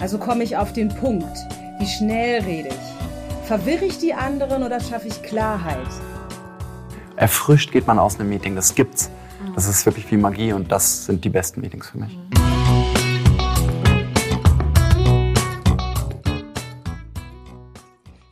Also 0.00 0.16
komme 0.16 0.44
ich 0.44 0.56
auf 0.56 0.72
den 0.72 0.90
Punkt. 0.90 1.36
Wie 1.80 1.86
schnell 1.86 2.42
rede 2.42 2.68
ich? 2.68 3.46
Verwirre 3.48 3.84
ich 3.84 3.98
die 3.98 4.14
anderen 4.14 4.62
oder 4.62 4.78
schaffe 4.78 5.08
ich 5.08 5.22
Klarheit? 5.22 5.88
Erfrischt 7.16 7.72
geht 7.72 7.88
man 7.88 7.98
aus 7.98 8.20
einem 8.20 8.28
Meeting, 8.28 8.54
das 8.54 8.76
gibt's. 8.76 9.10
Das 9.56 9.66
ist 9.66 9.84
wirklich 9.86 10.08
wie 10.12 10.16
Magie 10.16 10.52
und 10.52 10.70
das 10.70 11.06
sind 11.06 11.24
die 11.24 11.30
besten 11.30 11.62
Meetings 11.62 11.88
für 11.88 11.98
mich. 11.98 12.16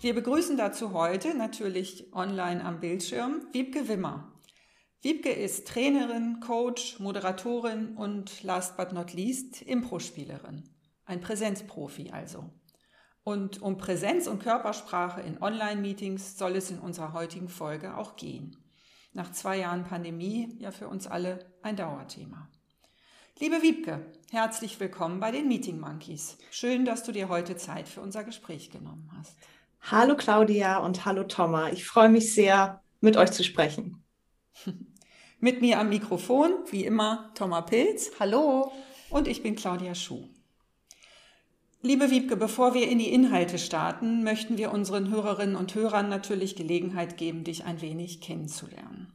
Wir 0.00 0.14
begrüßen 0.14 0.56
dazu 0.56 0.92
heute 0.92 1.36
natürlich 1.36 2.12
online 2.12 2.64
am 2.64 2.78
Bildschirm 2.78 3.40
Wiebke 3.50 3.88
Wimmer. 3.88 4.30
Wiebke 5.02 5.30
ist 5.30 5.66
Trainerin, 5.66 6.38
Coach, 6.38 7.00
Moderatorin 7.00 7.96
und 7.96 8.44
last 8.44 8.76
but 8.76 8.92
not 8.92 9.14
least 9.14 9.62
Impro-Spielerin. 9.62 10.62
Ein 11.06 11.20
Präsenzprofi 11.20 12.10
also. 12.10 12.50
Und 13.22 13.62
um 13.62 13.78
Präsenz 13.78 14.26
und 14.26 14.42
Körpersprache 14.42 15.20
in 15.20 15.40
Online-Meetings 15.40 16.36
soll 16.36 16.56
es 16.56 16.70
in 16.70 16.80
unserer 16.80 17.12
heutigen 17.12 17.48
Folge 17.48 17.96
auch 17.96 18.16
gehen. 18.16 18.56
Nach 19.12 19.30
zwei 19.32 19.58
Jahren 19.58 19.84
Pandemie 19.84 20.56
ja 20.58 20.72
für 20.72 20.88
uns 20.88 21.06
alle 21.06 21.46
ein 21.62 21.76
Dauerthema. 21.76 22.50
Liebe 23.38 23.62
Wiebke, 23.62 24.04
herzlich 24.30 24.78
willkommen 24.80 25.20
bei 25.20 25.30
den 25.30 25.46
Meeting 25.46 25.78
Monkeys. 25.78 26.38
Schön, 26.50 26.84
dass 26.84 27.04
du 27.04 27.12
dir 27.12 27.28
heute 27.28 27.56
Zeit 27.56 27.88
für 27.88 28.00
unser 28.00 28.24
Gespräch 28.24 28.70
genommen 28.70 29.10
hast. 29.16 29.36
Hallo 29.82 30.16
Claudia 30.16 30.78
und 30.78 31.04
hallo 31.04 31.22
Thomas. 31.22 31.72
Ich 31.72 31.84
freue 31.84 32.08
mich 32.08 32.34
sehr, 32.34 32.82
mit 33.00 33.16
euch 33.16 33.30
zu 33.30 33.44
sprechen. 33.44 34.02
Mit 35.38 35.60
mir 35.60 35.78
am 35.78 35.90
Mikrofon, 35.90 36.52
wie 36.70 36.84
immer, 36.84 37.30
Thomas 37.34 37.66
Pilz. 37.66 38.10
Hallo. 38.18 38.72
Und 39.10 39.28
ich 39.28 39.42
bin 39.42 39.54
Claudia 39.54 39.94
Schuh. 39.94 40.28
Liebe 41.86 42.10
Wiebke, 42.10 42.36
bevor 42.36 42.74
wir 42.74 42.88
in 42.88 42.98
die 42.98 43.12
Inhalte 43.12 43.58
starten, 43.58 44.24
möchten 44.24 44.58
wir 44.58 44.72
unseren 44.72 45.08
Hörerinnen 45.08 45.54
und 45.54 45.76
Hörern 45.76 46.08
natürlich 46.08 46.56
Gelegenheit 46.56 47.16
geben, 47.16 47.44
dich 47.44 47.64
ein 47.64 47.80
wenig 47.80 48.20
kennenzulernen. 48.20 49.12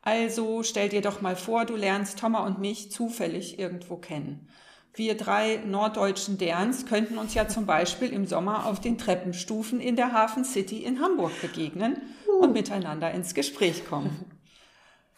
Also 0.00 0.62
stell 0.62 0.88
dir 0.88 1.02
doch 1.02 1.20
mal 1.20 1.36
vor, 1.36 1.66
du 1.66 1.76
lernst 1.76 2.18
Thomas 2.18 2.46
und 2.46 2.58
mich 2.58 2.90
zufällig 2.90 3.58
irgendwo 3.58 3.98
kennen. 3.98 4.48
Wir 4.94 5.14
drei 5.14 5.60
norddeutschen 5.66 6.38
Derns 6.38 6.86
könnten 6.86 7.18
uns 7.18 7.34
ja 7.34 7.48
zum 7.48 7.66
Beispiel 7.66 8.08
im 8.14 8.24
Sommer 8.24 8.64
auf 8.64 8.80
den 8.80 8.96
Treppenstufen 8.96 9.78
in 9.78 9.94
der 9.94 10.12
Hafen 10.12 10.46
City 10.46 10.84
in 10.84 11.02
Hamburg 11.02 11.38
begegnen 11.42 12.00
und 12.40 12.54
miteinander 12.54 13.10
ins 13.10 13.34
Gespräch 13.34 13.84
kommen. 13.86 14.24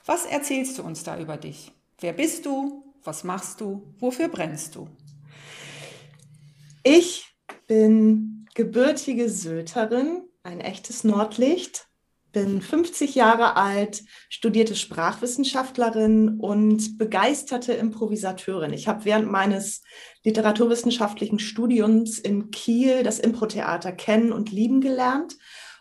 Was 0.05 0.27
erzählst 0.27 0.77
du 0.79 0.83
uns 0.83 1.05
da 1.05 1.17
über 1.17 1.37
dich? 1.37 1.71
Wer 2.01 2.13
bist 2.13 2.45
du? 2.45 2.83
Was 3.05 3.23
machst 3.23 3.61
du? 3.61 3.95
Wofür 4.01 4.27
brennst 4.27 4.75
du? 4.75 4.89
Ich 6.83 7.27
bin 7.67 8.47
gebürtige 8.55 9.29
Söterin, 9.29 10.23
ein 10.43 10.61
echtes 10.61 11.05
Nordlicht, 11.05 11.89
bin 12.33 12.61
50 12.61 13.15
Jahre 13.15 13.57
alt, 13.57 14.05
studierte 14.29 14.75
Sprachwissenschaftlerin 14.77 16.39
und 16.39 16.99
begeisterte 16.99 17.73
Improvisateurin. 17.73 18.73
Ich 18.73 18.87
habe 18.87 19.05
während 19.05 19.31
meines 19.31 19.83
literaturwissenschaftlichen 20.25 21.39
Studiums 21.39 22.19
in 22.19 22.51
Kiel 22.51 23.03
das 23.03 23.19
Improtheater 23.19 23.93
kennen 23.93 24.33
und 24.33 24.53
lieben 24.53 24.81
gelernt 24.81 25.37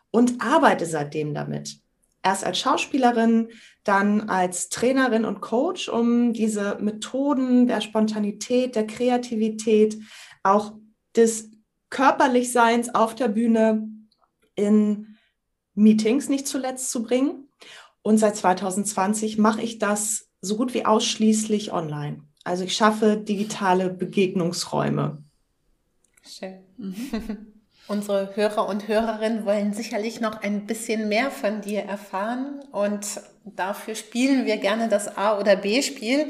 und 0.10 0.42
arbeite 0.42 0.86
seitdem 0.86 1.34
damit. 1.34 1.80
Erst 2.24 2.44
als 2.44 2.60
Schauspielerin, 2.60 3.50
dann 3.84 4.30
als 4.30 4.70
Trainerin 4.70 5.26
und 5.26 5.42
Coach, 5.42 5.90
um 5.90 6.34
diese 6.34 6.78
Methoden 6.82 7.68
der 7.68 7.82
Spontanität, 7.82 8.76
der 8.76 8.88
Kreativität, 8.88 9.98
auch 10.44 10.74
des 11.18 11.52
Körperlichseins 11.90 12.94
auf 12.94 13.16
der 13.16 13.28
Bühne 13.28 13.88
in 14.56 15.18
Meetings 15.74 16.30
nicht 16.30 16.48
zuletzt 16.48 16.92
zu 16.92 17.04
bringen. 17.04 17.50
Und 18.02 18.18
seit 18.18 18.36
2020 18.36 19.38
mache 19.38 19.62
ich 19.62 19.80
das 19.80 20.30
so 20.42 20.56
gut 20.56 20.74
wie 20.74 20.86
ausschließlich 20.86 21.74
online. 21.74 22.24
Also 22.44 22.64
ich 22.64 22.76
schaffe 22.76 23.18
digitale 23.18 23.90
Begegnungsräume. 23.90 25.24
Schön. 26.24 26.60
Mhm. 26.78 27.54
Unsere 27.90 28.36
Hörer 28.36 28.68
und 28.68 28.90
Hörerinnen 28.90 29.46
wollen 29.46 29.74
sicherlich 29.74 30.20
noch 30.20 30.42
ein 30.42 30.68
bisschen 30.68 31.08
mehr 31.08 31.32
von 31.32 31.62
dir 31.62 31.84
erfahren 31.84 32.60
und 32.74 33.22
dafür 33.46 33.96
spielen 33.96 34.46
wir 34.46 34.58
gerne 34.58 34.90
das 34.90 35.18
A- 35.18 35.40
oder 35.40 35.56
B-Spiel. 35.56 36.28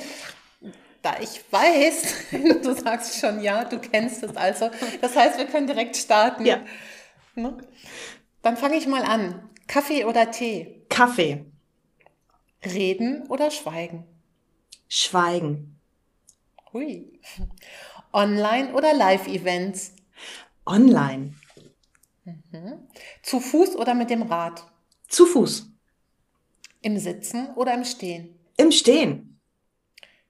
Da 1.08 1.22
ich 1.22 1.42
weiß, 1.50 2.32
du 2.64 2.76
sagst 2.76 3.18
schon 3.22 3.42
ja, 3.42 3.64
du 3.64 3.80
kennst 3.80 4.24
es 4.24 4.36
also. 4.36 4.70
Das 5.00 5.16
heißt, 5.16 5.38
wir 5.38 5.46
können 5.46 5.66
direkt 5.66 5.96
starten. 5.96 6.46
Ja. 6.46 6.60
Ne? 7.34 7.58
Dann 8.42 8.58
fange 8.58 8.76
ich 8.76 8.88
mal 8.88 9.04
an. 9.04 9.50
Kaffee 9.68 10.04
oder 10.04 10.32
Tee? 10.32 10.86
Kaffee. 10.90 11.46
Reden 12.66 13.26
oder 13.30 13.52
schweigen? 13.52 14.04
Schweigen. 14.90 15.80
Hui. 16.74 17.22
Online 18.12 18.74
oder 18.74 18.94
Live-Events? 18.94 19.94
Online. 20.66 21.36
Mhm. 22.26 22.86
Zu 23.22 23.40
Fuß 23.40 23.78
oder 23.78 23.94
mit 23.94 24.10
dem 24.10 24.24
Rad? 24.24 24.70
Zu 25.08 25.26
Fuß. 25.26 25.72
Im 26.82 27.00
Sitzen 27.00 27.54
oder 27.56 27.74
im 27.74 27.86
Stehen? 27.86 28.38
Im 28.58 28.74
Stehen. 28.74 29.37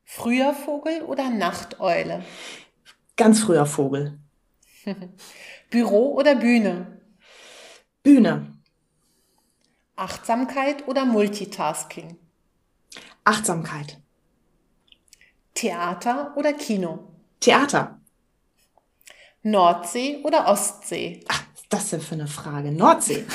Früher 0.09 0.53
Vogel 0.53 1.03
oder 1.03 1.29
Nachteule? 1.29 2.23
Ganz 3.17 3.41
früher 3.41 3.65
Vogel. 3.65 4.17
Büro 5.69 6.13
oder 6.15 6.35
Bühne? 6.35 7.01
Bühne. 8.03 8.53
Achtsamkeit 9.97 10.87
oder 10.87 11.03
Multitasking? 11.03 12.17
Achtsamkeit. 13.25 13.99
Theater 15.53 16.33
oder 16.37 16.53
Kino? 16.53 17.11
Theater. 17.41 17.99
Nordsee 19.43 20.21
oder 20.23 20.47
Ostsee? 20.47 21.25
Ach, 21.27 21.43
ist 21.53 21.65
das 21.67 21.89
denn 21.89 22.01
für 22.01 22.15
eine 22.15 22.27
Frage? 22.27 22.71
Nordsee. 22.71 23.25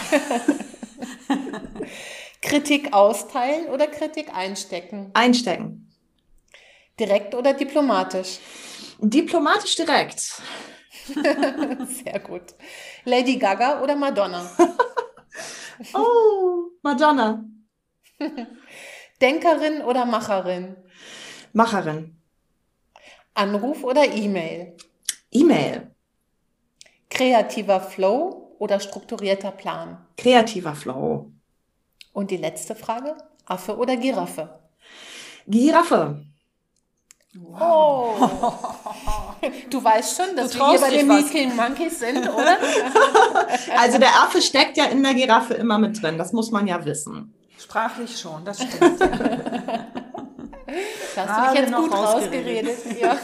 Kritik 2.41 2.95
austeilen 2.95 3.67
oder 3.67 3.87
Kritik 3.89 4.35
einstecken? 4.35 5.11
Einstecken. 5.13 5.92
Direkt 7.03 7.35
oder 7.35 7.53
diplomatisch? 7.53 8.39
Diplomatisch 9.01 9.75
direkt. 9.75 10.21
Sehr 12.05 12.21
gut. 12.21 12.55
Lady 13.05 13.39
Gaga 13.39 13.83
oder 13.83 13.97
Madonna? 13.97 14.49
Oh, 15.95 16.69
Madonna. 16.83 17.45
Denkerin 19.21 19.83
oder 19.83 20.05
Macherin? 20.05 20.77
Macherin. 21.53 22.17
Anruf 23.35 23.83
oder 23.83 24.05
E-Mail? 24.05 24.77
E-Mail. 25.33 25.91
Kreativer 27.11 27.81
Flow 27.81 28.55
oder 28.61 28.79
strukturierter 28.79 29.51
Plan? 29.51 30.07
Kreativer 30.17 30.77
Flow. 30.77 31.33
Und 32.13 32.31
die 32.31 32.37
letzte 32.37 32.77
Frage, 32.77 33.17
Affe 33.47 33.77
oder 33.77 33.97
Giraffe? 33.97 34.61
Giraffe. 35.49 36.32
Oh. 37.59 38.15
Du 39.71 39.83
weißt 39.83 40.17
schon, 40.23 40.37
dass 40.37 40.51
Du 40.51 40.59
wir 40.59 40.71
hier 40.71 40.81
bei 40.81 40.91
den. 40.91 41.09
Meeting 41.09 41.57
Monkeys 41.57 41.99
sind, 42.01 42.29
oder? 42.29 42.59
Also 43.79 43.99
der 43.99 44.11
Affe 44.23 44.43
steckt 44.43 44.77
ja 44.77 44.85
in 44.87 45.03
der 45.03 45.15
Giraffe 45.15 45.55
immer 45.55 45.79
mit 45.79 46.03
drin. 46.03 46.19
Das 46.19 46.33
muss 46.33 46.51
man 46.51 46.67
ja 46.67 46.85
wissen. 46.85 47.33
Sprachlich 47.59 48.19
schon, 48.19 48.45
das 48.45 48.63
stimmt. 48.63 49.01
Ja. 49.01 49.09
Da 51.15 51.27
hast 51.27 51.29
du 51.29 51.43
Gerade 51.43 51.51
dich 51.53 51.61
jetzt 51.61 51.71
noch 51.71 51.81
gut 51.83 51.93
rausgeredet. 51.93 52.77
rausgeredet. 52.79 53.01
Ja. 53.03 53.17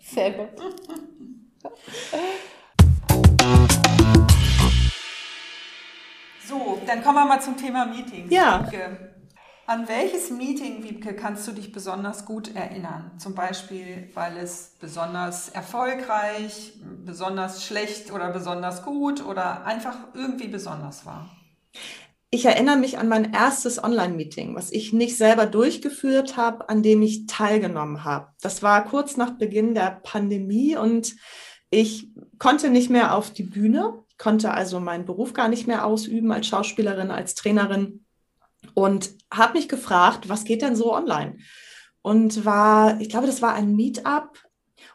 Sehr 0.00 0.30
gut. 0.32 0.48
So, 6.46 6.80
dann 6.86 7.02
kommen 7.04 7.14
wir 7.16 7.24
mal 7.26 7.40
zum 7.40 7.56
Thema 7.56 7.86
Meetings. 7.86 8.32
Ja. 8.32 8.60
Wiebke. 8.64 9.09
An 9.70 9.86
welches 9.86 10.32
Meeting, 10.32 10.82
Wiebke, 10.82 11.14
kannst 11.14 11.46
du 11.46 11.52
dich 11.52 11.70
besonders 11.70 12.24
gut 12.24 12.56
erinnern? 12.56 13.12
Zum 13.18 13.36
Beispiel, 13.36 14.10
weil 14.14 14.36
es 14.36 14.74
besonders 14.80 15.48
erfolgreich, 15.50 16.72
besonders 17.06 17.64
schlecht 17.64 18.12
oder 18.12 18.32
besonders 18.32 18.82
gut 18.82 19.24
oder 19.24 19.64
einfach 19.64 19.94
irgendwie 20.12 20.48
besonders 20.48 21.06
war? 21.06 21.30
Ich 22.30 22.46
erinnere 22.46 22.78
mich 22.78 22.98
an 22.98 23.06
mein 23.06 23.32
erstes 23.32 23.80
Online-Meeting, 23.80 24.56
was 24.56 24.72
ich 24.72 24.92
nicht 24.92 25.16
selber 25.16 25.46
durchgeführt 25.46 26.36
habe, 26.36 26.68
an 26.68 26.82
dem 26.82 27.00
ich 27.00 27.28
teilgenommen 27.28 28.02
habe. 28.02 28.26
Das 28.40 28.64
war 28.64 28.84
kurz 28.84 29.16
nach 29.16 29.38
Beginn 29.38 29.76
der 29.76 30.00
Pandemie 30.02 30.76
und 30.76 31.14
ich 31.70 32.08
konnte 32.40 32.70
nicht 32.70 32.90
mehr 32.90 33.14
auf 33.14 33.32
die 33.32 33.44
Bühne, 33.44 34.02
konnte 34.18 34.50
also 34.50 34.80
meinen 34.80 35.04
Beruf 35.04 35.32
gar 35.32 35.46
nicht 35.46 35.68
mehr 35.68 35.86
ausüben 35.86 36.32
als 36.32 36.48
Schauspielerin, 36.48 37.12
als 37.12 37.36
Trainerin 37.36 38.04
und 38.74 39.10
habe 39.32 39.54
mich 39.54 39.68
gefragt, 39.68 40.28
was 40.28 40.44
geht 40.44 40.62
denn 40.62 40.76
so 40.76 40.94
online? 40.94 41.38
Und 42.02 42.44
war, 42.44 43.00
ich 43.00 43.08
glaube, 43.08 43.26
das 43.26 43.42
war 43.42 43.54
ein 43.54 43.76
Meetup 43.76 44.38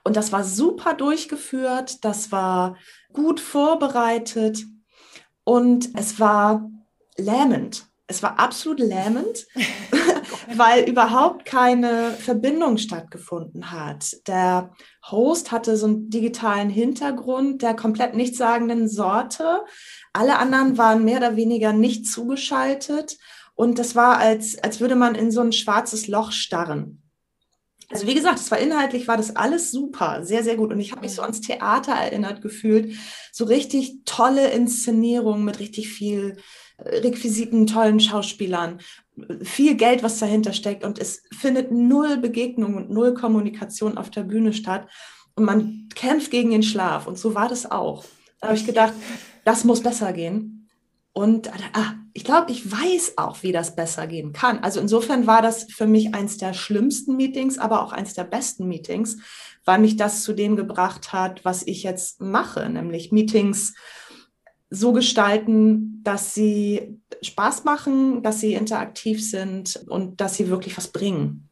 und 0.04 0.16
das 0.16 0.32
war 0.32 0.44
super 0.44 0.94
durchgeführt, 0.94 2.04
das 2.04 2.32
war 2.32 2.78
gut 3.14 3.40
vorbereitet 3.40 4.66
und 5.44 5.90
es 5.96 6.20
war 6.20 6.70
lähmend. 7.18 7.88
Es 8.08 8.22
war 8.22 8.38
absolut 8.40 8.80
lähmend, 8.80 9.48
weil 10.56 10.88
überhaupt 10.88 11.46
keine 11.46 12.12
Verbindung 12.12 12.78
stattgefunden 12.78 13.72
hat. 13.72 14.28
Der 14.28 14.72
Host 15.10 15.52
hatte 15.52 15.76
so 15.76 15.88
einen 15.88 16.10
digitalen 16.12 16.70
Hintergrund 16.70 17.64
der 17.64 17.76
komplett 17.76 18.14
nichtssagenden 18.14 18.88
Sorte. 18.88 19.64
Alle 20.14 20.38
anderen 20.38 20.78
waren 20.78 21.04
mehr 21.04 21.18
oder 21.18 21.36
weniger 21.36 21.74
nicht 21.74 22.06
zugeschaltet. 22.06 23.18
Und 23.56 23.80
das 23.80 23.96
war, 23.96 24.18
als, 24.18 24.58
als 24.62 24.80
würde 24.80 24.96
man 24.96 25.16
in 25.16 25.32
so 25.32 25.42
ein 25.42 25.54
schwarzes 25.54 26.08
Loch 26.08 26.32
starren. 26.32 27.02
Also 27.90 28.08
wie 28.08 28.16
gesagt, 28.16 28.40
es 28.40 28.50
war 28.52 28.58
inhaltlich, 28.58 29.08
war 29.08 29.18
das 29.18 29.36
alles 29.36 29.72
super, 29.72 30.26
sehr, 30.26 30.44
sehr 30.44 30.56
gut. 30.56 30.72
Und 30.72 30.80
ich 30.80 30.92
habe 30.92 31.02
mich 31.02 31.14
so 31.14 31.22
ans 31.22 31.42
Theater 31.42 31.94
erinnert 31.94 32.42
gefühlt. 32.42 32.96
So 33.32 33.46
richtig 33.46 34.00
tolle 34.06 34.50
Inszenierung 34.50 35.44
mit 35.44 35.60
richtig 35.60 35.90
viel 35.90 36.38
äh, 36.78 36.98
Requisiten, 36.98 37.68
tollen 37.68 38.00
Schauspielern, 38.00 38.80
viel 39.42 39.76
Geld, 39.76 40.04
was 40.04 40.20
dahinter 40.20 40.52
steckt. 40.52 40.84
Und 40.84 41.00
es 41.00 41.24
findet 41.32 41.72
null 41.72 42.18
Begegnung 42.18 42.76
und 42.76 42.90
null 42.90 43.14
Kommunikation 43.14 43.98
auf 43.98 44.10
der 44.10 44.24
Bühne 44.24 44.54
statt. 44.54 44.88
Und 45.36 45.46
man 45.46 45.88
kämpft 45.94 46.32
gegen 46.32 46.50
den 46.50 46.64
Schlaf. 46.64 47.08
Und 47.08 47.20
so 47.20 47.36
war 47.36 47.50
das 47.50 47.70
auch. 47.70 48.04
Da 48.42 48.48
habe 48.48 48.58
ich 48.58 48.66
gedacht, 48.66 48.94
das 49.44 49.64
muss 49.64 49.82
besser 49.82 50.12
gehen. 50.12 50.55
Und 51.18 51.50
ah, 51.72 51.94
ich 52.12 52.26
glaube, 52.26 52.52
ich 52.52 52.70
weiß 52.70 53.14
auch, 53.16 53.42
wie 53.42 53.54
das 53.54 53.74
besser 53.74 54.06
gehen 54.06 54.34
kann. 54.34 54.60
Also 54.60 54.82
insofern 54.82 55.28
war 55.28 55.42
das 55.42 55.64
für 55.72 55.88
mich 55.88 56.14
eins 56.14 56.36
der 56.36 56.54
schlimmsten 56.54 57.16
Meetings, 57.16 57.58
aber 57.58 57.82
auch 57.82 57.94
eins 57.94 58.14
der 58.16 58.26
besten 58.26 58.68
Meetings, 58.68 59.18
weil 59.64 59.80
mich 59.80 59.96
das 59.96 60.24
zu 60.24 60.34
dem 60.34 60.58
gebracht 60.58 61.14
hat, 61.14 61.46
was 61.46 61.66
ich 61.66 61.84
jetzt 61.84 62.20
mache, 62.20 62.70
nämlich 62.70 63.14
Meetings 63.14 63.76
so 64.70 64.92
gestalten, 64.92 66.02
dass 66.04 66.34
sie 66.34 67.00
Spaß 67.22 67.64
machen, 67.64 68.22
dass 68.22 68.42
sie 68.42 68.54
interaktiv 68.54 69.26
sind 69.26 69.86
und 69.88 70.20
dass 70.20 70.36
sie 70.36 70.50
wirklich 70.50 70.78
was 70.78 70.90
bringen. 70.90 71.48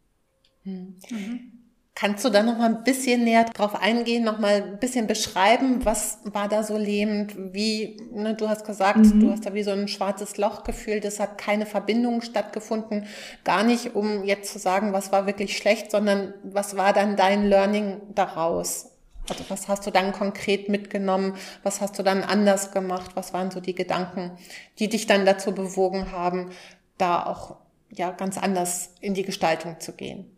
Mhm. 0.65 1.52
Kannst 1.95 2.25
du 2.25 2.29
da 2.31 2.41
noch 2.41 2.57
mal 2.57 2.69
ein 2.69 2.83
bisschen 2.83 3.23
näher 3.23 3.45
drauf 3.45 3.75
eingehen, 3.75 4.23
noch 4.23 4.39
mal 4.39 4.63
ein 4.63 4.79
bisschen 4.79 5.05
beschreiben, 5.05 5.85
was 5.85 6.17
war 6.23 6.49
da 6.49 6.63
so 6.63 6.75
lebend? 6.75 7.35
Wie, 7.53 8.01
ne, 8.11 8.33
du 8.33 8.49
hast 8.49 8.65
gesagt, 8.65 8.97
mhm. 8.97 9.19
du 9.19 9.31
hast 9.31 9.45
da 9.45 9.53
wie 9.53 9.61
so 9.61 9.69
ein 9.71 9.87
schwarzes 9.87 10.37
Loch 10.37 10.63
gefühlt, 10.63 11.05
es 11.05 11.19
hat 11.19 11.37
keine 11.37 11.67
Verbindung 11.67 12.21
stattgefunden. 12.21 13.05
Gar 13.43 13.63
nicht, 13.63 13.95
um 13.95 14.23
jetzt 14.23 14.51
zu 14.51 14.57
sagen, 14.57 14.91
was 14.91 15.11
war 15.11 15.27
wirklich 15.27 15.55
schlecht, 15.55 15.91
sondern 15.91 16.33
was 16.43 16.75
war 16.77 16.93
dann 16.93 17.15
dein 17.15 17.47
Learning 17.47 18.01
daraus? 18.15 18.89
Also 19.29 19.43
was 19.49 19.67
hast 19.67 19.85
du 19.85 19.91
dann 19.91 20.13
konkret 20.13 20.69
mitgenommen? 20.69 21.35
Was 21.61 21.79
hast 21.79 21.97
du 21.99 22.03
dann 22.03 22.23
anders 22.23 22.71
gemacht? 22.71 23.11
Was 23.13 23.33
waren 23.33 23.51
so 23.51 23.59
die 23.59 23.75
Gedanken, 23.75 24.31
die 24.79 24.89
dich 24.89 25.05
dann 25.05 25.27
dazu 25.27 25.53
bewogen 25.53 26.11
haben, 26.11 26.49
da 26.97 27.23
auch 27.23 27.57
ja 27.91 28.09
ganz 28.11 28.39
anders 28.39 28.95
in 28.99 29.13
die 29.13 29.23
Gestaltung 29.23 29.79
zu 29.79 29.93
gehen? 29.93 30.35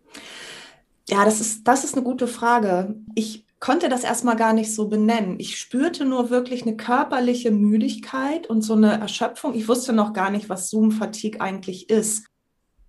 Ja, 1.08 1.24
das 1.24 1.40
ist, 1.40 1.68
das 1.68 1.84
ist 1.84 1.96
eine 1.96 2.04
gute 2.04 2.28
Frage. 2.28 2.96
Ich 3.14 3.46
konnte 3.60 3.90
das 3.90 4.04
erstmal 4.04 4.36
gar 4.36 4.54
nicht 4.54 4.74
so 4.74 4.88
benennen. 4.88 5.40
Ich 5.40 5.58
spürte 5.58 6.06
nur 6.06 6.30
wirklich 6.30 6.64
eine 6.64 6.76
körperliche 6.76 7.52
Müdigkeit 7.52 8.48
und 8.48 8.62
so 8.62 8.74
eine 8.74 9.00
Erschöpfung. 9.00 9.54
Ich 9.54 9.68
wusste 9.68 9.94
noch 9.94 10.14
gar 10.14 10.30
nicht, 10.30 10.50
was 10.50 10.70
Zoom-Fatigue 10.70 11.42
eigentlich 11.42 11.90
ist. 11.90 12.26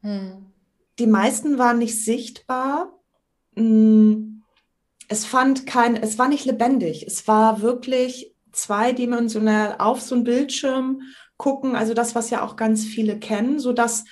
Hm. 0.03 0.47
Die 0.99 1.07
meisten 1.07 1.59
waren 1.59 1.79
nicht 1.79 2.05
sichtbar. 2.05 2.93
Hm. 3.55 4.43
Es 5.09 5.25
fand 5.25 5.67
kein, 5.67 5.95
es 5.97 6.19
war 6.19 6.29
nicht 6.29 6.47
lebendig. 6.47 7.07
Es 7.07 7.29
war 7.29 7.63
wirklich 7.63 8.35
zweidimensional 8.53 9.77
auf 9.79 10.01
so 10.01 10.15
einen 10.15 10.25
Bildschirm 10.25 11.03
gucken. 11.37 11.77
Also 11.77 11.95
das, 11.95 12.15
was 12.15 12.31
ja 12.31 12.43
auch 12.43 12.57
ganz 12.57 12.85
viele 12.85 13.19
kennen, 13.19 13.61
so 13.61 13.73
dass 13.73 14.05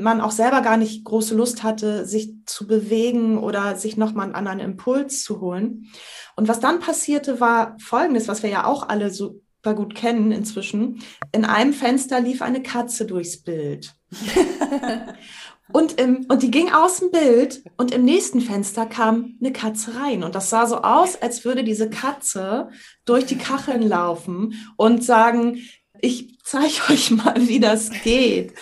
man 0.00 0.20
auch 0.20 0.30
selber 0.30 0.60
gar 0.62 0.76
nicht 0.76 1.04
große 1.04 1.34
Lust 1.34 1.62
hatte, 1.62 2.06
sich 2.06 2.32
zu 2.46 2.66
bewegen 2.66 3.38
oder 3.38 3.76
sich 3.76 3.96
nochmal 3.96 4.26
einen 4.26 4.34
anderen 4.34 4.60
Impuls 4.60 5.22
zu 5.22 5.40
holen. 5.40 5.88
Und 6.36 6.48
was 6.48 6.60
dann 6.60 6.80
passierte, 6.80 7.40
war 7.40 7.76
Folgendes, 7.80 8.28
was 8.28 8.42
wir 8.42 8.50
ja 8.50 8.64
auch 8.64 8.88
alle 8.88 9.10
super 9.10 9.74
gut 9.74 9.94
kennen 9.94 10.32
inzwischen. 10.32 11.02
In 11.32 11.44
einem 11.44 11.72
Fenster 11.72 12.20
lief 12.20 12.42
eine 12.42 12.62
Katze 12.62 13.06
durchs 13.06 13.42
Bild. 13.42 13.94
und, 15.72 16.00
im, 16.00 16.26
und 16.28 16.42
die 16.42 16.50
ging 16.50 16.72
aus 16.72 17.00
dem 17.00 17.10
Bild 17.10 17.62
und 17.76 17.92
im 17.92 18.04
nächsten 18.04 18.40
Fenster 18.40 18.86
kam 18.86 19.36
eine 19.40 19.52
Katze 19.52 19.94
rein. 19.96 20.24
Und 20.24 20.34
das 20.34 20.50
sah 20.50 20.66
so 20.66 20.78
aus, 20.78 21.20
als 21.20 21.44
würde 21.44 21.64
diese 21.64 21.90
Katze 21.90 22.70
durch 23.04 23.26
die 23.26 23.38
Kacheln 23.38 23.82
laufen 23.82 24.54
und 24.76 25.04
sagen, 25.04 25.58
ich 26.02 26.36
zeige 26.42 26.74
euch 26.90 27.10
mal, 27.12 27.48
wie 27.48 27.60
das 27.60 27.90
geht. 28.02 28.52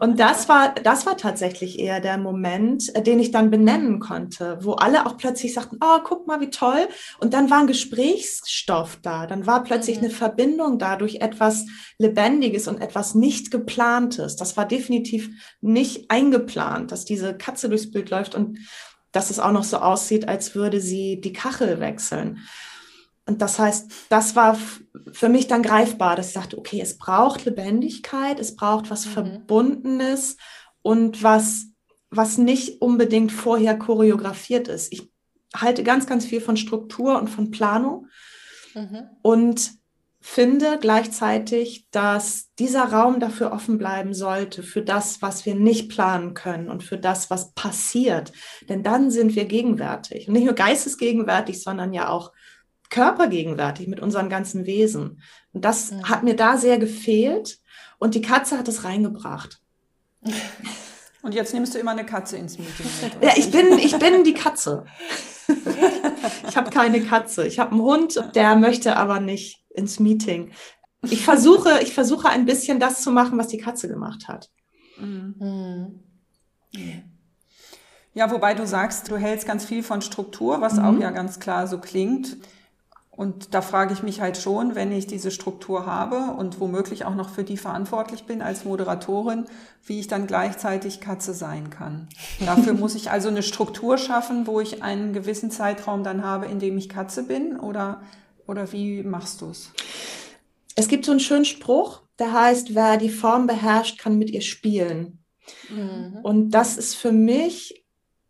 Und 0.00 0.18
das 0.18 0.48
war, 0.48 0.74
das 0.74 1.06
war 1.06 1.16
tatsächlich 1.16 1.78
eher 1.78 2.00
der 2.00 2.18
Moment, 2.18 2.92
äh, 2.96 3.02
den 3.02 3.20
ich 3.20 3.30
dann 3.30 3.50
benennen 3.50 4.00
konnte, 4.00 4.58
wo 4.62 4.72
alle 4.72 5.06
auch 5.06 5.16
plötzlich 5.16 5.54
sagten, 5.54 5.78
oh, 5.80 5.98
guck 6.02 6.26
mal, 6.26 6.40
wie 6.40 6.50
toll. 6.50 6.88
Und 7.20 7.34
dann 7.34 7.50
war 7.50 7.60
ein 7.60 7.66
Gesprächsstoff 7.68 8.98
da. 9.02 9.26
Dann 9.26 9.46
war 9.46 9.62
plötzlich 9.62 9.98
mhm. 9.98 10.06
eine 10.06 10.12
Verbindung 10.12 10.78
da 10.78 10.96
durch 10.96 11.16
etwas 11.16 11.66
Lebendiges 11.98 12.66
und 12.66 12.80
etwas 12.80 13.14
nicht 13.14 13.50
geplantes. 13.50 14.34
Das 14.36 14.56
war 14.56 14.66
definitiv 14.66 15.30
nicht 15.60 16.10
eingeplant, 16.10 16.90
dass 16.90 17.04
diese 17.04 17.36
Katze 17.36 17.68
durchs 17.68 17.90
Bild 17.90 18.10
läuft 18.10 18.34
und 18.34 18.58
dass 19.12 19.30
es 19.30 19.38
auch 19.38 19.52
noch 19.52 19.64
so 19.64 19.76
aussieht, 19.76 20.26
als 20.26 20.54
würde 20.54 20.80
sie 20.80 21.20
die 21.20 21.34
Kachel 21.34 21.80
wechseln. 21.80 22.38
Und 23.26 23.40
das 23.40 23.58
heißt, 23.58 23.90
das 24.08 24.34
war 24.34 24.58
für 25.12 25.28
mich 25.28 25.46
dann 25.46 25.62
greifbar, 25.62 26.16
dass 26.16 26.28
ich 26.28 26.32
sagte, 26.34 26.58
okay, 26.58 26.80
es 26.80 26.98
braucht 26.98 27.44
Lebendigkeit, 27.44 28.40
es 28.40 28.56
braucht 28.56 28.90
was 28.90 29.06
mhm. 29.06 29.10
Verbundenes 29.10 30.36
und 30.82 31.22
was, 31.22 31.66
was 32.10 32.38
nicht 32.38 32.82
unbedingt 32.82 33.30
vorher 33.30 33.78
choreografiert 33.78 34.68
ist. 34.68 34.92
Ich 34.92 35.10
halte 35.54 35.84
ganz, 35.84 36.06
ganz 36.06 36.24
viel 36.24 36.40
von 36.40 36.56
Struktur 36.56 37.18
und 37.18 37.28
von 37.28 37.50
Planung 37.50 38.08
mhm. 38.74 39.04
und 39.22 39.72
finde 40.22 40.78
gleichzeitig, 40.80 41.88
dass 41.90 42.54
dieser 42.58 42.84
Raum 42.84 43.18
dafür 43.18 43.52
offen 43.52 43.76
bleiben 43.76 44.14
sollte, 44.14 44.62
für 44.62 44.82
das, 44.82 45.20
was 45.20 45.44
wir 45.46 45.56
nicht 45.56 45.90
planen 45.90 46.32
können 46.32 46.70
und 46.70 46.84
für 46.84 46.96
das, 46.96 47.28
was 47.28 47.52
passiert. 47.54 48.32
Denn 48.68 48.84
dann 48.84 49.10
sind 49.10 49.34
wir 49.34 49.46
gegenwärtig. 49.46 50.28
Und 50.28 50.34
nicht 50.34 50.44
nur 50.44 50.54
geistesgegenwärtig, 50.54 51.60
sondern 51.60 51.92
ja 51.92 52.08
auch 52.08 52.32
körpergegenwärtig 52.92 53.88
mit 53.88 54.00
unseren 54.00 54.28
ganzen 54.28 54.66
Wesen. 54.66 55.22
Und 55.52 55.64
das 55.64 55.90
mhm. 55.90 56.08
hat 56.08 56.22
mir 56.22 56.36
da 56.36 56.58
sehr 56.58 56.78
gefehlt 56.78 57.58
und 57.98 58.14
die 58.14 58.20
Katze 58.20 58.58
hat 58.58 58.68
es 58.68 58.84
reingebracht. 58.84 59.60
Und 61.24 61.34
jetzt 61.34 61.54
nimmst 61.54 61.72
du 61.72 61.78
immer 61.78 61.92
eine 61.92 62.04
Katze 62.04 62.36
ins 62.36 62.58
Meeting 62.58 62.86
mit. 63.00 63.22
Ja, 63.22 63.34
ich 63.36 63.52
bin, 63.52 63.78
ich 63.78 63.96
bin 63.96 64.24
die 64.24 64.34
Katze. 64.34 64.86
ich 66.48 66.56
habe 66.56 66.68
keine 66.70 67.00
Katze. 67.00 67.46
Ich 67.46 67.60
habe 67.60 67.70
einen 67.70 67.80
Hund, 67.80 68.20
der 68.34 68.56
möchte 68.56 68.96
aber 68.96 69.20
nicht 69.20 69.64
ins 69.70 70.00
Meeting. 70.00 70.50
Ich 71.02 71.24
versuche, 71.24 71.78
ich 71.80 71.94
versuche 71.94 72.28
ein 72.28 72.44
bisschen 72.44 72.80
das 72.80 73.02
zu 73.02 73.12
machen, 73.12 73.38
was 73.38 73.46
die 73.46 73.58
Katze 73.58 73.86
gemacht 73.86 74.26
hat. 74.26 74.50
Mhm. 74.98 76.00
Ja, 78.14 78.28
wobei 78.32 78.54
du 78.54 78.66
sagst, 78.66 79.08
du 79.08 79.16
hältst 79.16 79.46
ganz 79.46 79.64
viel 79.64 79.84
von 79.84 80.02
Struktur, 80.02 80.60
was 80.60 80.74
mhm. 80.74 80.84
auch 80.84 80.98
ja 80.98 81.12
ganz 81.12 81.38
klar 81.38 81.68
so 81.68 81.78
klingt. 81.78 82.36
Und 83.22 83.54
da 83.54 83.60
frage 83.62 83.94
ich 83.94 84.02
mich 84.02 84.20
halt 84.20 84.36
schon, 84.36 84.74
wenn 84.74 84.90
ich 84.90 85.06
diese 85.06 85.30
Struktur 85.30 85.86
habe 85.86 86.34
und 86.36 86.58
womöglich 86.58 87.04
auch 87.04 87.14
noch 87.14 87.28
für 87.28 87.44
die 87.44 87.56
verantwortlich 87.56 88.24
bin 88.24 88.42
als 88.42 88.64
Moderatorin, 88.64 89.44
wie 89.86 90.00
ich 90.00 90.08
dann 90.08 90.26
gleichzeitig 90.26 91.00
Katze 91.00 91.32
sein 91.32 91.70
kann. 91.70 92.08
Dafür 92.44 92.74
muss 92.74 92.96
ich 92.96 93.12
also 93.12 93.28
eine 93.28 93.44
Struktur 93.44 93.96
schaffen, 93.96 94.48
wo 94.48 94.58
ich 94.58 94.82
einen 94.82 95.12
gewissen 95.12 95.52
Zeitraum 95.52 96.02
dann 96.02 96.24
habe, 96.24 96.46
in 96.46 96.58
dem 96.58 96.76
ich 96.76 96.88
Katze 96.88 97.22
bin 97.22 97.60
oder, 97.60 98.02
oder 98.48 98.72
wie 98.72 99.04
machst 99.04 99.40
du 99.40 99.50
es? 99.50 99.70
Es 100.74 100.88
gibt 100.88 101.04
so 101.04 101.12
einen 101.12 101.20
schönen 101.20 101.44
Spruch, 101.44 102.02
der 102.18 102.32
heißt, 102.32 102.74
wer 102.74 102.96
die 102.96 103.08
Form 103.08 103.46
beherrscht, 103.46 104.00
kann 104.00 104.18
mit 104.18 104.30
ihr 104.30 104.40
spielen. 104.40 105.22
Mhm. 105.70 106.18
Und 106.24 106.50
das 106.50 106.76
ist 106.76 106.96
für 106.96 107.12
mich 107.12 107.81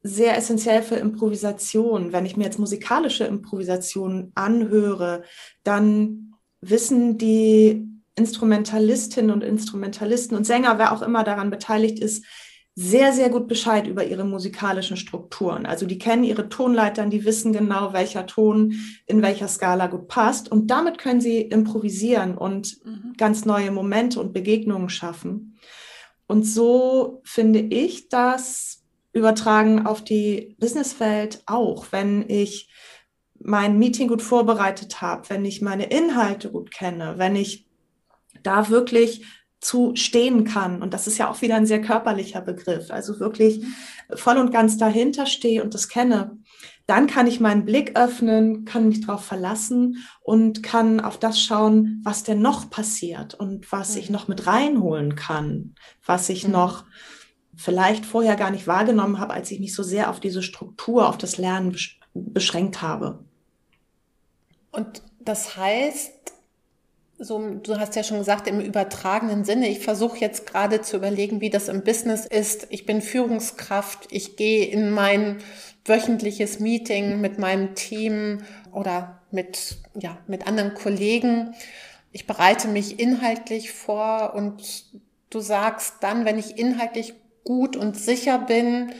sehr 0.02 0.36
essentiell 0.36 0.82
für 0.82 0.96
Improvisation. 0.96 2.12
Wenn 2.12 2.26
ich 2.26 2.36
mir 2.36 2.44
jetzt 2.44 2.58
musikalische 2.58 3.24
Improvisation 3.24 4.32
anhöre, 4.34 5.22
dann 5.62 6.34
wissen 6.60 7.18
die 7.18 7.86
Instrumentalistinnen 8.14 9.30
und 9.30 9.42
Instrumentalisten 9.42 10.36
und 10.36 10.44
Sänger, 10.44 10.78
wer 10.78 10.92
auch 10.92 11.02
immer 11.02 11.24
daran 11.24 11.50
beteiligt 11.50 11.98
ist, 11.98 12.24
sehr, 12.74 13.12
sehr 13.12 13.28
gut 13.28 13.48
Bescheid 13.48 13.86
über 13.86 14.04
ihre 14.04 14.24
musikalischen 14.24 14.96
Strukturen. 14.96 15.66
Also 15.66 15.84
die 15.84 15.98
kennen 15.98 16.24
ihre 16.24 16.48
Tonleitern, 16.48 17.10
die 17.10 17.24
wissen 17.24 17.52
genau, 17.52 17.92
welcher 17.92 18.26
Ton 18.26 18.74
in 19.06 19.20
welcher 19.20 19.48
Skala 19.48 19.88
gut 19.88 20.08
passt. 20.08 20.50
Und 20.50 20.70
damit 20.70 20.96
können 20.96 21.20
sie 21.20 21.42
improvisieren 21.42 22.36
und 22.36 22.82
mhm. 22.84 23.12
ganz 23.18 23.44
neue 23.44 23.70
Momente 23.70 24.20
und 24.20 24.32
Begegnungen 24.32 24.88
schaffen. 24.88 25.58
Und 26.26 26.44
so 26.44 27.20
finde 27.24 27.60
ich 27.60 28.08
das 28.08 28.81
übertragen 29.12 29.86
auf 29.86 30.02
die 30.02 30.56
Businesswelt 30.58 31.42
auch, 31.46 31.86
wenn 31.90 32.28
ich 32.28 32.70
mein 33.38 33.78
Meeting 33.78 34.08
gut 34.08 34.22
vorbereitet 34.22 35.00
habe, 35.00 35.28
wenn 35.30 35.44
ich 35.44 35.62
meine 35.62 35.84
Inhalte 35.84 36.50
gut 36.50 36.70
kenne, 36.70 37.14
wenn 37.16 37.36
ich 37.36 37.66
da 38.42 38.68
wirklich 38.68 39.24
zu 39.60 39.94
stehen 39.94 40.44
kann. 40.44 40.82
Und 40.82 40.92
das 40.92 41.06
ist 41.06 41.18
ja 41.18 41.30
auch 41.30 41.40
wieder 41.40 41.54
ein 41.54 41.66
sehr 41.66 41.80
körperlicher 41.80 42.40
Begriff. 42.40 42.90
Also 42.90 43.20
wirklich 43.20 43.64
voll 44.14 44.36
und 44.36 44.52
ganz 44.52 44.76
dahinter 44.76 45.26
stehe 45.26 45.62
und 45.62 45.72
das 45.74 45.88
kenne. 45.88 46.36
Dann 46.86 47.06
kann 47.06 47.28
ich 47.28 47.38
meinen 47.38 47.64
Blick 47.64 47.96
öffnen, 47.96 48.64
kann 48.64 48.88
mich 48.88 49.06
darauf 49.06 49.24
verlassen 49.24 50.04
und 50.20 50.64
kann 50.64 50.98
auf 50.98 51.16
das 51.16 51.40
schauen, 51.40 52.00
was 52.02 52.24
denn 52.24 52.42
noch 52.42 52.70
passiert 52.70 53.34
und 53.34 53.70
was 53.70 53.94
ich 53.94 54.10
noch 54.10 54.26
mit 54.26 54.48
reinholen 54.48 55.14
kann, 55.14 55.76
was 56.04 56.28
ich 56.28 56.44
mhm. 56.44 56.52
noch 56.52 56.84
vielleicht 57.56 58.06
vorher 58.06 58.36
gar 58.36 58.50
nicht 58.50 58.66
wahrgenommen 58.66 59.18
habe, 59.18 59.34
als 59.34 59.50
ich 59.50 59.60
mich 59.60 59.74
so 59.74 59.82
sehr 59.82 60.10
auf 60.10 60.20
diese 60.20 60.42
Struktur, 60.42 61.08
auf 61.08 61.18
das 61.18 61.36
Lernen 61.38 61.76
beschränkt 62.14 62.82
habe. 62.82 63.18
Und 64.70 65.02
das 65.20 65.56
heißt, 65.56 66.32
so, 67.18 67.38
du 67.62 67.78
hast 67.78 67.94
ja 67.94 68.02
schon 68.02 68.18
gesagt, 68.18 68.48
im 68.48 68.60
übertragenen 68.60 69.44
Sinne. 69.44 69.68
Ich 69.68 69.78
versuche 69.80 70.18
jetzt 70.18 70.46
gerade 70.46 70.82
zu 70.82 70.96
überlegen, 70.96 71.40
wie 71.40 71.50
das 71.50 71.68
im 71.68 71.84
Business 71.84 72.26
ist. 72.26 72.66
Ich 72.70 72.84
bin 72.84 73.00
Führungskraft. 73.00 74.08
Ich 74.10 74.36
gehe 74.36 74.66
in 74.66 74.90
mein 74.90 75.38
wöchentliches 75.84 76.58
Meeting 76.58 77.20
mit 77.20 77.38
meinem 77.38 77.74
Team 77.74 78.38
oder 78.72 79.20
mit, 79.30 79.76
ja, 79.94 80.18
mit 80.26 80.46
anderen 80.46 80.74
Kollegen. 80.74 81.54
Ich 82.12 82.26
bereite 82.26 82.68
mich 82.68 82.98
inhaltlich 82.98 83.72
vor 83.72 84.34
und 84.34 84.84
du 85.30 85.40
sagst 85.40 85.96
dann, 86.00 86.24
wenn 86.24 86.38
ich 86.38 86.58
inhaltlich 86.58 87.14
gut 87.44 87.76
und 87.76 87.96
sicher 87.96 88.38
bin, 88.38 88.92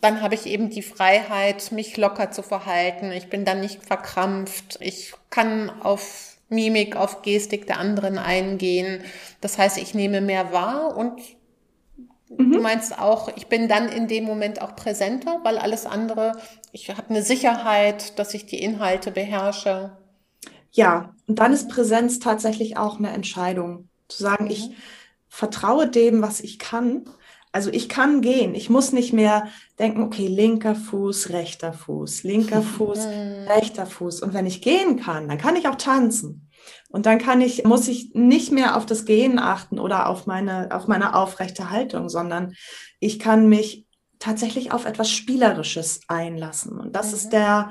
dann 0.00 0.20
habe 0.20 0.34
ich 0.34 0.46
eben 0.46 0.68
die 0.68 0.82
Freiheit, 0.82 1.72
mich 1.72 1.96
locker 1.96 2.30
zu 2.30 2.42
verhalten. 2.42 3.10
Ich 3.12 3.30
bin 3.30 3.44
dann 3.44 3.60
nicht 3.60 3.82
verkrampft. 3.82 4.76
Ich 4.80 5.14
kann 5.30 5.70
auf 5.80 6.36
Mimik, 6.48 6.96
auf 6.96 7.22
Gestik 7.22 7.66
der 7.66 7.78
anderen 7.78 8.18
eingehen. 8.18 9.02
Das 9.40 9.56
heißt, 9.56 9.78
ich 9.78 9.94
nehme 9.94 10.20
mehr 10.20 10.52
wahr 10.52 10.96
und 10.96 11.20
mhm. 12.28 12.52
du 12.52 12.60
meinst 12.60 12.98
auch, 12.98 13.34
ich 13.36 13.46
bin 13.46 13.68
dann 13.68 13.88
in 13.88 14.08
dem 14.08 14.24
Moment 14.24 14.60
auch 14.60 14.76
präsenter, 14.76 15.40
weil 15.42 15.58
alles 15.58 15.86
andere, 15.86 16.32
ich 16.72 16.90
habe 16.90 17.08
eine 17.08 17.22
Sicherheit, 17.22 18.18
dass 18.18 18.34
ich 18.34 18.46
die 18.46 18.62
Inhalte 18.62 19.10
beherrsche. 19.10 19.96
Ja, 20.70 21.14
und 21.26 21.38
dann 21.38 21.52
ist 21.52 21.68
Präsenz 21.68 22.18
tatsächlich 22.18 22.76
auch 22.76 22.98
eine 22.98 23.10
Entscheidung. 23.10 23.88
Zu 24.08 24.22
sagen, 24.22 24.44
mhm. 24.44 24.50
ich 24.50 24.70
vertraue 25.28 25.88
dem, 25.88 26.20
was 26.20 26.40
ich 26.40 26.58
kann. 26.58 27.04
Also 27.54 27.70
ich 27.70 27.88
kann 27.88 28.20
gehen. 28.20 28.56
Ich 28.56 28.68
muss 28.68 28.90
nicht 28.90 29.12
mehr 29.12 29.46
denken, 29.78 30.02
okay, 30.02 30.26
linker 30.26 30.74
Fuß, 30.74 31.30
rechter 31.30 31.72
Fuß, 31.72 32.24
linker 32.24 32.62
Fuß, 32.76 32.98
rechter 33.46 33.86
Fuß. 33.86 34.22
Und 34.22 34.34
wenn 34.34 34.44
ich 34.44 34.60
gehen 34.60 34.98
kann, 34.98 35.28
dann 35.28 35.38
kann 35.38 35.54
ich 35.54 35.68
auch 35.68 35.76
tanzen. 35.76 36.50
Und 36.88 37.06
dann 37.06 37.18
kann 37.18 37.40
ich, 37.40 37.62
muss 37.62 37.86
ich 37.86 38.12
nicht 38.12 38.50
mehr 38.50 38.76
auf 38.76 38.86
das 38.86 39.04
Gehen 39.04 39.38
achten 39.38 39.78
oder 39.78 40.08
auf 40.08 40.26
meine, 40.26 40.74
auf 40.74 40.88
meine 40.88 41.14
aufrechte 41.14 41.70
Haltung, 41.70 42.08
sondern 42.08 42.54
ich 42.98 43.20
kann 43.20 43.48
mich 43.48 43.86
tatsächlich 44.18 44.72
auf 44.72 44.84
etwas 44.84 45.12
Spielerisches 45.12 46.00
einlassen. 46.08 46.76
Und 46.76 46.96
das 46.96 47.10
mhm. 47.10 47.14
ist 47.14 47.28
der, 47.28 47.70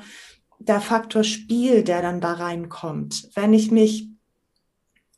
der 0.59 0.79
Faktor 0.79 1.25
Spiel, 1.25 1.83
der 1.83 2.01
dann 2.01 2.21
da 2.21 2.31
reinkommt. 2.31 3.27
Wenn 3.35 3.53
ich 3.53 3.69
mich 3.69 4.07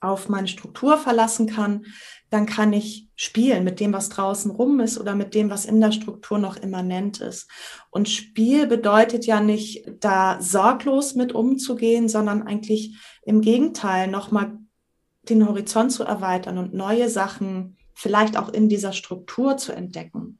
auf 0.02 0.30
meine 0.30 0.48
Struktur 0.48 0.98
verlassen 0.98 1.48
kann, 1.48 1.86
dann 2.30 2.46
kann 2.46 2.74
ich 2.74 3.08
spielen 3.16 3.64
mit 3.64 3.80
dem, 3.80 3.94
was 3.94 4.10
draußen 4.10 4.52
rum 4.52 4.80
ist 4.80 5.00
oder 5.00 5.16
mit 5.16 5.34
dem, 5.34 5.50
was 5.50 5.66
in 5.66 5.80
der 5.80 5.92
Struktur 5.92 6.38
noch 6.38 6.58
immanent 6.58 7.22
ist. 7.22 7.50
Und 7.92 8.10
Spiel 8.10 8.68
bedeutet 8.68 9.26
ja 9.26 9.40
nicht, 9.40 9.86
da 10.00 10.42
sorglos 10.42 11.16
mit 11.16 11.34
umzugehen, 11.34 12.10
sondern 12.10 12.44
eigentlich 12.44 12.98
im 13.24 13.42
Gegenteil 13.42 14.08
nochmal 14.08 14.58
den 15.30 15.48
Horizont 15.48 15.92
zu 15.92 16.04
erweitern 16.04 16.58
und 16.58 16.74
neue 16.74 17.10
Sachen 17.10 17.78
vielleicht 17.94 18.38
auch 18.38 18.50
in 18.50 18.70
dieser 18.70 18.94
Struktur 18.94 19.58
zu 19.58 19.72
entdecken. 19.72 20.40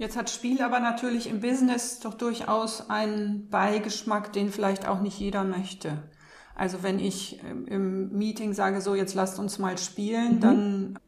Jetzt 0.00 0.16
hat 0.16 0.30
Spiel 0.30 0.62
aber 0.62 0.80
natürlich 0.80 1.28
im 1.28 1.40
Business 1.40 2.00
doch 2.00 2.14
durchaus 2.14 2.88
einen 2.88 3.50
Beigeschmack, 3.50 4.32
den 4.32 4.50
vielleicht 4.50 4.88
auch 4.88 5.02
nicht 5.02 5.18
jeder 5.18 5.44
möchte. 5.44 5.98
Also 6.54 6.82
wenn 6.82 6.98
ich 6.98 7.38
im 7.66 8.10
Meeting 8.10 8.54
sage, 8.54 8.80
so 8.80 8.94
jetzt 8.94 9.12
lasst 9.14 9.38
uns 9.38 9.58
mal 9.58 9.76
spielen, 9.76 10.36
mhm. 10.36 10.40
dann 10.40 10.98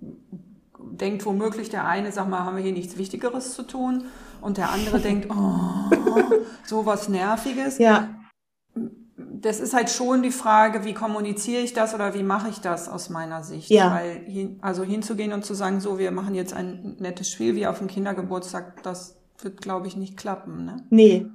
denkt 0.78 1.24
womöglich 1.24 1.70
der 1.70 1.86
eine, 1.86 2.12
sag 2.12 2.28
mal, 2.28 2.40
haben 2.40 2.56
wir 2.56 2.62
hier 2.62 2.74
nichts 2.74 2.98
Wichtigeres 2.98 3.54
zu 3.54 3.62
tun? 3.62 4.04
Und 4.42 4.58
der 4.58 4.68
andere 4.68 4.98
denkt, 5.00 5.30
oh, 5.30 5.90
so 6.62 6.84
was 6.84 7.08
Nerviges. 7.08 7.78
Ja 7.78 8.10
das 9.16 9.60
ist 9.60 9.74
halt 9.74 9.90
schon 9.90 10.22
die 10.22 10.30
Frage, 10.30 10.84
wie 10.84 10.94
kommuniziere 10.94 11.62
ich 11.62 11.72
das 11.72 11.94
oder 11.94 12.14
wie 12.14 12.22
mache 12.22 12.48
ich 12.48 12.60
das 12.60 12.88
aus 12.88 13.10
meiner 13.10 13.42
Sicht? 13.42 13.70
Ja. 13.70 13.94
Weil 13.94 14.24
hin, 14.24 14.58
also 14.62 14.82
hinzugehen 14.82 15.32
und 15.32 15.44
zu 15.44 15.54
sagen, 15.54 15.80
so, 15.80 15.98
wir 15.98 16.10
machen 16.10 16.34
jetzt 16.34 16.54
ein 16.54 16.96
nettes 16.98 17.30
Spiel 17.30 17.54
wie 17.54 17.66
auf 17.66 17.78
dem 17.78 17.88
Kindergeburtstag, 17.88 18.82
das 18.82 19.18
wird, 19.40 19.60
glaube 19.60 19.86
ich, 19.86 19.96
nicht 19.96 20.16
klappen. 20.16 20.64
Ne? 20.64 20.76
Nee. 20.90 21.26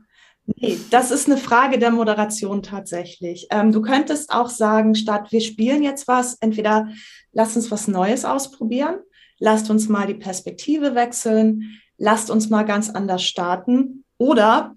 Nee, 0.55 0.79
das 0.91 1.11
ist 1.11 1.27
eine 1.27 1.37
Frage 1.37 1.77
der 1.77 1.91
Moderation 1.91 2.63
tatsächlich. 2.63 3.47
Ähm, 3.51 3.73
du 3.73 3.81
könntest 3.81 4.31
auch 4.31 4.47
sagen, 4.47 4.95
statt 4.95 5.31
wir 5.31 5.41
spielen 5.41 5.83
jetzt 5.83 6.07
was, 6.07 6.37
entweder 6.39 6.87
lass 7.33 7.57
uns 7.57 7.69
was 7.69 7.89
Neues 7.89 8.23
ausprobieren, 8.23 8.99
lasst 9.39 9.69
uns 9.69 9.89
mal 9.89 10.07
die 10.07 10.13
Perspektive 10.13 10.95
wechseln, 10.95 11.81
lasst 11.97 12.31
uns 12.31 12.49
mal 12.49 12.63
ganz 12.63 12.89
anders 12.89 13.23
starten 13.23 14.05
oder 14.17 14.73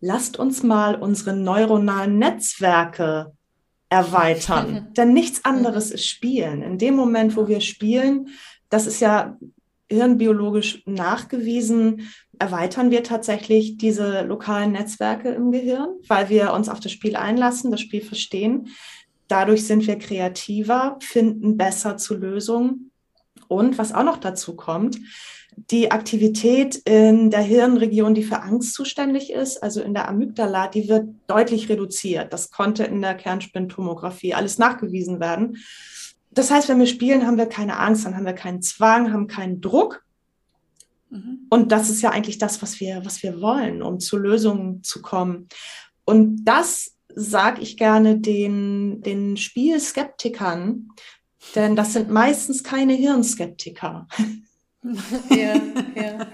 lasst 0.00 0.38
uns 0.38 0.62
mal 0.62 0.96
unsere 0.96 1.34
neuronalen 1.34 2.18
Netzwerke 2.18 3.32
erweitern. 3.88 4.88
Denn 4.96 5.12
nichts 5.12 5.44
anderes 5.44 5.90
ist 5.90 6.06
Spielen. 6.06 6.62
In 6.62 6.78
dem 6.78 6.96
Moment, 6.96 7.36
wo 7.36 7.48
wir 7.48 7.60
spielen, 7.60 8.28
das 8.68 8.86
ist 8.86 9.00
ja 9.00 9.36
hirnbiologisch 9.88 10.82
nachgewiesen, 10.86 12.08
erweitern 12.38 12.90
wir 12.90 13.02
tatsächlich 13.02 13.76
diese 13.78 14.22
lokalen 14.22 14.72
Netzwerke 14.72 15.30
im 15.30 15.52
Gehirn, 15.52 15.88
weil 16.08 16.28
wir 16.28 16.52
uns 16.52 16.68
auf 16.68 16.80
das 16.80 16.92
Spiel 16.92 17.16
einlassen, 17.16 17.70
das 17.70 17.80
Spiel 17.80 18.02
verstehen. 18.02 18.68
Dadurch 19.28 19.66
sind 19.66 19.86
wir 19.86 19.96
kreativer, 19.98 20.98
finden 21.00 21.56
besser 21.56 21.96
zu 21.96 22.16
Lösungen. 22.16 22.90
Und 23.48 23.78
was 23.78 23.92
auch 23.92 24.04
noch 24.04 24.18
dazu 24.18 24.56
kommt, 24.56 24.98
die 25.56 25.90
Aktivität 25.90 26.76
in 26.84 27.30
der 27.30 27.40
Hirnregion, 27.40 28.14
die 28.14 28.22
für 28.22 28.42
Angst 28.42 28.74
zuständig 28.74 29.32
ist, 29.32 29.62
also 29.62 29.80
in 29.80 29.94
der 29.94 30.08
Amygdala, 30.08 30.68
die 30.68 30.88
wird 30.88 31.08
deutlich 31.26 31.68
reduziert. 31.68 32.32
Das 32.32 32.50
konnte 32.50 32.84
in 32.84 33.00
der 33.00 33.14
Kernspintomographie 33.14 34.34
alles 34.34 34.58
nachgewiesen 34.58 35.18
werden. 35.18 35.56
Das 36.30 36.50
heißt, 36.50 36.68
wenn 36.68 36.78
wir 36.78 36.86
spielen, 36.86 37.26
haben 37.26 37.38
wir 37.38 37.46
keine 37.46 37.78
Angst, 37.78 38.04
dann 38.04 38.14
haben 38.14 38.26
wir 38.26 38.34
keinen 38.34 38.60
Zwang, 38.60 39.12
haben 39.12 39.26
keinen 39.26 39.62
Druck. 39.62 40.04
Mhm. 41.08 41.46
Und 41.48 41.72
das 41.72 41.88
ist 41.88 42.02
ja 42.02 42.10
eigentlich 42.10 42.38
das, 42.38 42.60
was 42.60 42.78
wir, 42.78 43.04
was 43.04 43.22
wir 43.22 43.40
wollen, 43.40 43.82
um 43.82 43.98
zu 43.98 44.18
Lösungen 44.18 44.82
zu 44.82 45.00
kommen. 45.00 45.48
Und 46.04 46.44
das 46.44 46.96
sage 47.14 47.62
ich 47.62 47.78
gerne 47.78 48.18
den, 48.18 49.00
den 49.00 49.38
Spielskeptikern, 49.38 50.90
denn 51.54 51.76
das 51.76 51.94
sind 51.94 52.10
meistens 52.10 52.62
keine 52.62 52.92
Hirnskeptiker. 52.92 54.06
ja, 55.30 55.54
ja. 55.94 56.26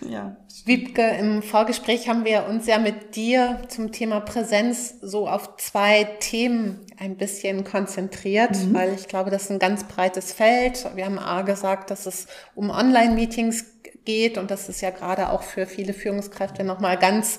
ja. 0.08 0.36
Wiebke, 0.64 1.02
im 1.02 1.42
Vorgespräch 1.42 2.08
haben 2.08 2.24
wir 2.24 2.46
uns 2.48 2.66
ja 2.66 2.78
mit 2.78 3.16
dir 3.16 3.62
zum 3.68 3.90
Thema 3.90 4.20
Präsenz 4.20 4.94
so 5.00 5.28
auf 5.28 5.56
zwei 5.56 6.04
Themen 6.20 6.80
ein 6.98 7.16
bisschen 7.16 7.64
konzentriert, 7.64 8.56
mhm. 8.56 8.74
weil 8.74 8.94
ich 8.94 9.08
glaube, 9.08 9.30
das 9.30 9.44
ist 9.44 9.50
ein 9.50 9.58
ganz 9.58 9.84
breites 9.84 10.32
Feld. 10.32 10.86
Wir 10.94 11.06
haben 11.06 11.18
A 11.18 11.42
gesagt, 11.42 11.90
dass 11.90 12.06
es 12.06 12.26
um 12.54 12.70
Online-Meetings 12.70 13.64
geht. 14.04 14.38
Und 14.38 14.50
das 14.50 14.68
ist 14.68 14.80
ja 14.80 14.90
gerade 14.90 15.30
auch 15.30 15.42
für 15.42 15.66
viele 15.66 15.92
Führungskräfte 15.92 16.64
nochmal 16.64 16.98
ganz 16.98 17.38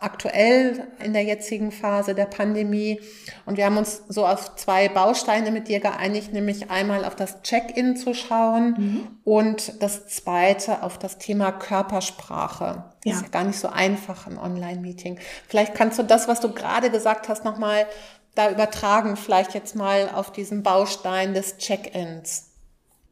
aktuell 0.00 0.86
in 1.02 1.12
der 1.12 1.24
jetzigen 1.24 1.72
Phase 1.72 2.14
der 2.14 2.26
Pandemie. 2.26 3.00
Und 3.46 3.56
wir 3.56 3.66
haben 3.66 3.76
uns 3.76 4.02
so 4.08 4.26
auf 4.26 4.56
zwei 4.56 4.88
Bausteine 4.88 5.50
mit 5.50 5.68
dir 5.68 5.80
geeinigt, 5.80 6.32
nämlich 6.32 6.70
einmal 6.70 7.04
auf 7.04 7.16
das 7.16 7.42
Check-in 7.42 7.96
zu 7.96 8.14
schauen 8.14 8.74
mhm. 8.76 9.08
und 9.24 9.82
das 9.82 10.06
zweite 10.08 10.82
auf 10.82 10.98
das 10.98 11.18
Thema 11.18 11.52
Körpersprache. 11.52 12.84
Ja. 13.04 13.14
Ist 13.14 13.22
ja 13.22 13.28
gar 13.28 13.44
nicht 13.44 13.58
so 13.58 13.68
einfach 13.68 14.26
ein 14.26 14.38
Online-Meeting. 14.38 15.18
Vielleicht 15.48 15.74
kannst 15.74 15.98
du 15.98 16.02
das, 16.02 16.28
was 16.28 16.40
du 16.40 16.52
gerade 16.52 16.90
gesagt 16.90 17.28
hast, 17.28 17.44
nochmal 17.44 17.86
da 18.34 18.50
übertragen, 18.50 19.16
vielleicht 19.16 19.54
jetzt 19.54 19.74
mal 19.74 20.10
auf 20.14 20.30
diesen 20.32 20.62
Baustein 20.62 21.34
des 21.34 21.56
Check-ins. 21.58 22.49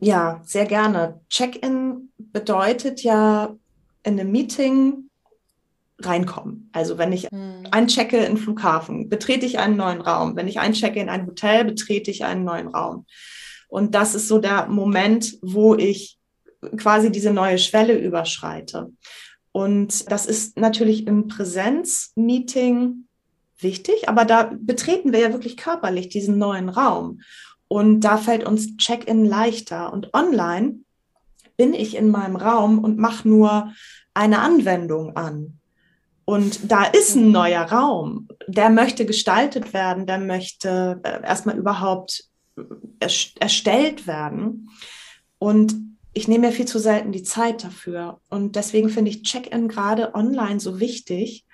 Ja, 0.00 0.40
sehr 0.44 0.66
gerne. 0.66 1.20
Check-in 1.28 2.10
bedeutet 2.18 3.02
ja 3.02 3.54
in 4.04 4.18
einem 4.18 4.30
Meeting 4.30 5.08
reinkommen. 6.00 6.70
Also 6.72 6.98
wenn 6.98 7.12
ich 7.12 7.26
hm. 7.30 7.66
einchecke 7.70 8.18
in 8.18 8.36
Flughafen, 8.36 9.08
betrete 9.08 9.46
ich 9.46 9.58
einen 9.58 9.76
neuen 9.76 10.00
Raum. 10.00 10.36
Wenn 10.36 10.46
ich 10.48 10.60
einchecke 10.60 11.00
in 11.00 11.08
ein 11.08 11.26
Hotel, 11.26 11.64
betrete 11.64 12.10
ich 12.10 12.24
einen 12.24 12.44
neuen 12.44 12.68
Raum. 12.68 13.06
Und 13.68 13.94
das 13.94 14.14
ist 14.14 14.28
so 14.28 14.38
der 14.38 14.66
Moment, 14.68 15.36
wo 15.42 15.74
ich 15.74 16.18
quasi 16.76 17.10
diese 17.10 17.32
neue 17.32 17.58
Schwelle 17.58 17.98
überschreite. 17.98 18.92
Und 19.52 20.10
das 20.10 20.26
ist 20.26 20.56
natürlich 20.56 21.06
im 21.06 21.26
Präsenzmeeting 21.26 23.08
wichtig, 23.58 24.08
aber 24.08 24.24
da 24.24 24.52
betreten 24.58 25.12
wir 25.12 25.20
ja 25.20 25.32
wirklich 25.32 25.56
körperlich 25.56 26.08
diesen 26.08 26.38
neuen 26.38 26.68
Raum. 26.68 27.20
Und 27.68 28.00
da 28.00 28.16
fällt 28.16 28.44
uns 28.44 28.76
Check-in 28.78 29.24
leichter. 29.24 29.92
Und 29.92 30.12
online 30.14 30.80
bin 31.56 31.74
ich 31.74 31.96
in 31.96 32.10
meinem 32.10 32.36
Raum 32.36 32.78
und 32.78 32.98
mache 32.98 33.28
nur 33.28 33.72
eine 34.14 34.40
Anwendung 34.40 35.16
an. 35.16 35.58
Und 36.24 36.70
da 36.70 36.84
ist 36.84 37.14
ein 37.14 37.30
neuer 37.30 37.62
Raum, 37.62 38.28
der 38.46 38.68
möchte 38.68 39.06
gestaltet 39.06 39.72
werden, 39.72 40.04
der 40.04 40.18
möchte 40.18 41.00
äh, 41.02 41.22
erstmal 41.22 41.56
überhaupt 41.56 42.24
erstellt 43.00 44.06
werden. 44.06 44.68
Und 45.38 45.74
ich 46.12 46.28
nehme 46.28 46.48
mir 46.48 46.52
viel 46.52 46.66
zu 46.66 46.78
selten 46.78 47.12
die 47.12 47.22
Zeit 47.22 47.64
dafür. 47.64 48.20
Und 48.28 48.56
deswegen 48.56 48.90
finde 48.90 49.10
ich 49.10 49.22
Check-in 49.22 49.68
gerade 49.68 50.14
online 50.14 50.60
so 50.60 50.80
wichtig. 50.80 51.46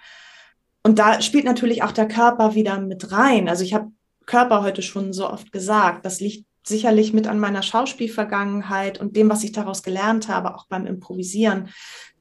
Und 0.83 0.99
da 0.99 1.21
spielt 1.21 1.45
natürlich 1.45 1.83
auch 1.83 1.93
der 1.93 2.09
Körper 2.09 2.55
wieder 2.55 2.81
mit 2.81 3.13
rein. 3.13 3.49
Also 3.49 3.63
ich 3.63 3.75
habe 3.75 3.93
Körper 4.27 4.63
heute 4.63 4.83
schon 4.83 5.13
so 5.13 5.29
oft 5.29 5.53
gesagt. 5.53 6.05
Das 6.05 6.21
liegt 6.21 6.47
sicherlich 6.67 7.13
mit 7.13 7.27
an 7.27 7.39
meiner 7.39 7.63
Schauspielvergangenheit 7.63 8.99
und 8.99 9.17
dem, 9.17 9.29
was 9.29 9.45
ich 9.45 9.53
daraus 9.53 9.83
gelernt 9.83 10.29
habe, 10.29 10.55
auch 10.55 10.67
beim 10.67 10.87
Improvisieren. 10.87 11.69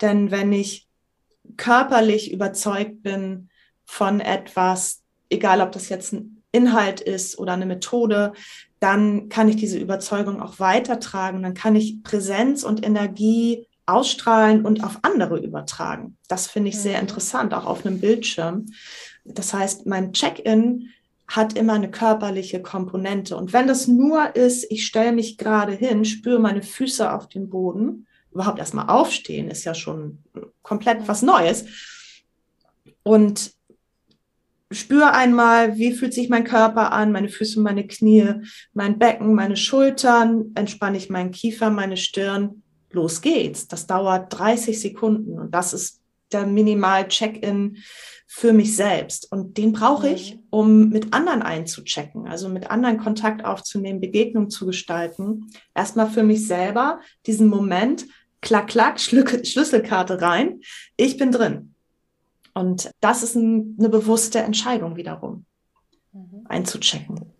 Denn 0.01 0.31
wenn 0.31 0.51
ich 0.51 0.87
körperlich 1.57 2.31
überzeugt 2.31 3.03
bin 3.03 3.49
von 3.85 4.19
etwas, 4.19 5.01
egal 5.29 5.61
ob 5.61 5.71
das 5.71 5.89
jetzt 5.89 6.13
ein 6.13 6.43
Inhalt 6.51 7.01
ist 7.01 7.39
oder 7.39 7.53
eine 7.53 7.65
Methode, 7.65 8.33
dann 8.79 9.29
kann 9.29 9.47
ich 9.47 9.55
diese 9.55 9.79
Überzeugung 9.79 10.41
auch 10.41 10.59
weitertragen. 10.59 11.41
Dann 11.41 11.53
kann 11.53 11.75
ich 11.75 12.03
Präsenz 12.03 12.63
und 12.63 12.85
Energie 12.85 13.65
ausstrahlen 13.85 14.65
und 14.65 14.83
auf 14.83 14.99
andere 15.01 15.39
übertragen. 15.39 16.17
Das 16.27 16.47
finde 16.47 16.69
ich 16.69 16.79
sehr 16.79 16.97
mhm. 16.97 17.01
interessant, 17.01 17.53
auch 17.53 17.65
auf 17.65 17.85
einem 17.85 17.99
Bildschirm. 17.99 18.65
Das 19.25 19.53
heißt, 19.53 19.85
mein 19.85 20.13
Check-in 20.13 20.89
hat 21.27 21.57
immer 21.57 21.73
eine 21.73 21.89
körperliche 21.89 22.61
Komponente. 22.61 23.37
Und 23.37 23.53
wenn 23.53 23.67
das 23.67 23.87
nur 23.87 24.35
ist, 24.35 24.69
ich 24.69 24.85
stelle 24.85 25.11
mich 25.11 25.37
gerade 25.37 25.73
hin, 25.73 26.05
spüre 26.05 26.39
meine 26.39 26.61
Füße 26.61 27.11
auf 27.11 27.27
dem 27.27 27.49
Boden, 27.49 28.07
überhaupt 28.31 28.59
erstmal 28.59 28.89
aufstehen, 28.89 29.49
ist 29.49 29.63
ja 29.63 29.73
schon 29.73 30.19
komplett 30.61 31.07
was 31.07 31.21
Neues. 31.21 31.65
Und 33.03 33.53
spüre 34.71 35.13
einmal, 35.13 35.77
wie 35.77 35.93
fühlt 35.93 36.13
sich 36.13 36.29
mein 36.29 36.43
Körper 36.43 36.91
an, 36.91 37.11
meine 37.11 37.29
Füße, 37.29 37.59
meine 37.61 37.85
Knie, 37.85 38.41
mein 38.73 38.97
Becken, 38.97 39.33
meine 39.33 39.55
Schultern, 39.55 40.51
entspanne 40.55 40.97
ich 40.97 41.09
meinen 41.09 41.31
Kiefer, 41.31 41.69
meine 41.69 41.97
Stirn. 41.97 42.63
Los 42.91 43.21
geht's. 43.21 43.67
Das 43.67 43.87
dauert 43.87 44.37
30 44.37 44.79
Sekunden 44.79 45.39
und 45.39 45.53
das 45.53 45.73
ist 45.73 46.02
der 46.33 46.45
Minimal-Check-in 46.45 47.77
für 48.27 48.51
mich 48.51 48.75
selbst. 48.75 49.31
Und 49.31 49.57
den 49.57 49.73
brauche 49.73 50.09
ich, 50.09 50.35
mhm. 50.35 50.39
um 50.49 50.89
mit 50.89 51.13
anderen 51.13 51.43
einzuchecken, 51.43 52.27
also 52.27 52.49
mit 52.49 52.71
anderen 52.71 52.97
Kontakt 52.97 53.45
aufzunehmen, 53.45 54.01
Begegnung 54.01 54.49
zu 54.49 54.65
gestalten. 54.65 55.51
Erstmal 55.75 56.09
für 56.09 56.23
mich 56.23 56.47
selber 56.47 56.99
diesen 57.27 57.47
Moment, 57.47 58.05
klack, 58.41 58.67
klack, 58.67 58.99
Schlüsselkarte 58.99 60.21
rein. 60.21 60.61
Ich 60.97 61.17
bin 61.17 61.31
drin. 61.31 61.75
Und 62.55 62.91
das 63.01 63.23
ist 63.23 63.35
ein, 63.35 63.75
eine 63.79 63.89
bewusste 63.89 64.39
Entscheidung 64.39 64.95
wiederum, 64.95 65.45
mhm. 66.11 66.45
einzuchecken. 66.49 67.33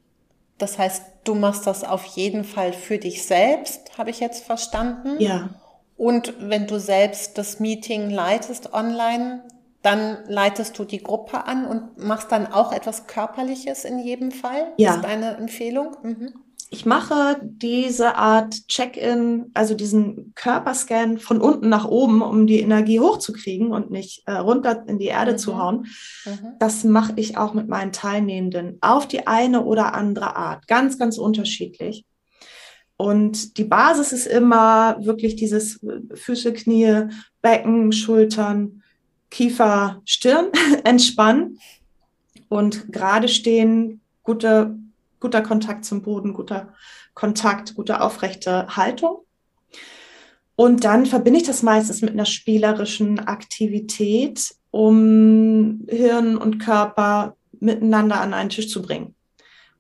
Das 0.58 0.78
heißt, 0.78 1.04
du 1.24 1.36
machst 1.36 1.68
das 1.68 1.84
auf 1.84 2.06
jeden 2.06 2.44
Fall 2.44 2.74
für 2.74 2.98
dich 2.98 3.24
selbst, 3.24 3.98
habe 3.98 4.12
ich 4.12 4.20
jetzt 4.20 4.44
verstanden. 4.44 5.20
Ja. 5.20 5.50
Und 5.96 6.34
wenn 6.40 6.68
du 6.68 6.80
selbst 6.80 7.38
das 7.38 7.60
Meeting 7.60 8.10
leitest 8.10 8.74
online, 8.74 9.44
dann 9.82 10.20
leitest 10.28 10.80
du 10.80 10.86
die 10.86 11.04
Gruppe 11.04 11.46
an 11.46 11.66
und 11.66 11.98
machst 11.98 12.32
dann 12.32 12.48
auch 12.48 12.72
etwas 12.72 13.08
Körperliches 13.08 13.86
in 13.86 14.00
jedem 14.00 14.32
Fall? 14.32 14.74
Ja. 14.78 14.96
Ist 14.96 15.04
deine 15.04 15.36
Empfehlung? 15.38 15.96
Mhm 16.04 16.34
ich 16.74 16.88
mache 16.88 17.40
diese 17.44 18.16
Art 18.16 18.68
Check-in, 18.68 19.52
also 19.54 19.76
diesen 19.76 20.34
Körperscan 20.34 21.20
von 21.20 21.40
unten 21.40 21.70
nach 21.70 21.86
oben, 21.86 22.24
um 22.24 22.48
die 22.48 22.62
Energie 22.62 23.00
hochzukriegen 23.00 23.72
und 23.72 23.92
nicht 23.92 24.24
äh, 24.26 24.32
runter 24.32 24.84
in 24.88 24.98
die 24.98 25.06
Erde 25.06 25.34
mhm. 25.34 25.38
zu 25.38 25.60
hauen. 25.60 25.86
Mhm. 26.26 26.54
Das 26.58 26.84
mache 26.84 27.14
ich 27.18 27.38
auch 27.38 27.54
mit 27.54 27.68
meinen 27.68 27.92
Teilnehmenden 27.92 28.80
auf 28.82 29.08
die 29.08 29.28
eine 29.28 29.64
oder 29.64 29.94
andere 29.94 30.36
Art, 30.36 30.68
ganz, 30.68 30.98
ganz 30.98 31.20
unterschiedlich. 31.20 32.06
Und 32.98 33.58
die 33.58 33.64
Basis 33.64 34.14
ist 34.14 34.28
immer 34.28 34.98
wirklich 35.04 35.36
dieses 35.36 35.80
Füße, 36.14 36.54
Knie, 36.54 37.10
Becken, 37.42 37.92
Schultern, 37.92 38.84
Kiefer, 39.30 40.02
Stirn 40.06 40.48
entspannen 40.84 41.60
und 42.50 42.92
gerade 42.92 43.28
stehen, 43.28 44.02
gute 44.24 44.78
guter 45.24 45.42
Kontakt 45.42 45.86
zum 45.86 46.02
Boden, 46.02 46.34
guter 46.34 46.74
Kontakt, 47.14 47.76
gute 47.76 48.02
aufrechte 48.02 48.68
Haltung. 48.76 49.20
Und 50.56 50.84
dann 50.84 51.06
verbinde 51.06 51.40
ich 51.40 51.48
das 51.48 51.64
meistens 51.64 52.02
mit 52.02 52.12
einer 52.12 52.26
spielerischen 52.26 53.20
Aktivität, 53.20 54.54
um 54.70 55.86
Hirn 55.88 56.38
und 56.38 56.60
Körper 56.60 57.38
miteinander 57.60 58.20
an 58.20 58.34
einen 58.34 58.50
Tisch 58.50 58.70
zu 58.70 58.82
bringen 58.82 59.16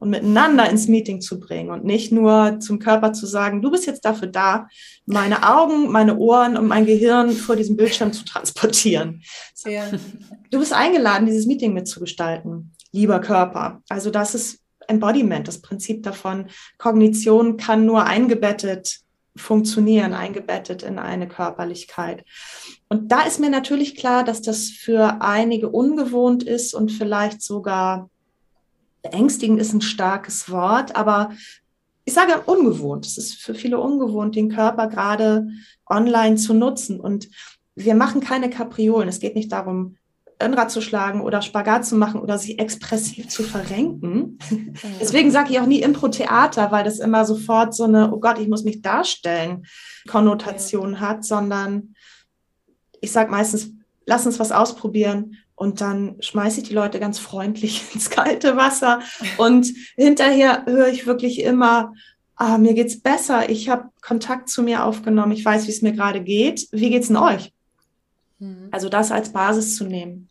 und 0.04 0.10
miteinander 0.10 0.70
ins 0.70 0.89
Meeting 0.89 1.22
zu 1.22 1.39
bringen 1.39 1.70
und 1.70 1.86
nicht 1.86 2.12
nur 2.12 2.60
zum 2.60 2.78
Körper 2.78 3.13
zu 3.13 3.26
sagen, 3.26 3.62
du 3.62 3.72
bist 3.72 3.86
jetzt 3.86 4.04
dafür 4.04 4.28
da, 4.28 4.68
meine 5.06 5.50
Augen, 5.50 5.89
meine 5.94 6.18
Ohren 6.18 6.58
und 6.58 6.68
mein 6.68 6.86
Gehirn 6.86 7.32
vor 7.32 7.56
diesem 7.56 7.78
Bildschirm 7.78 8.12
zu 8.12 8.26
transportieren. 8.26 9.24
Ja. 9.63 9.86
Du 10.52 10.60
bist 10.60 10.74
eingeladen, 10.74 11.26
dieses 11.26 11.46
Meeting 11.46 11.74
mitzugestalten, 11.74 12.74
lieber 12.92 13.22
Körper. 13.22 13.82
Also 13.88 14.10
das 14.10 14.36
ist 14.36 14.60
Embodiment, 14.89 15.48
das 15.48 15.62
Prinzip 15.62 16.04
davon, 16.04 16.48
Kognition 16.78 17.56
kann 17.56 17.86
nur 17.86 18.04
eingebettet 18.04 19.00
funktionieren, 19.38 20.13
eingebettet 20.13 20.84
in 20.84 21.00
eine 21.00 21.30
Körperlichkeit. 21.30 22.26
Und 22.89 23.10
da 23.13 23.22
ist 23.22 23.39
mir 23.39 23.50
natürlich 23.50 23.96
klar, 23.96 24.26
dass 24.26 24.42
das 24.42 24.68
für 24.68 25.22
einige 25.22 25.70
ungewohnt 25.70 26.44
ist 26.44 26.74
und 26.74 26.92
vielleicht 26.92 27.42
sogar 27.42 28.10
beängstigend 29.04 29.60
ist 29.60 29.74
ein 29.74 29.82
starkes 29.82 30.50
Wort, 30.50 30.96
aber 30.96 31.32
ich 32.06 32.13
sage 32.13 32.42
ungewohnt. 32.46 33.06
Es 33.06 33.18
ist 33.18 33.36
für 33.36 33.54
viele 33.54 33.80
ungewohnt, 33.80 34.36
den 34.36 34.50
Körper 34.50 34.88
gerade 34.88 35.48
online 35.88 36.36
zu 36.36 36.54
nutzen. 36.54 37.00
Und 37.00 37.30
wir 37.76 37.96
machen 37.96 38.22
keine 38.22 38.50
Kapriolen. 38.50 39.08
Es 39.08 39.20
geht 39.20 39.36
nicht 39.36 39.52
darum, 39.52 39.98
Rad 40.42 40.72
zu 40.72 40.82
schlagen 40.82 41.22
oder 41.22 41.42
Spagat 41.42 41.86
zu 41.86 41.96
machen 41.96 42.20
oder 42.20 42.38
sich 42.38 42.60
expressiv 42.60 43.30
zu 43.30 43.44
verrenken. 43.44 44.38
Deswegen 45.00 45.32
sage 45.32 45.54
ich 45.54 45.60
auch 45.60 45.66
nie 45.66 45.82
Impro-Theater, 45.82 46.70
weil 46.72 46.84
das 46.84 47.00
immer 47.00 47.24
sofort 47.24 47.74
so 47.74 47.86
eine, 47.86 48.12
oh 48.12 48.20
Gott, 48.20 48.39
ich 48.39 48.50
muss 48.50 48.66
mich 48.66 48.82
darstellen, 48.82 49.66
Konnotation 50.10 50.94
ja. 50.94 51.00
hat, 51.00 51.24
sondern 51.24 51.96
ich 53.00 53.13
sage 53.13 53.32
meistens, 53.32 53.72
lass 54.06 54.26
uns 54.26 54.39
was 54.39 54.52
ausprobieren 54.52 55.38
und 55.56 55.82
dann 55.82 56.16
schmeiße 56.20 56.62
ich 56.62 56.68
die 56.68 56.74
Leute 56.74 57.00
ganz 57.00 57.20
freundlich 57.20 57.84
ins 57.94 58.10
kalte 58.10 58.58
Wasser 58.58 59.02
und 59.38 59.68
hinterher 59.96 60.66
höre 60.66 60.88
ich 60.88 61.06
wirklich 61.06 61.42
immer, 61.42 61.94
ah, 62.36 62.58
mir 62.58 62.74
geht's 62.74 63.00
besser, 63.00 63.50
ich 63.50 63.70
habe 63.70 63.89
Kontakt 64.02 64.50
zu 64.50 64.63
mir 64.63 64.84
aufgenommen, 64.84 65.32
ich 65.32 65.46
weiß, 65.46 65.68
wie 65.68 65.72
es 65.72 65.82
mir 65.82 65.94
gerade 65.94 66.22
geht. 66.22 66.68
Wie 66.72 66.89
geht's 66.89 67.08
denn 67.08 67.18
euch? 67.18 67.54
Mhm. 68.39 68.70
Also 68.72 68.89
das 68.89 69.12
als 69.12 69.32
Basis 69.32 69.76
zu 69.76 69.86
nehmen. 69.86 70.30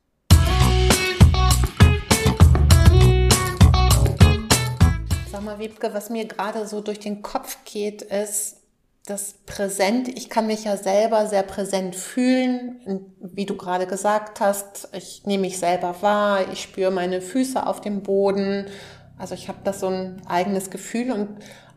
Sag 5.30 5.44
mal, 5.44 5.58
Wiebke, 5.58 5.94
was 5.94 6.10
mir 6.10 6.26
gerade 6.26 6.66
so 6.66 6.80
durch 6.80 7.00
den 7.00 7.22
Kopf 7.22 7.58
geht, 7.64 8.02
ist, 8.02 8.61
das 9.06 9.34
Präsent, 9.46 10.08
ich 10.08 10.30
kann 10.30 10.46
mich 10.46 10.64
ja 10.64 10.76
selber 10.76 11.26
sehr 11.26 11.42
präsent 11.42 11.96
fühlen, 11.96 13.10
wie 13.20 13.46
du 13.46 13.56
gerade 13.56 13.86
gesagt 13.86 14.40
hast, 14.40 14.88
ich 14.92 15.22
nehme 15.26 15.42
mich 15.42 15.58
selber 15.58 15.96
wahr, 16.02 16.52
ich 16.52 16.62
spüre 16.62 16.92
meine 16.92 17.20
Füße 17.20 17.66
auf 17.66 17.80
dem 17.80 18.02
Boden, 18.02 18.66
also 19.18 19.34
ich 19.34 19.48
habe 19.48 19.58
das 19.64 19.80
so 19.80 19.88
ein 19.88 20.22
eigenes 20.26 20.70
Gefühl 20.70 21.10
und 21.10 21.28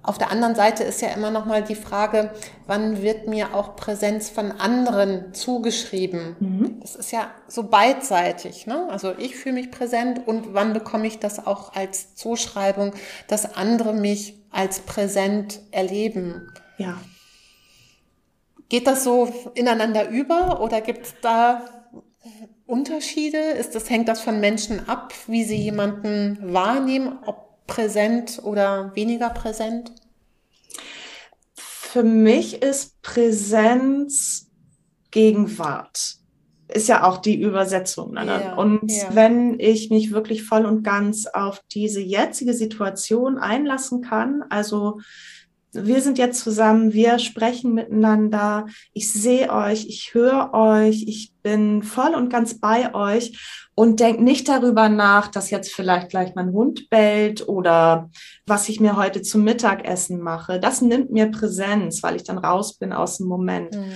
auf 0.03 0.19
der 0.19 0.29
anderen 0.29 0.53
Seite 0.53 0.83
ist 0.83 1.01
ja 1.01 1.09
immer 1.09 1.31
noch 1.31 1.45
mal 1.45 1.63
die 1.63 1.73
Frage, 1.73 2.29
wann 2.67 3.01
wird 3.01 3.27
mir 3.27 3.55
auch 3.55 3.75
Präsenz 3.75 4.29
von 4.29 4.51
anderen 4.51 5.33
zugeschrieben? 5.33 6.35
Mhm. 6.39 6.79
Das 6.79 6.95
ist 6.95 7.11
ja 7.11 7.31
so 7.47 7.63
beidseitig. 7.63 8.67
Ne? 8.67 8.87
Also 8.91 9.13
ich 9.17 9.35
fühle 9.35 9.55
mich 9.55 9.71
präsent 9.71 10.27
und 10.27 10.53
wann 10.53 10.73
bekomme 10.73 11.07
ich 11.07 11.17
das 11.17 11.47
auch 11.47 11.73
als 11.73 12.13
Zuschreibung, 12.13 12.93
dass 13.27 13.55
andere 13.55 13.93
mich 13.93 14.43
als 14.51 14.81
präsent 14.81 15.59
erleben? 15.71 16.51
Ja. 16.77 16.99
Geht 18.69 18.87
das 18.87 19.03
so 19.03 19.31
ineinander 19.53 20.09
über 20.09 20.61
oder 20.61 20.81
gibt 20.81 21.05
es 21.05 21.15
da 21.21 21.91
Unterschiede? 22.65 23.37
Ist 23.37 23.75
das, 23.75 23.89
hängt 23.89 24.07
das 24.07 24.21
von 24.21 24.39
Menschen 24.39 24.87
ab, 24.89 25.13
wie 25.27 25.43
sie 25.43 25.57
jemanden 25.57 26.39
wahrnehmen, 26.41 27.19
ob 27.25 27.65
präsent 27.67 28.41
oder 28.43 28.95
weniger 28.95 29.29
präsent? 29.29 29.91
Für 31.53 32.03
mich 32.03 32.61
ist 32.61 33.01
Präsenz 33.01 34.51
Gegenwart. 35.11 36.17
Ist 36.67 36.89
ja 36.89 37.03
auch 37.03 37.19
die 37.19 37.39
Übersetzung. 37.39 38.13
Ne? 38.13 38.25
Ja, 38.25 38.55
und 38.55 38.91
ja. 38.91 39.13
wenn 39.13 39.59
ich 39.59 39.91
mich 39.91 40.11
wirklich 40.11 40.43
voll 40.43 40.65
und 40.65 40.83
ganz 40.83 41.27
auf 41.27 41.61
diese 41.71 42.01
jetzige 42.01 42.53
Situation 42.53 43.37
einlassen 43.37 44.01
kann, 44.01 44.43
also 44.49 44.99
wir 45.75 46.01
sind 46.01 46.17
jetzt 46.17 46.41
zusammen, 46.41 46.93
wir 46.93 47.19
sprechen 47.19 47.73
miteinander, 47.73 48.65
ich 48.93 49.11
sehe 49.11 49.51
euch, 49.51 49.85
ich 49.87 50.13
höre 50.13 50.53
euch, 50.53 51.03
ich 51.07 51.33
bin 51.43 51.83
voll 51.83 52.15
und 52.15 52.29
ganz 52.29 52.59
bei 52.59 52.93
euch 52.93 53.67
und 53.75 53.99
denke 53.99 54.23
nicht 54.23 54.47
darüber 54.47 54.89
nach, 54.89 55.27
dass 55.27 55.51
jetzt 55.51 55.73
vielleicht 55.73 56.09
gleich 56.09 56.33
mein 56.35 56.51
Hund 56.51 56.89
bellt 56.89 57.47
oder 57.47 58.09
was 58.45 58.69
ich 58.69 58.79
mir 58.79 58.95
heute 58.95 59.21
zum 59.21 59.43
Mittagessen 59.43 60.21
mache. 60.21 60.59
Das 60.59 60.81
nimmt 60.81 61.11
mir 61.11 61.27
Präsenz, 61.27 62.01
weil 62.01 62.15
ich 62.15 62.23
dann 62.23 62.37
raus 62.37 62.77
bin 62.77 62.93
aus 62.93 63.17
dem 63.17 63.27
Moment. 63.27 63.75
Mhm. 63.75 63.91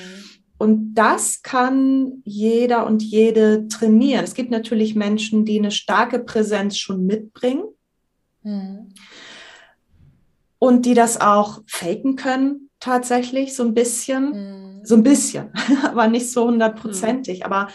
Und 0.58 0.94
das 0.94 1.42
kann 1.42 2.22
jeder 2.26 2.86
und 2.86 3.02
jede 3.02 3.70
trainieren. 3.70 4.26
Es 4.26 4.34
gibt 4.34 4.52
natürlich 4.52 4.94
Menschen, 4.94 5.46
die 5.46 5.58
eine 5.58 5.72
starke 5.72 6.20
Präsenz 6.20 6.78
schon 6.78 7.06
mitbringen. 7.06 7.64
Mhm 8.44 8.94
und 10.60 10.86
die 10.86 10.94
das 10.94 11.20
auch 11.20 11.62
faken 11.68 12.16
können, 12.16 12.70
tatsächlich, 12.80 13.56
so 13.56 13.64
ein 13.64 13.74
bisschen. 13.74 14.32
Mhm. 14.32 14.70
So 14.84 14.96
ein 14.96 15.04
bisschen, 15.04 15.52
aber 15.84 16.08
nicht 16.08 16.32
so 16.32 16.46
hundertprozentig. 16.46 17.40
Mhm. 17.40 17.46
Aber 17.46 17.68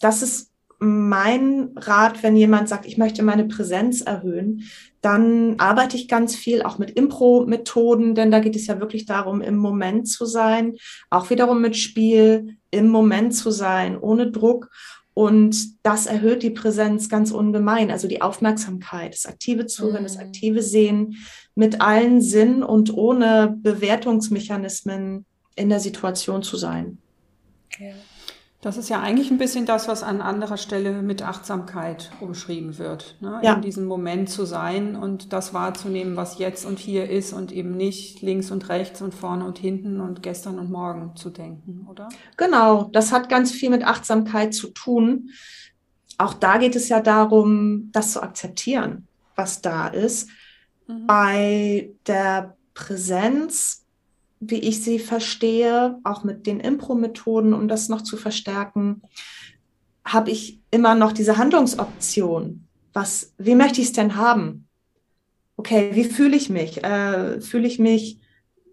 das 0.00 0.22
ist 0.22 0.50
mein 0.80 1.70
Rat, 1.76 2.22
wenn 2.22 2.36
jemand 2.36 2.68
sagt, 2.68 2.86
ich 2.86 2.98
möchte 2.98 3.22
meine 3.22 3.44
Präsenz 3.44 4.00
erhöhen, 4.00 4.64
dann 5.00 5.56
arbeite 5.58 5.96
ich 5.96 6.08
ganz 6.08 6.34
viel 6.34 6.62
auch 6.62 6.78
mit 6.78 6.90
Impro-Methoden, 6.90 8.14
denn 8.14 8.30
da 8.30 8.40
geht 8.40 8.56
es 8.56 8.66
ja 8.66 8.80
wirklich 8.80 9.06
darum, 9.06 9.40
im 9.40 9.56
Moment 9.56 10.08
zu 10.08 10.24
sein, 10.24 10.76
auch 11.10 11.30
wiederum 11.30 11.60
mit 11.60 11.76
Spiel, 11.76 12.56
im 12.70 12.88
Moment 12.88 13.34
zu 13.34 13.50
sein, 13.50 13.98
ohne 13.98 14.30
Druck. 14.30 14.70
Und 15.14 15.84
das 15.84 16.06
erhöht 16.06 16.42
die 16.42 16.50
Präsenz 16.50 17.08
ganz 17.08 17.30
ungemein, 17.30 17.92
also 17.92 18.08
die 18.08 18.20
Aufmerksamkeit, 18.20 19.14
das 19.14 19.26
aktive 19.26 19.66
Zuhören, 19.66 20.02
mhm. 20.02 20.06
das 20.06 20.18
aktive 20.18 20.60
Sehen 20.60 21.16
mit 21.54 21.80
allen 21.80 22.20
Sinnen 22.20 22.64
und 22.64 22.92
ohne 22.92 23.56
Bewertungsmechanismen 23.62 25.24
in 25.54 25.68
der 25.68 25.78
Situation 25.78 26.42
zu 26.42 26.56
sein. 26.56 26.98
Ja. 27.78 27.92
Das 28.64 28.78
ist 28.78 28.88
ja 28.88 29.02
eigentlich 29.02 29.30
ein 29.30 29.36
bisschen 29.36 29.66
das, 29.66 29.88
was 29.88 30.02
an 30.02 30.22
anderer 30.22 30.56
Stelle 30.56 31.02
mit 31.02 31.20
Achtsamkeit 31.20 32.10
umschrieben 32.20 32.78
wird. 32.78 33.14
Ne? 33.20 33.38
Ja. 33.42 33.52
In 33.52 33.60
diesem 33.60 33.84
Moment 33.84 34.30
zu 34.30 34.46
sein 34.46 34.96
und 34.96 35.34
das 35.34 35.52
wahrzunehmen, 35.52 36.16
was 36.16 36.38
jetzt 36.38 36.64
und 36.64 36.78
hier 36.78 37.10
ist 37.10 37.34
und 37.34 37.52
eben 37.52 37.76
nicht 37.76 38.22
links 38.22 38.50
und 38.50 38.70
rechts 38.70 39.02
und 39.02 39.12
vorne 39.14 39.44
und 39.44 39.58
hinten 39.58 40.00
und 40.00 40.22
gestern 40.22 40.58
und 40.58 40.70
morgen 40.70 41.14
zu 41.14 41.28
denken, 41.28 41.86
oder? 41.90 42.08
Genau, 42.38 42.84
das 42.84 43.12
hat 43.12 43.28
ganz 43.28 43.52
viel 43.52 43.68
mit 43.68 43.84
Achtsamkeit 43.84 44.54
zu 44.54 44.68
tun. 44.68 45.28
Auch 46.16 46.32
da 46.32 46.56
geht 46.56 46.74
es 46.74 46.88
ja 46.88 47.00
darum, 47.00 47.90
das 47.92 48.14
zu 48.14 48.22
akzeptieren, 48.22 49.06
was 49.36 49.60
da 49.60 49.88
ist. 49.88 50.30
Mhm. 50.86 51.06
Bei 51.06 51.90
der 52.06 52.56
Präsenz 52.72 53.83
wie 54.50 54.60
ich 54.60 54.82
sie 54.82 54.98
verstehe, 54.98 55.98
auch 56.04 56.24
mit 56.24 56.46
den 56.46 56.60
Impro-Methoden, 56.60 57.52
um 57.52 57.68
das 57.68 57.88
noch 57.88 58.02
zu 58.02 58.16
verstärken, 58.16 59.02
habe 60.04 60.30
ich 60.30 60.60
immer 60.70 60.94
noch 60.94 61.12
diese 61.12 61.38
Handlungsoption. 61.38 62.66
Was, 62.92 63.32
wie 63.38 63.54
möchte 63.54 63.80
ich 63.80 63.88
es 63.88 63.92
denn 63.92 64.16
haben? 64.16 64.68
Okay, 65.56 65.90
wie 65.94 66.04
fühle 66.04 66.36
ich 66.36 66.50
mich? 66.50 66.82
Äh, 66.84 67.40
fühle 67.40 67.66
ich 67.66 67.78
mich 67.78 68.18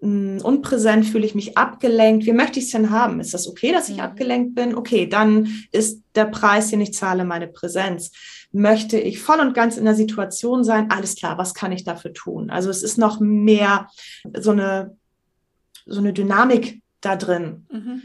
mh, 0.02 0.40
hm, 0.40 0.46
unpräsent? 0.46 1.06
Fühle 1.06 1.26
ich 1.26 1.36
mich 1.36 1.58
abgelenkt? 1.58 2.26
Wie 2.26 2.34
möchte 2.34 2.60
ich 2.60 2.66
es 2.66 2.72
denn 2.72 2.90
haben? 2.90 3.20
Ist 3.20 3.34
das 3.34 3.48
okay, 3.48 3.72
dass 3.72 3.90
ich 3.90 3.98
mhm. 3.98 4.04
abgelenkt 4.04 4.56
bin? 4.56 4.76
Okay, 4.76 5.08
dann 5.08 5.48
ist 5.72 6.04
der 6.16 6.26
Preis, 6.26 6.70
den 6.70 6.82
ich 6.82 6.94
zahle, 6.94 7.24
meine 7.24 7.48
Präsenz. 7.48 8.12
Möchte 8.52 9.00
ich 9.00 9.20
voll 9.20 9.40
und 9.40 9.54
ganz 9.54 9.78
in 9.78 9.86
der 9.86 9.96
Situation 9.96 10.64
sein? 10.64 10.92
Alles 10.92 11.16
klar, 11.16 11.38
was 11.38 11.54
kann 11.54 11.72
ich 11.72 11.84
dafür 11.84 12.14
tun? 12.14 12.50
Also 12.50 12.70
es 12.70 12.84
ist 12.84 12.98
noch 12.98 13.20
mehr 13.20 13.88
so 14.38 14.52
eine 14.52 14.98
so 15.86 16.00
eine 16.00 16.14
Dynamik 16.14 16.82
da 17.02 17.16
drin. 17.16 17.66
Mhm. 17.72 18.02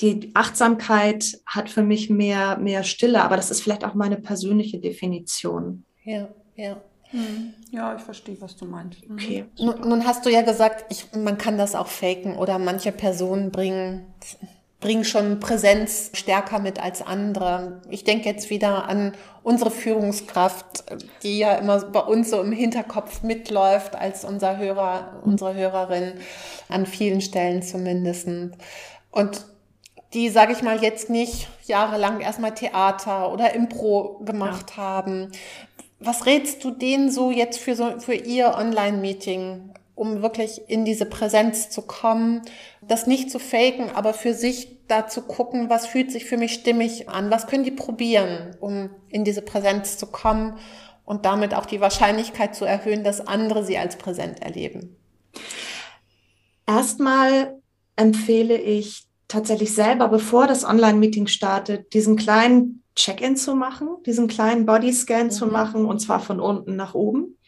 Die 0.00 0.30
Achtsamkeit 0.34 1.40
hat 1.46 1.70
für 1.70 1.82
mich 1.82 2.10
mehr, 2.10 2.58
mehr 2.58 2.84
Stille, 2.84 3.22
aber 3.22 3.36
das 3.36 3.50
ist 3.50 3.62
vielleicht 3.62 3.84
auch 3.84 3.94
meine 3.94 4.16
persönliche 4.16 4.78
Definition. 4.78 5.84
Ja, 6.04 6.28
ja. 6.54 6.80
Mhm. 7.12 7.54
Ja, 7.70 7.94
ich 7.94 8.02
verstehe, 8.02 8.36
was 8.40 8.56
du 8.56 8.66
meinst. 8.66 9.08
Mhm. 9.08 9.14
Okay. 9.14 9.44
Nun, 9.58 9.80
nun, 9.88 10.06
hast 10.06 10.26
du 10.26 10.30
ja 10.30 10.42
gesagt, 10.42 10.84
ich, 10.90 11.06
man 11.14 11.38
kann 11.38 11.56
das 11.56 11.74
auch 11.74 11.86
faken 11.86 12.36
oder 12.36 12.58
manche 12.58 12.92
Personen 12.92 13.50
bringen 13.50 14.06
bringen 14.86 15.04
schon 15.04 15.40
Präsenz 15.40 16.10
stärker 16.12 16.60
mit 16.60 16.80
als 16.80 17.02
andere. 17.02 17.80
Ich 17.90 18.04
denke 18.04 18.28
jetzt 18.28 18.50
wieder 18.50 18.88
an 18.88 19.14
unsere 19.42 19.72
Führungskraft, 19.72 20.84
die 21.24 21.38
ja 21.38 21.56
immer 21.56 21.80
bei 21.86 21.98
uns 21.98 22.30
so 22.30 22.40
im 22.40 22.52
Hinterkopf 22.52 23.24
mitläuft 23.24 23.96
als 23.96 24.24
unser 24.24 24.58
Hörer, 24.58 25.20
unsere 25.24 25.54
Hörerin, 25.54 26.12
an 26.68 26.86
vielen 26.86 27.20
Stellen 27.20 27.62
zumindest. 27.62 28.28
Und 29.10 29.44
die, 30.14 30.28
sage 30.28 30.52
ich 30.52 30.62
mal, 30.62 30.80
jetzt 30.80 31.10
nicht 31.10 31.48
jahrelang 31.64 32.20
erstmal 32.20 32.54
Theater 32.54 33.32
oder 33.32 33.56
Impro 33.56 34.20
gemacht 34.24 34.74
ja. 34.76 34.84
haben. 34.84 35.32
Was 35.98 36.26
rätst 36.26 36.62
du 36.62 36.70
denen 36.70 37.10
so 37.10 37.32
jetzt 37.32 37.58
für, 37.58 37.74
so, 37.74 37.98
für 37.98 38.14
ihr 38.14 38.54
Online-Meeting? 38.56 39.72
Um 39.96 40.22
wirklich 40.22 40.68
in 40.68 40.84
diese 40.84 41.06
Präsenz 41.06 41.70
zu 41.70 41.82
kommen, 41.82 42.42
das 42.82 43.08
nicht 43.08 43.30
zu 43.30 43.40
faken, 43.40 43.90
aber 43.92 44.14
für 44.14 44.34
sich 44.34 44.76
da 44.86 45.08
zu 45.08 45.22
gucken, 45.22 45.68
was 45.68 45.86
fühlt 45.86 46.12
sich 46.12 46.26
für 46.26 46.36
mich 46.36 46.52
stimmig 46.52 47.08
an, 47.08 47.30
was 47.30 47.48
können 47.48 47.64
die 47.64 47.72
probieren, 47.72 48.54
um 48.60 48.90
in 49.08 49.24
diese 49.24 49.42
Präsenz 49.42 49.98
zu 49.98 50.06
kommen 50.06 50.58
und 51.04 51.24
damit 51.24 51.54
auch 51.54 51.66
die 51.66 51.80
Wahrscheinlichkeit 51.80 52.54
zu 52.54 52.64
erhöhen, 52.64 53.02
dass 53.02 53.26
andere 53.26 53.64
sie 53.64 53.78
als 53.78 53.96
präsent 53.96 54.42
erleben. 54.42 54.96
Erstmal 56.66 57.58
empfehle 57.96 58.56
ich 58.56 59.06
tatsächlich 59.28 59.74
selber, 59.74 60.08
bevor 60.08 60.46
das 60.46 60.64
Online-Meeting 60.64 61.26
startet, 61.26 61.94
diesen 61.94 62.16
kleinen 62.16 62.82
Check-in 62.94 63.36
zu 63.36 63.54
machen, 63.54 63.88
diesen 64.04 64.28
kleinen 64.28 64.66
Bodyscan 64.66 65.26
mhm. 65.26 65.30
zu 65.30 65.46
machen 65.46 65.86
und 65.86 66.00
zwar 66.00 66.20
von 66.20 66.38
unten 66.38 66.76
nach 66.76 66.94
oben. 66.94 67.38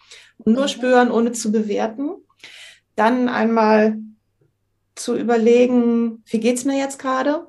nur 0.44 0.62
mhm. 0.62 0.68
spüren, 0.68 1.11
ohne 1.11 1.32
zu 1.32 1.52
bewerten. 1.52 2.11
Dann 2.98 3.28
einmal 3.28 3.96
zu 4.96 5.16
überlegen, 5.16 6.24
wie 6.26 6.40
geht's 6.40 6.64
mir 6.64 6.76
jetzt 6.76 6.98
gerade? 6.98 7.46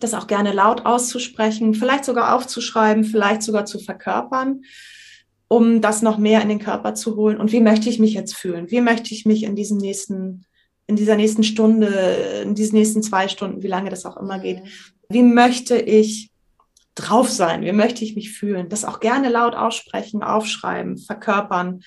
Das 0.00 0.14
auch 0.14 0.26
gerne 0.26 0.52
laut 0.52 0.84
auszusprechen, 0.84 1.74
vielleicht 1.74 2.04
sogar 2.04 2.34
aufzuschreiben, 2.34 3.04
vielleicht 3.04 3.42
sogar 3.42 3.66
zu 3.66 3.78
verkörpern, 3.78 4.62
um 5.46 5.80
das 5.80 6.02
noch 6.02 6.18
mehr 6.18 6.42
in 6.42 6.48
den 6.48 6.58
Körper 6.58 6.94
zu 6.94 7.14
holen. 7.14 7.38
Und 7.38 7.52
wie 7.52 7.60
möchte 7.60 7.88
ich 7.88 8.00
mich 8.00 8.14
jetzt 8.14 8.34
fühlen? 8.34 8.68
Wie 8.72 8.80
möchte 8.80 9.14
ich 9.14 9.24
mich 9.24 9.44
in 9.44 9.54
diesem 9.54 9.78
nächsten, 9.78 10.44
in 10.88 10.96
dieser 10.96 11.14
nächsten 11.14 11.44
Stunde, 11.44 12.42
in 12.42 12.56
diesen 12.56 12.76
nächsten 12.76 13.04
zwei 13.04 13.28
Stunden, 13.28 13.62
wie 13.62 13.68
lange 13.68 13.90
das 13.90 14.04
auch 14.04 14.16
immer 14.16 14.40
geht, 14.40 14.64
wie 15.08 15.22
möchte 15.22 15.76
ich 15.76 16.32
drauf 16.96 17.30
sein? 17.30 17.62
Wie 17.62 17.72
möchte 17.72 18.04
ich 18.04 18.16
mich 18.16 18.32
fühlen? 18.32 18.68
Das 18.68 18.84
auch 18.84 18.98
gerne 18.98 19.28
laut 19.28 19.54
aussprechen, 19.54 20.24
aufschreiben, 20.24 20.98
verkörpern 20.98 21.82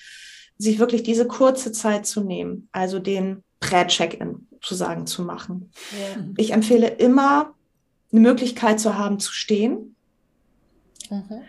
sich 0.58 0.78
wirklich 0.78 1.02
diese 1.02 1.26
kurze 1.26 1.72
Zeit 1.72 2.06
zu 2.06 2.22
nehmen, 2.22 2.68
also 2.72 2.98
den 2.98 3.44
Prä-Check-In 3.60 4.48
sozusagen 4.52 5.06
zu 5.06 5.22
machen. 5.22 5.70
Ja. 5.92 6.24
Ich 6.36 6.52
empfehle 6.52 6.88
immer, 6.88 7.54
eine 8.10 8.20
Möglichkeit 8.20 8.80
zu 8.80 8.96
haben, 8.98 9.20
zu 9.20 9.32
stehen. 9.32 9.94
Mhm. 11.10 11.42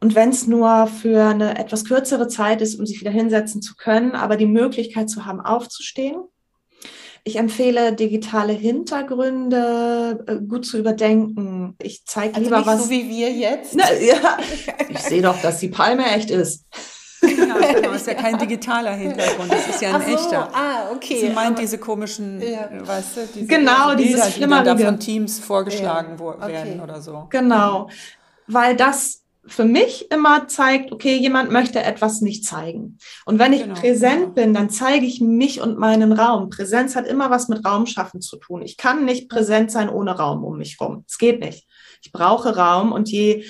Und 0.00 0.14
wenn 0.14 0.30
es 0.30 0.46
nur 0.46 0.86
für 0.86 1.22
eine 1.24 1.58
etwas 1.58 1.84
kürzere 1.84 2.26
Zeit 2.28 2.62
ist, 2.62 2.78
um 2.78 2.86
sich 2.86 3.00
wieder 3.00 3.10
hinsetzen 3.10 3.60
zu 3.62 3.74
können, 3.76 4.12
aber 4.12 4.36
die 4.36 4.46
Möglichkeit 4.46 5.10
zu 5.10 5.26
haben, 5.26 5.40
aufzustehen. 5.40 6.22
Ich 7.22 7.36
empfehle 7.36 7.94
digitale 7.94 8.54
Hintergründe 8.54 10.24
äh, 10.26 10.36
gut 10.46 10.64
zu 10.64 10.78
überdenken. 10.78 11.76
Ich 11.82 12.06
zeige 12.06 12.34
Also 12.34 12.44
lieber 12.44 12.58
nicht 12.58 12.66
was. 12.66 12.84
so 12.84 12.90
wie 12.90 13.10
wir 13.10 13.30
jetzt. 13.30 13.74
Na, 13.76 13.92
ja. 13.92 14.38
Ich 14.88 14.98
sehe 15.00 15.20
doch, 15.20 15.40
dass 15.42 15.60
die 15.60 15.68
Palme 15.68 16.06
echt 16.06 16.30
ist. 16.30 16.64
Genau, 17.20 17.54
genau, 17.74 17.92
ist 17.92 18.06
ja 18.06 18.14
kein 18.14 18.38
digitaler 18.38 18.92
Hintergrund, 18.92 19.52
das 19.52 19.68
ist 19.68 19.82
ja 19.82 19.94
ein 19.94 20.02
so, 20.02 20.12
echter. 20.14 20.48
ah, 20.54 20.90
okay. 20.94 21.20
Sie 21.20 21.30
meint 21.30 21.58
diese 21.58 21.78
komischen, 21.78 22.40
Ja. 22.40 22.66
äh, 22.70 22.86
weißt 22.86 23.16
du, 23.16 23.20
diese 23.34 23.46
Genau, 23.46 23.94
diese 23.94 24.08
dieses 24.08 24.30
Bilder, 24.34 24.46
die 24.60 24.64
dann 24.64 24.78
da 24.78 24.84
von 24.86 24.98
Teams 25.00 25.38
vorgeschlagen 25.38 26.18
wo- 26.18 26.30
Okay. 26.30 26.48
werden 26.52 26.80
oder 26.80 27.00
so. 27.00 27.26
Genau. 27.30 27.88
Weil 28.46 28.76
das 28.76 29.22
für 29.46 29.64
mich 29.64 30.10
immer 30.10 30.48
zeigt, 30.48 30.92
okay, 30.92 31.16
jemand 31.16 31.50
möchte 31.50 31.82
etwas 31.82 32.20
nicht 32.20 32.44
zeigen. 32.44 32.98
Und 33.24 33.38
wenn 33.38 33.52
ich 33.52 33.62
Genau, 33.62 33.74
präsent 33.74 34.20
genau. 34.20 34.32
bin, 34.32 34.54
dann 34.54 34.70
zeige 34.70 35.06
ich 35.06 35.20
mich 35.20 35.60
und 35.60 35.78
meinen 35.78 36.12
Raum. 36.12 36.50
Präsenz 36.50 36.94
hat 36.94 37.06
immer 37.06 37.30
was 37.30 37.48
mit 37.48 37.64
Raumschaffen 37.64 38.20
zu 38.20 38.36
tun. 38.36 38.60
Ich 38.62 38.76
kann 38.76 39.04
nicht 39.04 39.28
präsent 39.28 39.70
sein 39.70 39.88
ohne 39.88 40.12
Raum 40.16 40.44
um 40.44 40.58
mich 40.58 40.76
herum. 40.78 41.04
Es 41.08 41.16
geht 41.18 41.40
nicht. 41.40 41.66
Ich 42.02 42.12
brauche 42.12 42.54
Raum 42.56 42.92
und 42.92 43.08
je 43.10 43.44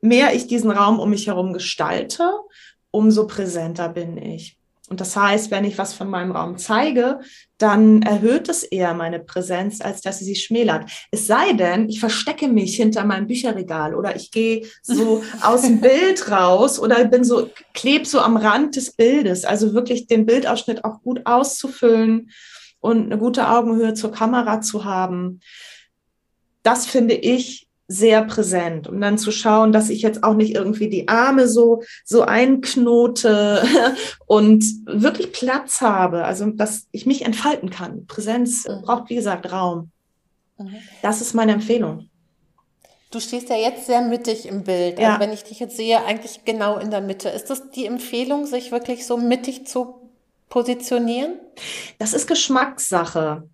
mehr 0.00 0.34
ich 0.34 0.46
diesen 0.46 0.70
Raum 0.70 0.98
um 1.00 1.10
mich 1.10 1.26
herum 1.28 1.52
gestalte, 1.52 2.30
umso 2.96 3.26
präsenter 3.26 3.90
bin 3.90 4.16
ich. 4.16 4.56
Und 4.88 5.00
das 5.00 5.16
heißt, 5.16 5.50
wenn 5.50 5.64
ich 5.64 5.78
was 5.78 5.94
von 5.94 6.08
meinem 6.08 6.30
Raum 6.30 6.58
zeige, 6.58 7.18
dann 7.58 8.02
erhöht 8.02 8.48
es 8.48 8.62
eher 8.62 8.94
meine 8.94 9.18
Präsenz, 9.18 9.80
als 9.80 10.00
dass 10.00 10.20
sie 10.20 10.24
sie 10.24 10.36
schmälert. 10.36 10.88
Es 11.10 11.26
sei 11.26 11.54
denn, 11.54 11.88
ich 11.88 11.98
verstecke 11.98 12.46
mich 12.46 12.76
hinter 12.76 13.04
meinem 13.04 13.26
Bücherregal 13.26 13.96
oder 13.96 14.14
ich 14.14 14.30
gehe 14.30 14.64
so 14.82 15.24
aus 15.42 15.62
dem 15.62 15.80
Bild 15.80 16.30
raus 16.30 16.78
oder 16.78 17.04
bin 17.04 17.24
so, 17.24 17.50
kleb 17.74 18.06
so 18.06 18.20
am 18.20 18.36
Rand 18.36 18.76
des 18.76 18.92
Bildes. 18.92 19.44
Also 19.44 19.74
wirklich 19.74 20.06
den 20.06 20.24
Bildausschnitt 20.24 20.84
auch 20.84 21.02
gut 21.02 21.20
auszufüllen 21.24 22.30
und 22.78 23.06
eine 23.06 23.18
gute 23.18 23.48
Augenhöhe 23.48 23.94
zur 23.94 24.12
Kamera 24.12 24.60
zu 24.60 24.84
haben. 24.84 25.40
Das 26.62 26.86
finde 26.86 27.14
ich 27.14 27.65
sehr 27.88 28.24
präsent, 28.24 28.88
um 28.88 29.00
dann 29.00 29.16
zu 29.18 29.30
schauen, 29.30 29.72
dass 29.72 29.90
ich 29.90 30.02
jetzt 30.02 30.24
auch 30.24 30.34
nicht 30.34 30.54
irgendwie 30.54 30.88
die 30.88 31.08
Arme 31.08 31.46
so, 31.48 31.82
so 32.04 32.22
einknote 32.22 33.62
und 34.26 34.64
wirklich 34.86 35.32
Platz 35.32 35.80
habe, 35.80 36.24
also 36.24 36.46
dass 36.50 36.86
ich 36.90 37.06
mich 37.06 37.24
entfalten 37.24 37.70
kann. 37.70 38.06
Präsenz 38.06 38.66
Mhm. 38.66 38.82
braucht, 38.82 39.08
wie 39.10 39.14
gesagt, 39.14 39.52
Raum. 39.52 39.90
Mhm. 40.58 40.76
Das 41.02 41.20
ist 41.20 41.34
meine 41.34 41.52
Empfehlung. 41.52 42.08
Du 43.10 43.20
stehst 43.20 43.48
ja 43.48 43.56
jetzt 43.56 43.86
sehr 43.86 44.02
mittig 44.02 44.46
im 44.46 44.64
Bild. 44.64 44.98
Ja. 44.98 45.10
Also 45.10 45.20
wenn 45.20 45.32
ich 45.32 45.44
dich 45.44 45.60
jetzt 45.60 45.76
sehe, 45.76 46.04
eigentlich 46.04 46.44
genau 46.44 46.78
in 46.78 46.90
der 46.90 47.00
Mitte. 47.00 47.28
Ist 47.28 47.50
das 47.50 47.70
die 47.70 47.86
Empfehlung, 47.86 48.46
sich 48.46 48.72
wirklich 48.72 49.06
so 49.06 49.16
mittig 49.16 49.66
zu 49.66 50.10
positionieren? 50.48 51.34
Das 51.98 52.14
ist 52.14 52.26
Geschmackssache. 52.26 53.48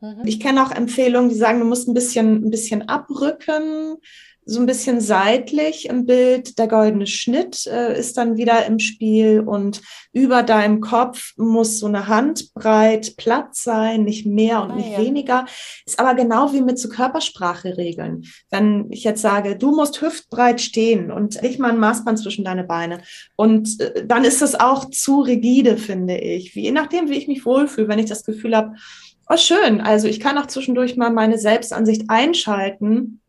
Mhm. 0.00 0.22
Ich 0.24 0.40
kenne 0.40 0.64
auch 0.64 0.70
Empfehlungen, 0.70 1.28
die 1.30 1.36
sagen, 1.36 1.60
du 1.60 1.66
musst 1.66 1.88
ein 1.88 1.94
bisschen, 1.94 2.44
ein 2.44 2.50
bisschen 2.50 2.88
abrücken, 2.88 3.96
so 4.48 4.60
ein 4.60 4.66
bisschen 4.66 5.00
seitlich 5.00 5.88
im 5.88 6.06
Bild. 6.06 6.56
Der 6.58 6.68
goldene 6.68 7.08
Schnitt 7.08 7.66
äh, 7.66 7.98
ist 7.98 8.16
dann 8.16 8.36
wieder 8.36 8.64
im 8.66 8.78
Spiel 8.78 9.40
und 9.40 9.82
über 10.12 10.44
deinem 10.44 10.80
Kopf 10.80 11.32
muss 11.36 11.80
so 11.80 11.86
eine 11.86 12.06
Handbreit 12.06 13.16
Platz 13.16 13.64
sein, 13.64 14.04
nicht 14.04 14.24
mehr 14.24 14.62
und 14.62 14.70
Ah, 14.70 14.76
nicht 14.76 14.92
ja. 14.92 14.98
weniger. 14.98 15.46
Ist 15.84 15.98
aber 15.98 16.14
genau 16.14 16.52
wie 16.52 16.62
mit 16.62 16.78
so 16.78 16.88
Körpersprache-Regeln. 16.88 18.24
Wenn 18.50 18.86
ich 18.90 19.02
jetzt 19.02 19.20
sage, 19.22 19.56
du 19.56 19.74
musst 19.74 20.00
hüftbreit 20.00 20.60
stehen 20.60 21.10
und 21.10 21.42
nicht 21.42 21.58
mal 21.58 21.72
ein 21.72 21.80
Maßband 21.80 22.20
zwischen 22.20 22.44
deine 22.44 22.62
Beine. 22.62 23.00
Und 23.34 23.80
äh, 23.80 24.06
dann 24.06 24.24
ist 24.24 24.42
das 24.42 24.54
auch 24.54 24.90
zu 24.90 25.22
rigide, 25.22 25.76
finde 25.76 26.18
ich. 26.18 26.54
Wie, 26.54 26.62
je 26.62 26.72
nachdem, 26.72 27.08
wie 27.10 27.18
ich 27.18 27.26
mich 27.26 27.44
wohlfühle, 27.44 27.88
wenn 27.88 27.98
ich 27.98 28.06
das 28.06 28.24
Gefühl 28.24 28.56
habe, 28.56 28.76
Oh, 29.28 29.36
schön. 29.36 29.80
Also 29.80 30.08
ich 30.08 30.20
kann 30.20 30.38
auch 30.38 30.46
zwischendurch 30.46 30.96
mal 30.96 31.10
meine 31.10 31.38
Selbstansicht 31.38 32.04
einschalten, 32.08 33.20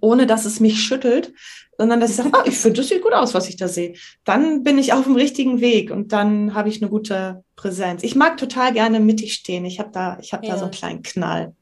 ohne 0.00 0.26
dass 0.26 0.44
es 0.46 0.60
mich 0.60 0.82
schüttelt, 0.82 1.32
sondern 1.76 2.00
dass 2.00 2.10
ich 2.10 2.16
sage, 2.16 2.30
oh, 2.32 2.42
ich 2.46 2.56
finde, 2.56 2.80
das 2.80 2.88
sieht 2.88 3.02
gut 3.02 3.12
aus, 3.12 3.34
was 3.34 3.48
ich 3.48 3.56
da 3.56 3.68
sehe. 3.68 3.94
Dann 4.24 4.62
bin 4.62 4.78
ich 4.78 4.92
auf 4.92 5.04
dem 5.04 5.16
richtigen 5.16 5.60
Weg 5.60 5.90
und 5.90 6.12
dann 6.12 6.54
habe 6.54 6.68
ich 6.68 6.80
eine 6.80 6.90
gute 6.90 7.44
Präsenz. 7.56 8.02
Ich 8.02 8.14
mag 8.14 8.36
total 8.38 8.72
gerne 8.72 9.00
mittig 9.00 9.34
stehen. 9.34 9.64
Ich 9.64 9.78
habe 9.78 9.90
da, 9.92 10.18
ich 10.20 10.32
habe 10.32 10.46
Ja. 10.46 10.52
da 10.52 10.58
so 10.58 10.64
einen 10.64 10.72
kleinen 10.72 11.02
Knall. 11.02 11.54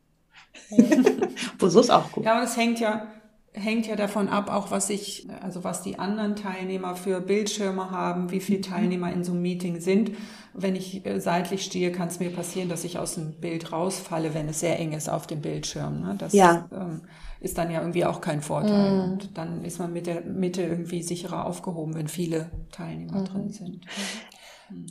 Wo 1.58 1.68
so 1.68 1.80
ist 1.80 1.90
auch 1.90 2.12
gut. 2.12 2.24
Ja, 2.24 2.32
aber 2.32 2.42
das 2.42 2.56
hängt 2.56 2.78
ja, 2.80 3.08
hängt 3.54 3.86
ja 3.86 3.96
davon 3.96 4.28
ab, 4.28 4.50
auch 4.50 4.70
was 4.70 4.88
ich, 4.88 5.26
also 5.42 5.62
was 5.62 5.82
die 5.82 5.98
anderen 5.98 6.36
Teilnehmer 6.36 6.96
für 6.96 7.20
Bildschirme 7.20 7.90
haben, 7.90 8.30
wie 8.30 8.40
viele 8.40 8.62
Teilnehmer 8.62 9.12
in 9.12 9.24
so 9.24 9.32
einem 9.32 9.42
Meeting 9.42 9.80
sind. 9.80 10.12
Wenn 10.54 10.74
ich 10.74 11.04
äh, 11.06 11.20
seitlich 11.20 11.64
stehe, 11.64 11.92
kann 11.92 12.08
es 12.08 12.18
mir 12.18 12.30
passieren, 12.30 12.68
dass 12.68 12.84
ich 12.84 12.98
aus 12.98 13.14
dem 13.14 13.32
Bild 13.34 13.72
rausfalle, 13.72 14.34
wenn 14.34 14.48
es 14.48 14.60
sehr 14.60 14.78
eng 14.78 14.92
ist 14.92 15.08
auf 15.08 15.26
dem 15.26 15.40
Bildschirm. 15.42 16.00
Ne? 16.00 16.14
Das 16.18 16.32
Ja. 16.32 16.66
ähm, 16.72 17.02
ist 17.40 17.58
dann 17.58 17.70
ja 17.70 17.80
irgendwie 17.80 18.04
auch 18.04 18.20
kein 18.20 18.40
Vorteil. 18.40 19.02
Und 19.02 19.36
dann 19.36 19.64
ist 19.64 19.78
man 19.78 19.92
mit 19.92 20.06
der 20.06 20.22
Mitte 20.22 20.62
irgendwie 20.62 21.02
sicherer 21.02 21.44
aufgehoben, 21.44 21.94
wenn 21.94 22.08
viele 22.08 22.50
Teilnehmer 22.70 23.24
drin 23.24 23.50
sind. 23.50 23.80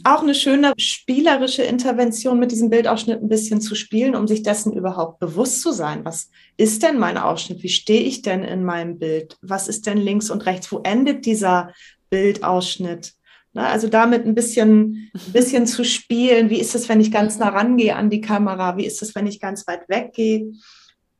Auch 0.03 0.21
eine 0.21 0.35
schöne 0.35 0.73
spielerische 0.77 1.63
Intervention 1.63 2.39
mit 2.39 2.51
diesem 2.51 2.69
Bildausschnitt 2.69 3.21
ein 3.21 3.29
bisschen 3.29 3.61
zu 3.61 3.75
spielen, 3.75 4.15
um 4.15 4.27
sich 4.27 4.43
dessen 4.43 4.73
überhaupt 4.73 5.19
bewusst 5.19 5.61
zu 5.61 5.71
sein. 5.71 6.05
Was 6.05 6.29
ist 6.57 6.83
denn 6.83 6.99
mein 6.99 7.17
Ausschnitt? 7.17 7.63
Wie 7.63 7.69
stehe 7.69 8.01
ich 8.01 8.21
denn 8.21 8.43
in 8.43 8.63
meinem 8.63 8.99
Bild? 8.99 9.37
Was 9.41 9.67
ist 9.67 9.87
denn 9.87 9.97
links 9.97 10.29
und 10.29 10.45
rechts? 10.45 10.71
Wo 10.71 10.79
endet 10.83 11.25
dieser 11.25 11.73
Bildausschnitt? 12.09 13.13
Na, 13.53 13.67
also 13.67 13.87
damit 13.89 14.25
ein 14.25 14.35
bisschen, 14.35 15.11
ein 15.13 15.33
bisschen 15.33 15.67
zu 15.67 15.83
spielen. 15.83 16.49
Wie 16.49 16.59
ist 16.59 16.73
es, 16.73 16.87
wenn 16.87 17.01
ich 17.01 17.11
ganz 17.11 17.37
nah 17.37 17.49
rangehe 17.49 17.95
an 17.95 18.09
die 18.09 18.21
Kamera? 18.21 18.77
Wie 18.77 18.85
ist 18.85 19.01
es, 19.01 19.13
wenn 19.13 19.27
ich 19.27 19.39
ganz 19.39 19.67
weit 19.67 19.89
weggehe? 19.89 20.53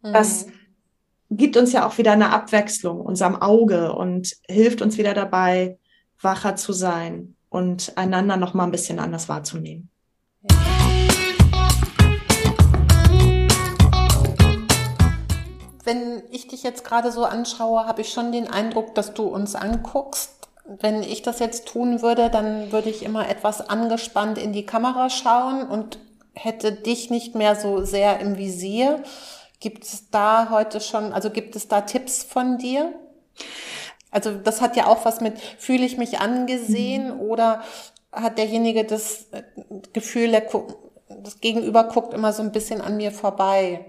Das 0.02 0.48
gibt 1.30 1.58
uns 1.58 1.74
ja 1.74 1.86
auch 1.86 1.98
wieder 1.98 2.14
eine 2.14 2.30
Abwechslung 2.30 3.02
unserem 3.02 3.36
Auge 3.36 3.94
und 3.94 4.36
hilft 4.48 4.82
uns 4.82 4.98
wieder 4.98 5.14
dabei, 5.14 5.78
wacher 6.20 6.56
zu 6.56 6.74
sein 6.74 7.36
und 7.52 7.98
einander 7.98 8.38
noch 8.38 8.56
mal 8.56 8.64
ein 8.64 8.72
bisschen 8.72 8.98
anders 8.98 9.30
wahrzunehmen. 9.30 9.90
Wenn 15.84 16.24
ich 16.32 16.48
dich 16.48 16.64
jetzt 16.64 16.86
gerade 16.86 17.12
so 17.12 17.26
anschaue, 17.26 17.86
habe 17.86 18.02
ich 18.02 18.14
schon 18.14 18.32
den 18.32 18.50
Eindruck, 18.50 18.96
dass 18.96 19.14
du 19.14 19.24
uns 19.24 19.56
anguckst. 19.56 20.48
Wenn 20.66 21.04
ich 21.04 21.24
das 21.24 21.40
jetzt 21.40 21.68
tun 21.68 22.02
würde, 22.02 22.30
dann 22.30 22.72
würde 22.72 22.90
ich 22.90 23.04
immer 23.04 23.28
etwas 23.28 23.68
angespannt 23.68 24.38
in 24.38 24.54
die 24.54 24.66
Kamera 24.66 25.10
schauen 25.10 25.68
und 25.68 26.00
hätte 26.34 26.72
dich 26.72 27.10
nicht 27.10 27.36
mehr 27.36 27.58
so 27.58 27.84
sehr 27.84 28.20
im 28.22 28.38
Visier. 28.38 29.04
Gibt 29.60 29.84
es 29.84 30.10
da 30.10 30.50
heute 30.52 30.80
schon, 30.80 31.12
also 31.12 31.30
gibt 31.30 31.58
es 31.58 31.68
da 31.68 31.82
Tipps 31.82 32.24
von 32.24 32.58
dir? 32.58 32.94
Also 34.12 34.34
das 34.36 34.62
hat 34.62 34.76
ja 34.76 34.88
auch 34.88 35.06
was 35.06 35.22
mit, 35.22 35.40
fühle 35.40 35.86
ich 35.86 35.98
mich 35.98 36.20
angesehen 36.20 37.12
oder 37.12 37.62
hat 38.12 38.38
derjenige 38.38 38.84
das 38.84 39.28
äh, 39.32 39.44
Gefühl, 39.94 40.32
der 40.32 40.44
das 41.24 41.40
Gegenüber 41.40 41.86
guckt 41.86 42.14
immer 42.14 42.34
so 42.34 42.44
ein 42.44 42.52
bisschen 42.52 42.82
an 42.82 42.98
mir 42.98 43.12
vorbei? 43.12 43.86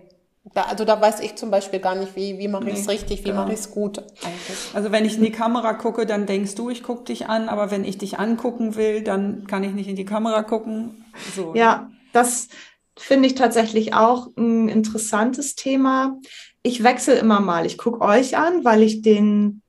Da, 0.54 0.62
also 0.62 0.84
da 0.84 1.00
weiß 1.00 1.20
ich 1.20 1.36
zum 1.36 1.52
Beispiel 1.52 1.78
gar 1.78 1.94
nicht, 1.94 2.16
wie, 2.16 2.38
wie 2.38 2.48
mache 2.48 2.68
ich 2.68 2.74
es 2.80 2.86
Nee, 2.86 2.94
richtig, 2.94 3.20
wie 3.20 3.28
genau. 3.30 3.42
mache 3.42 3.52
ich 3.52 3.60
es 3.60 3.70
gut 3.70 3.98
eigentlich. 3.98 4.74
Also 4.74 4.90
wenn 4.90 5.04
ich 5.04 5.16
in 5.16 5.22
die 5.22 5.30
Kamera 5.30 5.74
gucke, 5.74 6.04
dann 6.04 6.26
denkst 6.26 6.56
du, 6.56 6.68
ich 6.68 6.82
gucke 6.82 7.04
dich 7.04 7.26
an, 7.28 7.48
aber 7.48 7.70
wenn 7.70 7.84
ich 7.84 7.96
dich 7.98 8.18
angucken 8.18 8.74
will, 8.74 9.02
dann 9.02 9.46
kann 9.46 9.62
ich 9.62 9.72
nicht 9.72 9.88
in 9.88 9.94
die 9.94 10.04
Kamera 10.04 10.42
gucken. 10.42 11.04
So. 11.36 11.54
Ja, 11.54 11.90
das 12.12 12.48
finde 12.98 13.28
ich 13.28 13.36
tatsächlich 13.36 13.94
auch 13.94 14.28
ein 14.36 14.68
interessantes 14.68 15.54
Thema. 15.54 16.18
Ich 16.64 16.82
wechsle 16.82 17.14
immer 17.14 17.40
mal. 17.40 17.64
Ich 17.64 17.78
gucke 17.78 18.00
euch 18.00 18.36
an, 18.36 18.64
weil 18.64 18.82
ich 18.82 19.02
den 19.02 19.61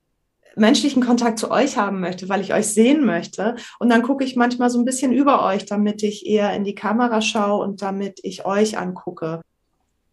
menschlichen 0.56 1.04
Kontakt 1.04 1.40
zu 1.40 1.52
euch 1.52 1.78
haben 1.78 2.00
möchte, 2.00 2.30
weil 2.30 2.42
ich 2.42 2.54
euch 2.54 2.68
sehen 2.68 3.06
möchte. 3.06 3.56
Und 3.80 3.90
dann 3.90 4.04
gucke 4.04 4.24
ich 4.24 4.36
manchmal 4.36 4.70
so 4.70 4.80
ein 4.80 4.86
bisschen 4.86 5.12
über 5.12 5.46
euch, 5.46 5.66
damit 5.66 6.04
ich 6.04 6.26
eher 6.26 6.54
in 6.54 6.64
die 6.64 6.76
Kamera 6.76 7.22
schaue 7.22 7.64
und 7.64 7.82
damit 7.82 8.20
ich 8.24 8.46
euch 8.46 8.78
angucke. 8.78 9.42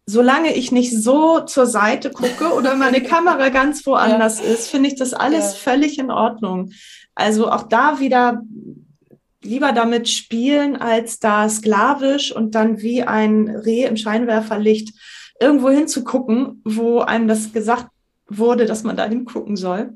Solange 0.07 0.53
ich 0.55 0.71
nicht 0.71 0.97
so 0.99 1.41
zur 1.41 1.67
Seite 1.67 2.09
gucke 2.09 2.53
oder 2.57 2.75
meine 2.75 3.01
Kamera 3.01 3.49
ganz 3.49 3.85
woanders 3.85 4.41
ist, 4.41 4.69
finde 4.69 4.89
ich 4.89 4.95
das 4.95 5.13
alles 5.13 5.53
Ja. 5.53 5.71
völlig 5.71 5.99
in 5.99 6.11
Ordnung. 6.11 6.71
Also 7.15 7.51
auch 7.51 7.63
da 7.63 7.99
wieder 7.99 8.41
lieber 9.43 9.71
damit 9.71 10.09
spielen, 10.09 10.75
als 10.75 11.19
da 11.19 11.49
sklavisch 11.49 12.35
und 12.35 12.55
dann 12.55 12.81
wie 12.81 13.03
ein 13.03 13.47
Reh 13.49 13.85
im 13.85 13.97
Scheinwerferlicht 13.97 14.93
irgendwo 15.39 15.69
hinzugucken, 15.69 16.61
wo 16.63 16.99
einem 16.99 17.27
das 17.27 17.51
gesagt 17.51 17.87
wurde, 18.27 18.65
dass 18.65 18.83
man 18.83 18.95
da 18.95 19.05
hingucken 19.05 19.55
soll. 19.55 19.93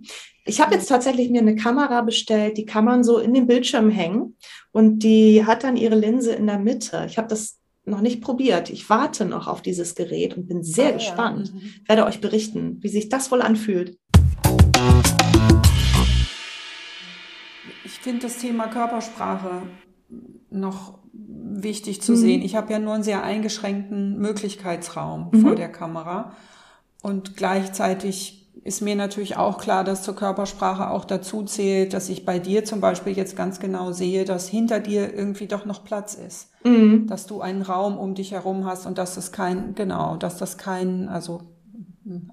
Ich 0.48 0.62
habe 0.62 0.76
jetzt 0.76 0.88
tatsächlich 0.90 1.32
mir 1.32 1.42
eine 1.42 1.56
Kamera 1.56 2.02
bestellt, 2.02 2.58
die 2.58 2.66
kann 2.66 2.86
man 2.86 3.04
so 3.04 3.18
in 3.18 3.34
den 3.34 3.48
Bildschirm 3.48 3.90
hängen 3.90 4.36
und 4.72 5.00
die 5.00 5.44
hat 5.44 5.64
dann 5.64 5.76
ihre 5.76 5.96
Linse 5.96 6.34
in 6.34 6.46
der 6.46 6.60
Mitte. 6.60 7.04
Ich 7.10 7.18
habe 7.18 7.28
das 7.28 7.58
noch 7.84 8.00
nicht 8.02 8.22
probiert. 8.22 8.70
Ich 8.70 8.88
warte 8.88 9.26
noch 9.26 9.48
auf 9.48 9.64
dieses 9.64 9.96
Gerät 9.96 10.38
und 10.38 10.48
bin 10.48 10.64
sehr 10.64 10.86
Ah, 10.86 10.90
ja. 10.90 10.94
gespannt. 10.98 11.52
Werde 11.88 12.06
euch 12.06 12.22
berichten, 12.22 12.78
wie 12.82 12.90
sich 12.90 13.10
das 13.10 13.32
wohl 13.32 13.42
anfühlt. 13.42 13.98
Ich 17.84 18.00
finde 18.02 18.22
das 18.22 18.38
Thema 18.38 18.68
Körpersprache 18.68 19.64
noch 20.52 21.00
wichtig 21.12 22.02
zu 22.04 22.12
Mhm. 22.12 22.18
sehen. 22.18 22.42
Ich 22.44 22.56
habe 22.56 22.72
ja 22.72 22.78
nur 22.78 22.94
einen 22.94 23.04
sehr 23.04 23.24
eingeschränkten 23.24 24.20
Möglichkeitsraum 24.20 25.30
Mhm. 25.32 25.42
vor 25.42 25.56
der 25.56 25.70
Kamera. 25.72 26.34
Und 27.02 27.36
gleichzeitig 27.36 28.45
ist 28.64 28.82
mir 28.82 28.96
natürlich 28.96 29.38
auch 29.38 29.58
klar, 29.58 29.84
dass 29.84 30.04
zur 30.04 30.16
Körpersprache 30.16 30.90
auch 30.90 31.06
dazu 31.06 31.44
zählt, 31.44 31.94
dass 31.94 32.10
ich 32.10 32.26
bei 32.26 32.40
dir 32.40 32.66
zum 32.66 32.82
Beispiel 32.82 33.14
jetzt 33.14 33.36
ganz 33.36 33.60
genau 33.60 33.92
sehe, 33.92 34.26
dass 34.26 34.48
hinter 34.48 34.80
dir 34.80 35.14
irgendwie 35.14 35.48
doch 35.48 35.66
noch 35.66 35.84
Platz 35.84 36.16
ist. 36.16 36.50
Mhm. 36.64 37.08
Dass 37.08 37.28
du 37.28 37.42
einen 37.42 37.62
Raum 37.62 37.98
um 37.98 38.16
dich 38.16 38.32
herum 38.32 38.66
hast 38.66 38.86
und 38.86 38.98
dass 38.98 39.18
es 39.18 39.32
kein, 39.32 39.76
genau, 39.76 40.16
dass 40.16 40.38
das 40.38 40.58
kein, 40.58 41.10
also 41.10 41.42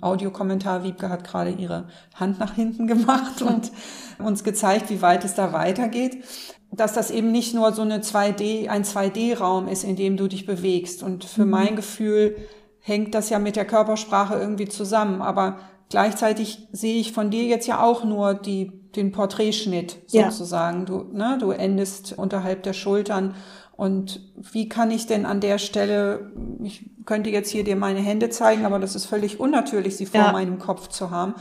Audiokommentar, 0.03 0.85
Wiebke 0.85 1.09
hat 1.09 1.25
gerade 1.25 1.51
ihre 1.51 1.89
Hand 2.15 2.39
nach 2.39 2.55
hinten 2.55 2.87
gemacht 2.87 3.43
und 3.43 3.73
uns 4.19 4.45
gezeigt, 4.45 4.91
wie 4.91 5.03
weit 5.03 5.25
es 5.25 5.35
da 5.35 5.53
weitergeht. 5.53 6.25
Dass 6.71 6.95
das 6.95 7.11
eben 7.11 7.33
nicht 7.33 7.55
nur 7.55 7.73
so 7.73 7.83
eine 7.83 7.99
2D, 7.99 8.69
ein 8.69 8.85
2D-Raum 8.85 9.69
ist, 9.69 9.85
in 9.85 9.97
dem 9.97 10.17
du 10.17 10.29
dich 10.29 10.47
bewegst. 10.47 11.03
Und 11.03 11.25
für 11.25 11.45
mein 11.45 11.77
Gefühl 11.77 12.37
hängt 12.81 13.15
das 13.15 13.29
ja 13.29 13.39
mit 13.39 13.57
der 13.57 13.67
Körpersprache 13.67 14.35
irgendwie 14.35 14.69
zusammen. 14.69 15.21
Aber 15.21 15.59
gleichzeitig 15.93 16.69
sehe 16.73 16.99
ich 16.99 17.13
von 17.13 17.31
dir 17.31 17.45
jetzt 17.45 17.67
ja 17.69 17.83
auch 17.85 18.03
nur 18.03 18.35
die, 18.35 18.73
den 18.97 19.13
Porträtschnitt 19.13 19.99
Ja. 20.09 20.31
sozusagen. 20.31 20.87
Du, 20.87 21.05
ne, 21.13 21.37
du 21.39 21.51
endest 21.53 22.19
unterhalb 22.19 22.63
der 22.65 22.73
Schultern. 22.73 23.35
Und 23.77 24.21
wie 24.37 24.69
kann 24.69 24.91
ich 24.91 25.07
denn 25.07 25.27
an 25.27 25.41
der 25.41 25.59
Stelle, 25.59 26.33
ich 26.63 26.91
könnte 27.05 27.31
jetzt 27.31 27.51
hier 27.51 27.63
dir 27.65 27.77
meine 27.77 28.01
Hände 28.01 28.31
zeigen, 28.31 28.65
aber 28.65 28.79
das 28.79 28.95
ist 28.97 29.07
völlig 29.07 29.39
unnatürlich, 29.39 29.97
sie 29.97 30.07
vor 30.07 30.21
Ja. 30.21 30.33
meinem 30.33 30.59
Kopf 30.59 30.89
zu 30.89 31.11
haben. 31.11 31.35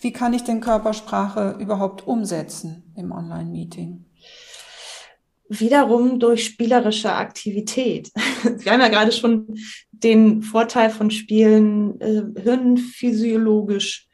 Wie 0.00 0.12
kann 0.12 0.34
ich 0.34 0.42
denn 0.42 0.60
Körpersprache 0.60 1.56
überhaupt 1.60 2.06
umsetzen 2.06 2.92
im 2.96 3.12
Online-Meeting? 3.12 4.04
wiederum 5.48 6.18
durch 6.18 6.46
spielerische 6.46 7.12
Aktivität. 7.12 8.10
Wir 8.60 8.72
haben 8.72 8.80
ja 8.80 8.88
gerade 8.88 9.12
schon 9.12 9.46
den 10.02 10.42
Vorteil 10.42 10.90
von 10.90 11.10
Spielen 11.10 12.00
äh, 12.00 12.40
hirnphysiologisch 12.40 14.08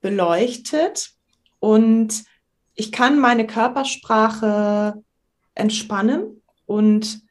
beleuchtet 0.00 1.10
und 1.58 2.24
ich 2.74 2.92
kann 2.92 3.18
meine 3.18 3.46
Körpersprache 3.46 5.02
entspannen 5.54 6.42
und 6.66 7.22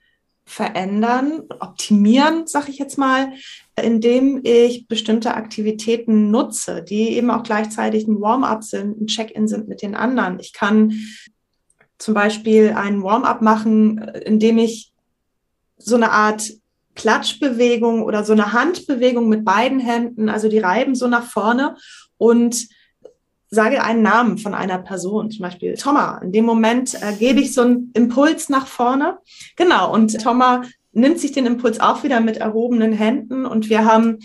verändern, 0.43 1.43
optimieren, 1.59 2.47
sag 2.47 2.69
ich 2.69 2.77
jetzt 2.77 2.97
mal, 2.97 3.33
indem 3.81 4.41
ich 4.43 4.87
bestimmte 4.87 5.33
Aktivitäten 5.33 6.31
nutze, 6.31 6.83
die 6.83 7.09
eben 7.09 7.31
auch 7.31 7.43
gleichzeitig 7.43 8.07
ein 8.07 8.21
Warm-up 8.21 8.63
sind, 8.63 9.01
ein 9.01 9.07
Check-in 9.07 9.47
sind 9.47 9.67
mit 9.67 9.81
den 9.81 9.95
anderen. 9.95 10.39
Ich 10.39 10.53
kann 10.53 10.93
zum 11.97 12.13
Beispiel 12.13 12.71
einen 12.71 13.03
Warm-up 13.03 13.41
machen, 13.41 13.97
äh, 13.99 14.19
indem 14.19 14.57
ich 14.57 14.93
so 15.77 15.95
eine 15.95 16.11
Art 16.11 16.49
Klatschbewegung 16.97 18.03
oder 18.03 18.23
so 18.25 18.33
eine 18.33 18.51
Handbewegung 18.51 19.29
mit 19.29 19.45
beiden 19.45 19.79
Händen, 19.79 20.27
also 20.27 20.49
die 20.49 20.59
reiben 20.59 20.95
so 20.95 21.07
nach 21.07 21.23
vorne 21.23 21.75
und 22.17 22.67
sage 23.49 23.81
einen 23.81 24.01
Namen 24.01 24.37
von 24.37 24.53
einer 24.53 24.79
Person, 24.79 25.31
zum 25.31 25.43
Beispiel 25.43 25.75
Thomas. 25.75 26.21
In 26.21 26.33
dem 26.33 26.43
Moment 26.43 26.95
äh, 27.01 27.13
gebe 27.13 27.39
ich 27.39 27.53
so 27.53 27.61
einen 27.61 27.91
Impuls 27.93 28.49
nach 28.49 28.67
vorne. 28.67 29.19
Genau, 29.55 29.93
und 29.93 30.21
Thomas 30.21 30.67
nimmt 30.91 31.19
sich 31.19 31.31
den 31.31 31.45
Impuls 31.45 31.79
auch 31.79 32.03
wieder 32.03 32.19
mit 32.19 32.37
erhobenen 32.37 32.91
Händen 32.91 33.45
und 33.45 33.69
wir 33.69 33.85
haben 33.85 34.19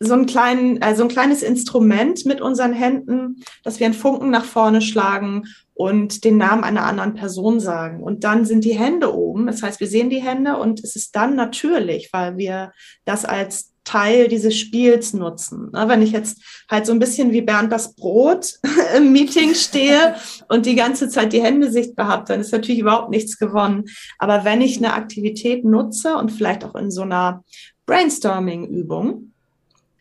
so, 0.00 0.14
einen 0.14 0.26
kleinen, 0.26 0.80
äh, 0.80 0.96
so 0.96 1.02
ein 1.04 1.08
kleines 1.08 1.42
Instrument 1.42 2.24
mit 2.24 2.40
unseren 2.40 2.72
Händen, 2.72 3.44
dass 3.62 3.78
wir 3.78 3.86
einen 3.86 3.94
Funken 3.94 4.30
nach 4.30 4.44
vorne 4.44 4.80
schlagen 4.80 5.44
und 5.80 6.24
den 6.24 6.36
Namen 6.36 6.62
einer 6.62 6.84
anderen 6.84 7.14
Person 7.14 7.58
sagen. 7.58 8.02
Und 8.02 8.22
dann 8.22 8.44
sind 8.44 8.66
die 8.66 8.78
Hände 8.78 9.16
oben. 9.16 9.46
Das 9.46 9.62
heißt, 9.62 9.80
wir 9.80 9.86
sehen 9.86 10.10
die 10.10 10.20
Hände 10.20 10.58
und 10.58 10.84
es 10.84 10.94
ist 10.94 11.16
dann 11.16 11.36
natürlich, 11.36 12.10
weil 12.12 12.36
wir 12.36 12.72
das 13.06 13.24
als 13.24 13.72
Teil 13.84 14.28
dieses 14.28 14.58
Spiels 14.58 15.14
nutzen. 15.14 15.70
Wenn 15.72 16.02
ich 16.02 16.12
jetzt 16.12 16.42
halt 16.70 16.84
so 16.84 16.92
ein 16.92 16.98
bisschen 16.98 17.32
wie 17.32 17.40
Bernd 17.40 17.72
das 17.72 17.94
Brot 17.94 18.58
im 18.94 19.10
Meeting 19.10 19.54
stehe 19.54 20.16
und 20.48 20.66
die 20.66 20.74
ganze 20.74 21.08
Zeit 21.08 21.32
die 21.32 21.42
Hände 21.42 21.72
sichtbar 21.72 22.08
habe, 22.08 22.24
dann 22.28 22.40
ist 22.40 22.52
natürlich 22.52 22.82
überhaupt 22.82 23.08
nichts 23.08 23.38
gewonnen. 23.38 23.84
Aber 24.18 24.44
wenn 24.44 24.60
ich 24.60 24.76
eine 24.76 24.92
Aktivität 24.92 25.64
nutze 25.64 26.14
und 26.14 26.30
vielleicht 26.30 26.62
auch 26.62 26.74
in 26.74 26.90
so 26.90 27.00
einer 27.00 27.42
Brainstorming-Übung, 27.86 29.32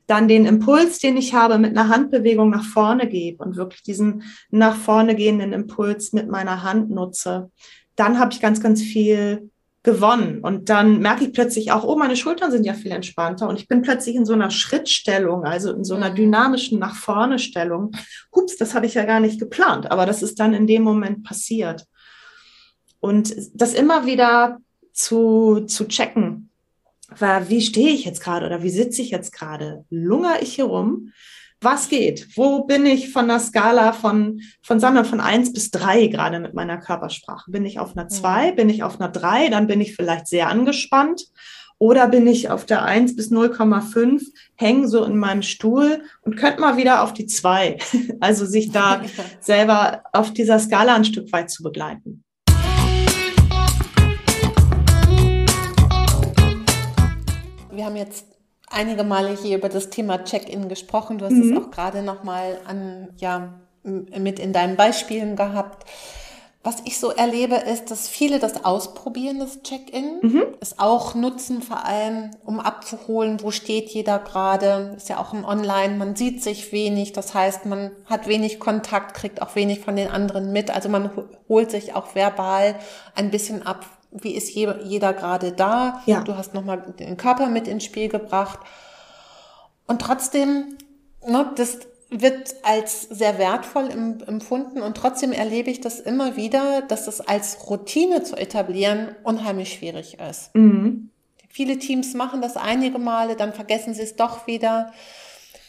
dann 0.09 0.27
den 0.27 0.45
Impuls, 0.45 0.99
den 0.99 1.17
ich 1.17 1.33
habe, 1.33 1.59
mit 1.59 1.77
einer 1.77 1.89
Handbewegung 1.89 2.49
nach 2.49 2.63
vorne 2.63 3.07
gebe 3.07 3.43
und 3.43 3.55
wirklich 3.55 3.83
diesen 3.83 4.23
nach 4.49 4.75
vorne 4.75 5.15
gehenden 5.15 5.53
Impuls 5.53 6.13
mit 6.13 6.29
meiner 6.29 6.63
Hand 6.63 6.89
nutze, 6.89 7.51
dann 7.95 8.17
habe 8.17 8.31
ich 8.33 8.41
ganz, 8.41 8.61
ganz 8.61 8.81
viel 8.81 9.51
gewonnen. 9.83 10.39
Und 10.41 10.69
dann 10.69 10.99
merke 10.99 11.25
ich 11.25 11.33
plötzlich 11.33 11.71
auch, 11.71 11.83
oh, 11.83 11.95
meine 11.95 12.15
Schultern 12.15 12.51
sind 12.51 12.65
ja 12.65 12.73
viel 12.73 12.91
entspannter 12.91 13.47
und 13.47 13.59
ich 13.59 13.67
bin 13.67 13.81
plötzlich 13.81 14.15
in 14.15 14.25
so 14.25 14.33
einer 14.33 14.51
Schrittstellung, 14.51 15.45
also 15.45 15.71
in 15.73 15.83
so 15.83 15.95
einer 15.95 16.09
dynamischen 16.09 16.79
nach 16.79 16.95
vorne 16.95 17.39
Stellung. 17.39 17.91
Hups, 18.35 18.57
das 18.57 18.73
habe 18.73 18.87
ich 18.87 18.95
ja 18.95 19.05
gar 19.05 19.19
nicht 19.19 19.39
geplant, 19.39 19.91
aber 19.91 20.05
das 20.05 20.23
ist 20.23 20.39
dann 20.39 20.53
in 20.53 20.67
dem 20.67 20.83
Moment 20.83 21.23
passiert. 21.23 21.85
Und 22.99 23.33
das 23.53 23.73
immer 23.73 24.05
wieder 24.05 24.57
zu, 24.91 25.61
zu 25.61 25.87
checken, 25.87 26.38
war, 27.17 27.49
wie 27.49 27.61
stehe 27.61 27.89
ich 27.89 28.05
jetzt 28.05 28.21
gerade 28.21 28.45
oder 28.45 28.63
wie 28.63 28.69
sitze 28.69 29.01
ich 29.01 29.09
jetzt 29.09 29.31
gerade? 29.31 29.85
Lungere 29.89 30.41
ich 30.41 30.55
hier 30.55 30.65
rum? 30.65 31.11
Was 31.61 31.89
geht? 31.89 32.37
Wo 32.37 32.63
bin 32.63 32.85
ich 32.85 33.11
von 33.11 33.27
der 33.27 33.39
Skala 33.39 33.91
von, 33.91 34.41
von 34.61 34.79
sagen 34.79 34.95
wir, 34.95 35.03
von 35.03 35.19
eins 35.19 35.51
bis 35.51 35.71
drei 35.71 36.07
gerade 36.07 36.39
mit 36.39 36.53
meiner 36.53 36.77
Körpersprache? 36.77 37.51
Bin 37.51 37.65
ich 37.65 37.79
auf 37.79 37.97
einer 37.97 38.07
zwei? 38.07 38.53
Bin 38.53 38.69
ich 38.69 38.83
auf 38.83 38.99
einer 38.99 39.09
drei? 39.09 39.49
Dann 39.49 39.67
bin 39.67 39.81
ich 39.81 39.95
vielleicht 39.95 40.27
sehr 40.27 40.47
angespannt. 40.47 41.25
Oder 41.77 42.07
bin 42.07 42.27
ich 42.27 42.49
auf 42.49 42.65
der 42.65 42.83
eins 42.83 43.15
bis 43.15 43.31
0,5, 43.31 44.21
hänge 44.55 44.87
so 44.89 45.05
in 45.05 45.17
meinem 45.17 45.41
Stuhl 45.41 46.03
und 46.21 46.35
könnte 46.35 46.59
mal 46.59 46.75
wieder 46.75 47.03
auf 47.03 47.13
die 47.13 47.25
zwei. 47.25 47.77
Also 48.19 48.45
sich 48.45 48.71
da 48.71 49.01
selber 49.39 50.03
auf 50.11 50.33
dieser 50.33 50.59
Skala 50.59 50.95
ein 50.95 51.05
Stück 51.05 51.31
weit 51.31 51.49
zu 51.49 51.63
begleiten. 51.63 52.23
Wir 57.79 57.85
haben 57.85 57.95
jetzt 57.95 58.25
einige 58.69 59.05
Male 59.05 59.29
hier 59.41 59.55
über 59.57 59.69
das 59.69 59.89
Thema 59.89 60.21
Check-in 60.25 60.67
gesprochen. 60.67 61.17
Du 61.17 61.23
hast 61.23 61.31
Mhm. 61.31 61.53
es 61.57 61.63
auch 61.63 61.71
gerade 61.71 62.01
nochmal 62.01 62.57
an, 62.67 63.07
ja, 63.15 63.53
mit 63.83 64.37
in 64.37 64.51
deinen 64.51 64.75
Beispielen 64.75 65.37
gehabt. 65.37 65.87
Was 66.61 66.81
ich 66.83 66.99
so 66.99 67.11
erlebe, 67.11 67.55
ist, 67.55 67.89
dass 67.89 68.09
viele 68.09 68.39
das 68.39 68.65
ausprobieren, 68.65 69.39
das 69.39 69.63
Check-in, 69.63 70.19
Mhm. 70.21 70.43
es 70.59 70.77
auch 70.77 71.15
nutzen, 71.15 71.61
vor 71.61 71.85
allem, 71.85 72.31
um 72.43 72.59
abzuholen, 72.59 73.41
wo 73.41 73.49
steht 73.51 73.87
jeder 73.91 74.19
gerade. 74.19 74.93
Ist 74.97 75.07
ja 75.07 75.21
auch 75.21 75.31
im 75.33 75.45
Online, 75.45 75.95
man 75.95 76.17
sieht 76.17 76.43
sich 76.43 76.73
wenig, 76.73 77.13
das 77.13 77.33
heißt, 77.33 77.65
man 77.65 77.91
hat 78.07 78.27
wenig 78.27 78.59
Kontakt, 78.59 79.13
kriegt 79.15 79.41
auch 79.41 79.55
wenig 79.55 79.79
von 79.79 79.95
den 79.95 80.09
anderen 80.09 80.51
mit. 80.51 80.69
Also 80.69 80.89
man 80.89 81.15
ho- 81.15 81.29
holt 81.47 81.71
sich 81.71 81.95
auch 81.95 82.13
verbal 82.13 82.75
ein 83.15 83.31
bisschen 83.31 83.65
ab, 83.65 83.85
wie 84.11 84.35
ist 84.35 84.53
je, 84.53 84.73
jeder 84.83 85.13
gerade 85.13 85.51
da. 85.51 86.01
Ja. 86.05 86.21
Du 86.21 86.35
hast 86.35 86.53
nochmal 86.53 86.93
den 86.99 87.17
Körper 87.17 87.47
mit 87.47 87.67
ins 87.67 87.83
Spiel 87.83 88.09
gebracht. 88.09 88.59
Und 89.87 90.01
trotzdem, 90.01 90.77
ne, 91.25 91.51
das 91.55 91.79
wird 92.09 92.55
als 92.63 93.03
sehr 93.03 93.37
wertvoll 93.37 93.89
em- 93.91 94.23
empfunden 94.25 94.81
und 94.81 94.97
trotzdem 94.97 95.31
erlebe 95.31 95.69
ich 95.69 95.79
das 95.79 95.99
immer 95.99 96.35
wieder, 96.35 96.81
dass 96.81 97.05
das 97.05 97.21
als 97.21 97.69
Routine 97.69 98.23
zu 98.23 98.35
etablieren 98.35 99.15
unheimlich 99.23 99.73
schwierig 99.73 100.17
ist. 100.19 100.55
Mhm. 100.55 101.11
Viele 101.49 101.77
Teams 101.77 102.13
machen 102.15 102.41
das 102.41 102.57
einige 102.57 102.97
Male, 102.99 103.35
dann 103.35 103.53
vergessen 103.53 103.93
sie 103.93 104.01
es 104.03 104.15
doch 104.15 104.47
wieder. 104.47 104.91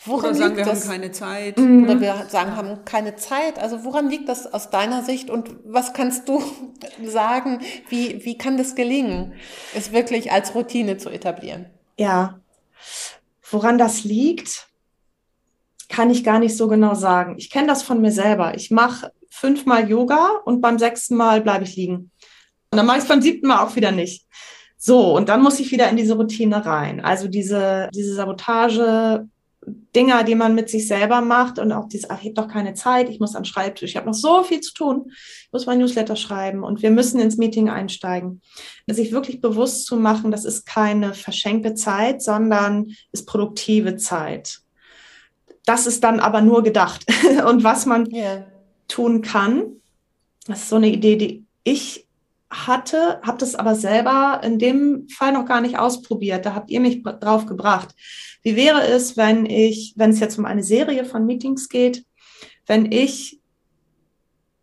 Woran 0.04 0.30
Oder 0.30 0.34
sagen, 0.34 0.54
liegt 0.54 0.66
wir 0.66 0.72
das? 0.72 0.84
haben 0.84 0.90
keine 0.90 1.12
Zeit. 1.12 1.58
Oder 1.58 2.00
wir 2.00 2.26
sagen, 2.28 2.56
haben 2.56 2.84
keine 2.86 3.16
Zeit. 3.16 3.58
Also 3.58 3.84
woran 3.84 4.08
liegt 4.08 4.28
das 4.28 4.52
aus 4.52 4.70
deiner 4.70 5.02
Sicht 5.02 5.28
und 5.28 5.50
was 5.64 5.92
kannst 5.92 6.28
du 6.28 6.42
sagen, 7.04 7.60
wie, 7.88 8.24
wie 8.24 8.38
kann 8.38 8.56
das 8.56 8.74
gelingen, 8.74 9.34
es 9.74 9.92
wirklich 9.92 10.32
als 10.32 10.54
Routine 10.54 10.96
zu 10.96 11.10
etablieren? 11.10 11.66
Ja. 11.98 12.40
Woran 13.50 13.76
das 13.76 14.04
liegt, 14.04 14.68
kann 15.90 16.08
ich 16.08 16.24
gar 16.24 16.38
nicht 16.38 16.56
so 16.56 16.68
genau 16.68 16.94
sagen. 16.94 17.34
Ich 17.36 17.50
kenne 17.50 17.66
das 17.66 17.82
von 17.82 18.00
mir 18.00 18.12
selber. 18.12 18.54
Ich 18.54 18.70
mache 18.70 19.12
fünfmal 19.28 19.90
Yoga 19.90 20.30
und 20.44 20.62
beim 20.62 20.78
sechsten 20.78 21.16
Mal 21.16 21.42
bleibe 21.42 21.64
ich 21.64 21.76
liegen. 21.76 22.10
Und 22.70 22.78
dann 22.78 22.86
mache 22.86 22.98
ich 22.98 23.02
es 23.02 23.08
beim 23.08 23.20
siebten 23.20 23.48
Mal 23.48 23.64
auch 23.64 23.76
wieder 23.76 23.90
nicht. 23.90 24.26
So, 24.78 25.14
und 25.14 25.28
dann 25.28 25.42
muss 25.42 25.60
ich 25.60 25.72
wieder 25.72 25.90
in 25.90 25.96
diese 25.96 26.14
Routine 26.14 26.64
rein. 26.64 27.00
Also 27.00 27.28
diese, 27.28 27.90
diese 27.92 28.14
Sabotage, 28.14 29.26
Dinger, 29.66 30.24
die 30.24 30.34
man 30.34 30.54
mit 30.54 30.70
sich 30.70 30.88
selber 30.88 31.20
macht 31.20 31.58
und 31.58 31.70
auch 31.72 31.86
dieses, 31.86 32.08
ach, 32.08 32.18
ich 32.20 32.28
habe 32.28 32.34
doch 32.34 32.48
keine 32.48 32.74
Zeit, 32.74 33.10
ich 33.10 33.20
muss 33.20 33.34
am 33.34 33.44
Schreibtisch, 33.44 33.90
ich 33.90 33.96
habe 33.96 34.06
noch 34.06 34.14
so 34.14 34.42
viel 34.42 34.60
zu 34.60 34.72
tun, 34.72 35.04
ich 35.10 35.48
muss 35.52 35.66
mein 35.66 35.78
Newsletter 35.78 36.16
schreiben 36.16 36.64
und 36.64 36.80
wir 36.82 36.90
müssen 36.90 37.20
ins 37.20 37.36
Meeting 37.36 37.68
einsteigen. 37.68 38.40
Sich 38.86 39.12
wirklich 39.12 39.40
bewusst 39.40 39.86
zu 39.86 39.96
machen, 39.96 40.30
das 40.30 40.44
ist 40.44 40.64
keine 40.66 41.12
verschenkte 41.14 41.74
Zeit, 41.74 42.22
sondern 42.22 42.94
ist 43.12 43.26
produktive 43.26 43.96
Zeit. 43.96 44.60
Das 45.66 45.86
ist 45.86 46.02
dann 46.02 46.20
aber 46.20 46.40
nur 46.40 46.62
gedacht. 46.62 47.04
Und 47.46 47.62
was 47.62 47.86
man 47.86 48.06
Ja. 48.10 48.46
tun 48.88 49.22
kann, 49.22 49.64
das 50.46 50.62
ist 50.62 50.68
so 50.70 50.76
eine 50.76 50.88
Idee, 50.88 51.16
die 51.16 51.44
ich 51.62 52.06
hatte, 52.50 53.20
habe 53.22 53.38
das 53.38 53.54
aber 53.54 53.74
selber 53.74 54.40
in 54.42 54.58
dem 54.58 55.08
Fall 55.08 55.32
noch 55.32 55.46
gar 55.46 55.60
nicht 55.60 55.78
ausprobiert. 55.78 56.44
Da 56.44 56.54
habt 56.54 56.70
ihr 56.70 56.80
mich 56.80 57.02
drauf 57.02 57.46
gebracht. 57.46 57.94
Wie 58.42 58.56
wäre 58.56 58.82
es, 58.86 59.16
wenn 59.16 59.46
ich, 59.46 59.94
wenn 59.96 60.10
es 60.10 60.20
jetzt 60.20 60.38
um 60.38 60.44
eine 60.44 60.62
Serie 60.62 61.04
von 61.04 61.26
Meetings 61.26 61.68
geht, 61.68 62.04
wenn 62.66 62.90
ich 62.90 63.40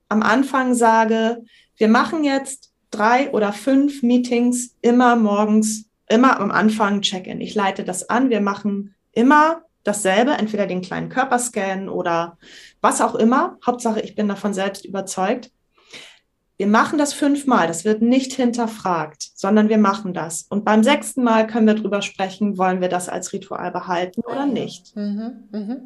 am 0.10 0.22
Anfang 0.22 0.74
sage, 0.74 1.44
wir 1.78 1.88
machen 1.88 2.24
jetzt 2.24 2.74
drei 2.92 3.32
oder 3.32 3.54
fünf 3.54 4.04
Meetings 4.04 4.76
immer 4.82 5.16
morgens, 5.16 5.86
immer 6.10 6.40
am 6.40 6.52
Anfang 6.52 7.02
Check-in. 7.02 7.42
Ich 7.42 7.56
leite 7.56 7.84
das 7.84 8.10
an. 8.10 8.30
Wir 8.30 8.42
machen 8.42 8.96
immer 9.12 9.62
dasselbe, 9.84 10.32
entweder 10.32 10.68
den 10.68 10.82
kleinen 10.82 11.10
Körperscan 11.10 11.90
oder 11.90 12.38
was 12.82 13.02
auch 13.02 13.16
immer. 13.16 13.58
Hauptsache, 13.66 14.02
ich 14.02 14.16
bin 14.16 14.28
davon 14.28 14.54
selbst 14.54 14.86
überzeugt. 14.86 15.52
Wir 16.58 16.68
machen 16.68 16.98
das 16.98 17.14
fünfmal, 17.14 17.68
das 17.68 17.86
wird 17.86 18.02
nicht 18.02 18.34
hinterfragt, 18.34 19.30
sondern 19.36 19.70
wir 19.70 19.78
machen 19.78 20.14
das. 20.14 20.48
Und 20.50 20.66
beim 20.66 20.84
sechsten 20.84 21.24
Mal 21.24 21.46
können 21.46 21.68
wir 21.68 21.76
drüber 21.76 22.02
sprechen, 22.02 22.58
wollen 22.58 22.82
wir 22.82 22.90
das 22.90 23.10
als 23.10 23.32
Ritual 23.32 23.72
behalten 23.72 24.22
oder 24.22 24.48
nicht. 24.48 24.96
Mhm, 24.96 25.44
mh. 25.52 25.78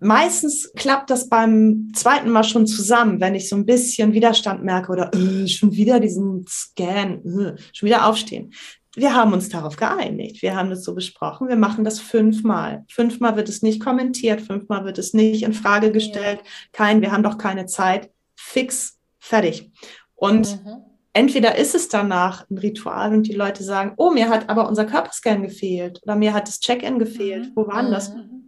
Meistens 0.00 0.72
klappt 0.76 1.10
das 1.10 1.28
beim 1.28 1.90
zweiten 1.92 2.30
Mal 2.30 2.44
schon 2.44 2.66
zusammen, 2.66 3.20
wenn 3.20 3.34
ich 3.34 3.48
so 3.48 3.56
ein 3.56 3.66
bisschen 3.66 4.12
Widerstand 4.12 4.64
merke 4.64 4.92
oder 4.92 5.12
äh, 5.12 5.48
schon 5.48 5.72
wieder 5.72 5.98
diesen 5.98 6.46
Scan, 6.48 7.20
äh, 7.24 7.60
schon 7.72 7.86
wieder 7.86 8.06
aufstehen. 8.06 8.52
Wir 8.94 9.14
haben 9.14 9.32
uns 9.32 9.48
darauf 9.48 9.76
geeinigt. 9.76 10.40
Wir 10.40 10.56
haben 10.56 10.70
das 10.70 10.84
so 10.84 10.94
besprochen. 10.94 11.48
Wir 11.48 11.56
machen 11.56 11.84
das 11.84 12.00
fünfmal. 12.00 12.84
Fünfmal 12.88 13.36
wird 13.36 13.48
es 13.48 13.60
nicht 13.62 13.82
kommentiert, 13.82 14.40
fünfmal 14.40 14.84
wird 14.84 14.98
es 14.98 15.14
nicht 15.14 15.42
in 15.42 15.52
Frage 15.52 15.92
gestellt. 15.92 16.40
Kein, 16.72 17.02
wir 17.02 17.12
haben 17.12 17.22
doch 17.22 17.38
keine 17.38 17.66
Zeit. 17.66 18.10
Fix 18.36 18.97
Fertig. 19.28 19.70
Und 20.14 20.64
mhm. 20.64 20.84
entweder 21.12 21.56
ist 21.56 21.74
es 21.74 21.88
danach 21.88 22.48
ein 22.48 22.56
Ritual 22.56 23.12
und 23.12 23.24
die 23.24 23.34
Leute 23.34 23.62
sagen, 23.62 23.92
oh, 23.98 24.10
mir 24.10 24.30
hat 24.30 24.48
aber 24.48 24.66
unser 24.66 24.86
Körperscan 24.86 25.42
gefehlt 25.42 26.00
oder 26.02 26.16
mir 26.16 26.32
hat 26.32 26.48
das 26.48 26.60
Check-in 26.60 26.98
gefehlt. 26.98 27.48
Mhm. 27.48 27.52
Wo 27.54 27.66
war 27.66 27.82
denn 27.82 27.92
das? 27.92 28.14
Mhm. 28.14 28.42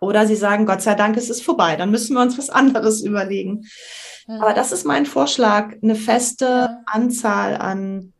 Oder 0.00 0.26
sie 0.26 0.34
sagen, 0.34 0.64
Gott 0.64 0.80
sei 0.80 0.94
Dank, 0.94 1.18
es 1.18 1.28
ist 1.28 1.42
vorbei. 1.44 1.76
Dann 1.76 1.90
müssen 1.90 2.14
wir 2.14 2.22
uns 2.22 2.38
was 2.38 2.48
anderes 2.48 3.02
überlegen. 3.02 3.66
Mhm. 4.26 4.40
Aber 4.40 4.54
das 4.54 4.72
ist 4.72 4.86
mein 4.86 5.04
Vorschlag, 5.04 5.74
eine 5.82 5.96
feste 5.96 6.78
Anzahl 6.86 7.58
an 7.58 8.14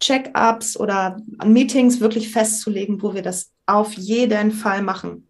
Check-ups 0.00 0.76
oder 0.76 1.20
an 1.38 1.52
Meetings 1.52 2.00
wirklich 2.00 2.32
festzulegen, 2.32 3.02
wo 3.02 3.14
wir 3.14 3.22
das 3.22 3.52
auf 3.66 3.92
jeden 3.92 4.50
Fall 4.50 4.82
machen. 4.82 5.29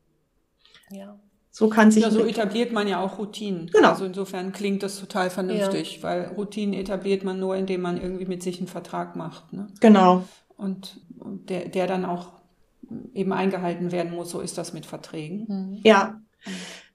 So 1.61 1.69
kann 1.69 1.91
sich. 1.91 2.03
Ja, 2.03 2.11
so 2.11 2.25
etabliert 2.25 2.73
man 2.73 2.89
ja 2.89 3.05
auch 3.05 3.19
Routinen. 3.19 3.67
Genau. 3.71 3.91
Also 3.91 4.07
insofern 4.07 4.51
klingt 4.51 4.83
das 4.83 4.99
total 4.99 5.29
vernünftig, 5.29 5.99
ja. 5.99 6.03
weil 6.05 6.25
Routinen 6.35 6.73
etabliert 6.73 7.23
man 7.23 7.39
nur, 7.39 7.55
indem 7.55 7.83
man 7.83 8.01
irgendwie 8.01 8.25
mit 8.25 8.43
sich 8.43 8.57
einen 8.61 8.67
Vertrag 8.67 9.15
macht. 9.15 9.53
Ne? 9.53 9.67
Genau. 9.79 10.25
Und, 10.57 10.97
der, 11.51 11.69
der 11.69 11.87
dann 11.87 12.07
auch 12.07 12.29
eben 13.13 13.35
eingehalten 13.35 13.93
werden 13.93 14.15
muss. 14.15 14.31
So 14.31 14.41
ist 14.41 14.57
das 14.57 14.73
mit 14.73 14.87
Verträgen. 14.87 15.45
Mhm. 15.49 15.81
Ja. 15.85 16.19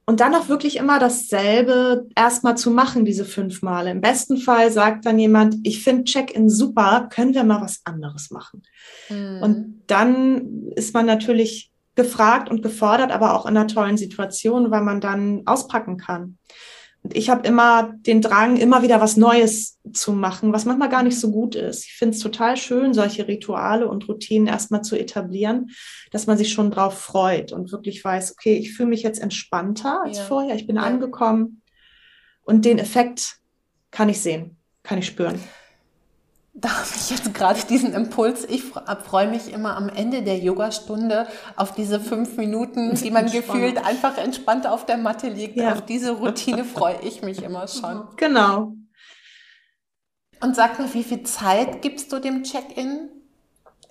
Und 0.07 0.19
dann 0.19 0.33
auch 0.33 0.49
wirklich 0.49 0.77
immer 0.77 0.97
dasselbe 0.97 2.07
erstmal 2.15 2.57
zu 2.57 2.71
machen, 2.71 3.05
diese 3.05 3.23
fünf 3.23 3.61
Male. 3.61 3.91
Im 3.91 4.01
besten 4.01 4.37
Fall 4.37 4.71
sagt 4.71 5.05
dann 5.05 5.19
jemand, 5.19 5.57
ich 5.61 5.83
finde 5.83 6.05
Check-in 6.05 6.49
super, 6.49 7.07
können 7.11 7.35
wir 7.35 7.43
mal 7.43 7.61
was 7.61 7.81
anderes 7.83 8.31
machen? 8.31 8.63
Mhm. 9.11 9.43
Und 9.43 9.81
dann 9.85 10.69
ist 10.75 10.95
man 10.95 11.05
natürlich 11.05 11.71
gefragt 11.95 12.49
und 12.49 12.61
gefordert, 12.61 13.11
aber 13.11 13.33
auch 13.33 13.45
in 13.45 13.55
einer 13.55 13.67
tollen 13.67 13.97
Situation, 13.97 14.71
weil 14.71 14.81
man 14.81 15.01
dann 15.01 15.43
auspacken 15.45 15.97
kann. 15.97 16.37
Und 17.05 17.15
ich 17.15 17.29
habe 17.29 17.47
immer 17.47 17.93
den 17.97 18.19
Drang, 18.19 18.57
immer 18.57 18.81
wieder 18.81 18.99
was 18.99 19.15
Neues 19.15 19.79
zu 19.93 20.11
machen, 20.11 20.53
was 20.53 20.65
manchmal 20.65 20.89
gar 20.89 21.03
nicht 21.03 21.19
so 21.19 21.29
gut 21.29 21.53
ist. 21.53 21.85
Ich 21.85 21.93
finde 21.93 22.15
es 22.15 22.21
total 22.23 22.57
schön, 22.57 22.95
solche 22.95 23.27
Rituale 23.27 23.87
und 23.87 24.07
Routinen 24.09 24.47
erstmal 24.47 24.81
zu 24.81 24.97
etablieren, 24.97 25.69
dass 26.09 26.25
man 26.25 26.35
sich 26.35 26.51
schon 26.51 26.71
drauf 26.71 26.99
freut 26.99 27.51
und 27.51 27.71
wirklich 27.71 28.03
weiß, 28.03 28.31
okay, 28.31 28.55
ich 28.55 28.73
fühle 28.73 28.89
mich 28.89 29.03
jetzt 29.03 29.21
entspannter 29.21 30.01
als 30.03 30.17
ja. 30.17 30.23
vorher, 30.23 30.55
ich 30.55 30.65
bin 30.65 30.77
ja. 30.77 30.81
angekommen 30.81 31.61
und 32.41 32.65
den 32.65 32.79
Effekt 32.79 33.35
kann 33.91 34.09
ich 34.09 34.19
sehen, 34.19 34.57
kann 34.81 34.97
ich 34.97 35.05
spüren. 35.05 35.39
Da 36.57 36.69
habe 36.69 36.87
ich 36.95 37.09
jetzt 37.09 37.33
gerade 37.33 37.59
diesen 37.67 37.93
Impuls. 37.93 38.45
Ich 38.45 38.63
freue 38.63 39.27
mich 39.27 39.51
immer 39.51 39.75
am 39.75 39.89
Ende 39.89 40.23
der 40.23 40.39
Yogastunde 40.39 41.27
auf 41.57 41.73
diese 41.73 41.99
fünf 41.99 42.37
Minuten, 42.37 42.95
die 42.95 43.11
man 43.11 43.29
gefühlt 43.29 43.77
einfach 43.85 44.17
entspannt 44.17 44.65
auf 44.65 44.85
der 44.85 44.95
Matte 44.95 45.27
liegt. 45.27 45.57
Ja. 45.57 45.73
Auf 45.73 45.85
diese 45.85 46.11
Routine 46.11 46.63
freue 46.63 47.01
ich 47.01 47.21
mich 47.21 47.43
immer 47.43 47.67
schon. 47.67 48.07
Genau. 48.15 48.73
Und 50.41 50.55
sag 50.55 50.79
mir, 50.79 50.93
wie 50.93 51.03
viel 51.03 51.23
Zeit 51.23 51.81
gibst 51.81 52.11
du 52.13 52.19
dem 52.19 52.43
Check-in 52.43 53.09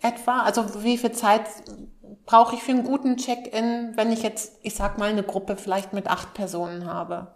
etwa? 0.01 0.41
Also 0.41 0.83
wie 0.83 0.97
viel 0.97 1.13
Zeit 1.13 1.43
brauche 2.25 2.55
ich 2.55 2.63
für 2.63 2.73
einen 2.73 2.85
guten 2.85 3.17
Check-in, 3.17 3.93
wenn 3.97 4.11
ich 4.11 4.23
jetzt, 4.23 4.59
ich 4.63 4.75
sag 4.75 4.99
mal, 4.99 5.11
eine 5.11 5.23
Gruppe 5.23 5.57
vielleicht 5.57 5.93
mit 5.93 6.07
acht 6.07 6.33
Personen 6.33 6.87
habe? 6.87 7.35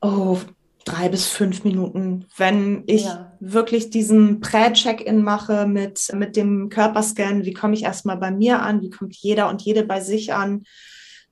Oh, 0.00 0.38
drei 0.84 1.08
bis 1.08 1.26
fünf 1.26 1.64
Minuten. 1.64 2.26
Wenn 2.36 2.84
ich 2.86 3.04
ja. 3.04 3.32
wirklich 3.40 3.90
diesen 3.90 4.40
Prä-Check-In 4.40 5.22
mache 5.22 5.66
mit, 5.66 6.10
mit 6.14 6.36
dem 6.36 6.68
Körperscan, 6.68 7.44
wie 7.44 7.52
komme 7.52 7.74
ich 7.74 7.84
erstmal 7.84 8.16
bei 8.16 8.30
mir 8.30 8.62
an, 8.62 8.82
wie 8.82 8.90
kommt 8.90 9.14
jeder 9.14 9.48
und 9.48 9.62
jede 9.62 9.84
bei 9.84 10.00
sich 10.00 10.32
an, 10.32 10.64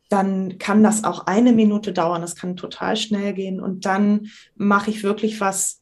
dann 0.08 0.58
kann 0.58 0.82
das 0.82 1.04
auch 1.04 1.26
eine 1.26 1.52
Minute 1.52 1.92
dauern. 1.92 2.22
Das 2.22 2.34
kann 2.34 2.56
total 2.56 2.96
schnell 2.96 3.32
gehen. 3.32 3.60
Und 3.60 3.86
dann 3.86 4.28
mache 4.56 4.90
ich 4.90 5.02
wirklich 5.02 5.40
was 5.40 5.80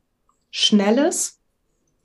Schnelles, 0.50 1.40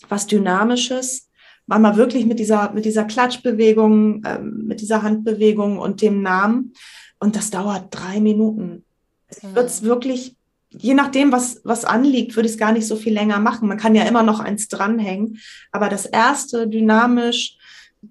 was 0.08 0.28
Dynamisches. 0.28 1.30
Manchmal 1.66 1.98
wirklich 1.98 2.26
mit 2.26 2.40
dieser, 2.40 2.72
mit 2.72 2.86
dieser 2.86 3.06
Klatschbewegung, 3.06 4.24
äh, 4.24 4.40
mit 4.40 4.82
dieser 4.82 5.02
Handbewegung 5.02 5.78
und 5.80 6.02
dem 6.02 6.22
Namen. 6.22 6.74
Und 7.20 7.36
das 7.36 7.52
dauert 7.52 7.88
drei 7.92 8.20
Minuten. 8.20 8.86
Ich 9.30 9.44
würde 9.44 9.68
es 9.68 9.84
wirklich 9.84 10.38
je 10.78 10.94
nachdem, 10.94 11.32
was, 11.32 11.62
was 11.64 11.86
anliegt, 11.86 12.36
würde 12.36 12.48
ich 12.48 12.54
es 12.54 12.60
gar 12.60 12.72
nicht 12.72 12.88
so 12.88 12.96
viel 12.96 13.14
länger 13.14 13.40
machen. 13.40 13.68
Man 13.68 13.78
kann 13.78 13.96
ja 13.96 14.04
immer 14.04 14.24
noch 14.24 14.40
eins 14.40 14.68
dranhängen. 14.68 15.40
Aber 15.72 15.90
das 15.90 16.06
erste, 16.06 16.68
dynamisch, 16.68 17.58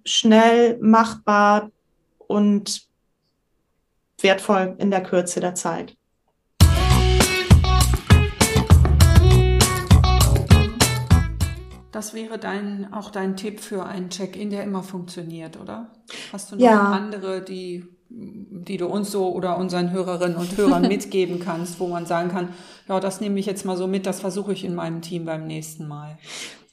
schnell, 0.05 0.79
machbar 0.81 1.71
und 2.19 2.87
wertvoll 4.21 4.77
in 4.79 4.91
der 4.91 5.03
Kürze 5.03 5.41
der 5.41 5.55
Zeit. 5.55 5.97
Das 11.91 12.15
wäre 12.15 12.39
dein, 12.39 12.93
auch 12.93 13.11
dein 13.11 13.37
Tipp 13.37 13.61
für 13.61 13.85
einen 13.85 14.09
Check-in, 14.09 14.51
der 14.51 14.65
immer 14.65 14.83
funktioniert, 14.83 15.61
oder? 15.61 15.93
Hast 16.33 16.51
du 16.51 16.57
noch 16.57 16.63
ja. 16.63 16.91
andere, 16.91 17.43
die 17.43 17.85
die 18.15 18.77
du 18.77 18.87
uns 18.87 19.11
so 19.11 19.33
oder 19.33 19.57
unseren 19.59 19.91
Hörerinnen 19.91 20.37
und 20.37 20.57
Hörern 20.57 20.83
mitgeben 20.89 21.41
kannst, 21.41 21.81
wo 21.81 21.89
man 21.89 22.07
sagen 22.07 22.31
kann, 22.31 22.51
ja, 22.89 23.01
das 23.01 23.21
nehme 23.21 23.41
ich 23.41 23.47
jetzt 23.47 23.65
mal 23.65 23.77
so 23.77 23.87
mit, 23.87 24.07
das 24.07 24.21
versuche 24.21 24.53
ich 24.53 24.65
in 24.65 24.75
meinem 24.75 25.03
Team 25.03 25.25
beim 25.25 25.47
nächsten 25.47 25.89
Mal. 25.89 26.19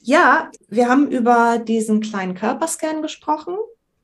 Ja, 0.02 0.50
wir 0.70 0.90
haben 0.90 1.10
über 1.10 1.60
diesen 1.60 2.02
kleinen 2.02 2.36
Körperscan 2.36 3.02
gesprochen. 3.02 3.56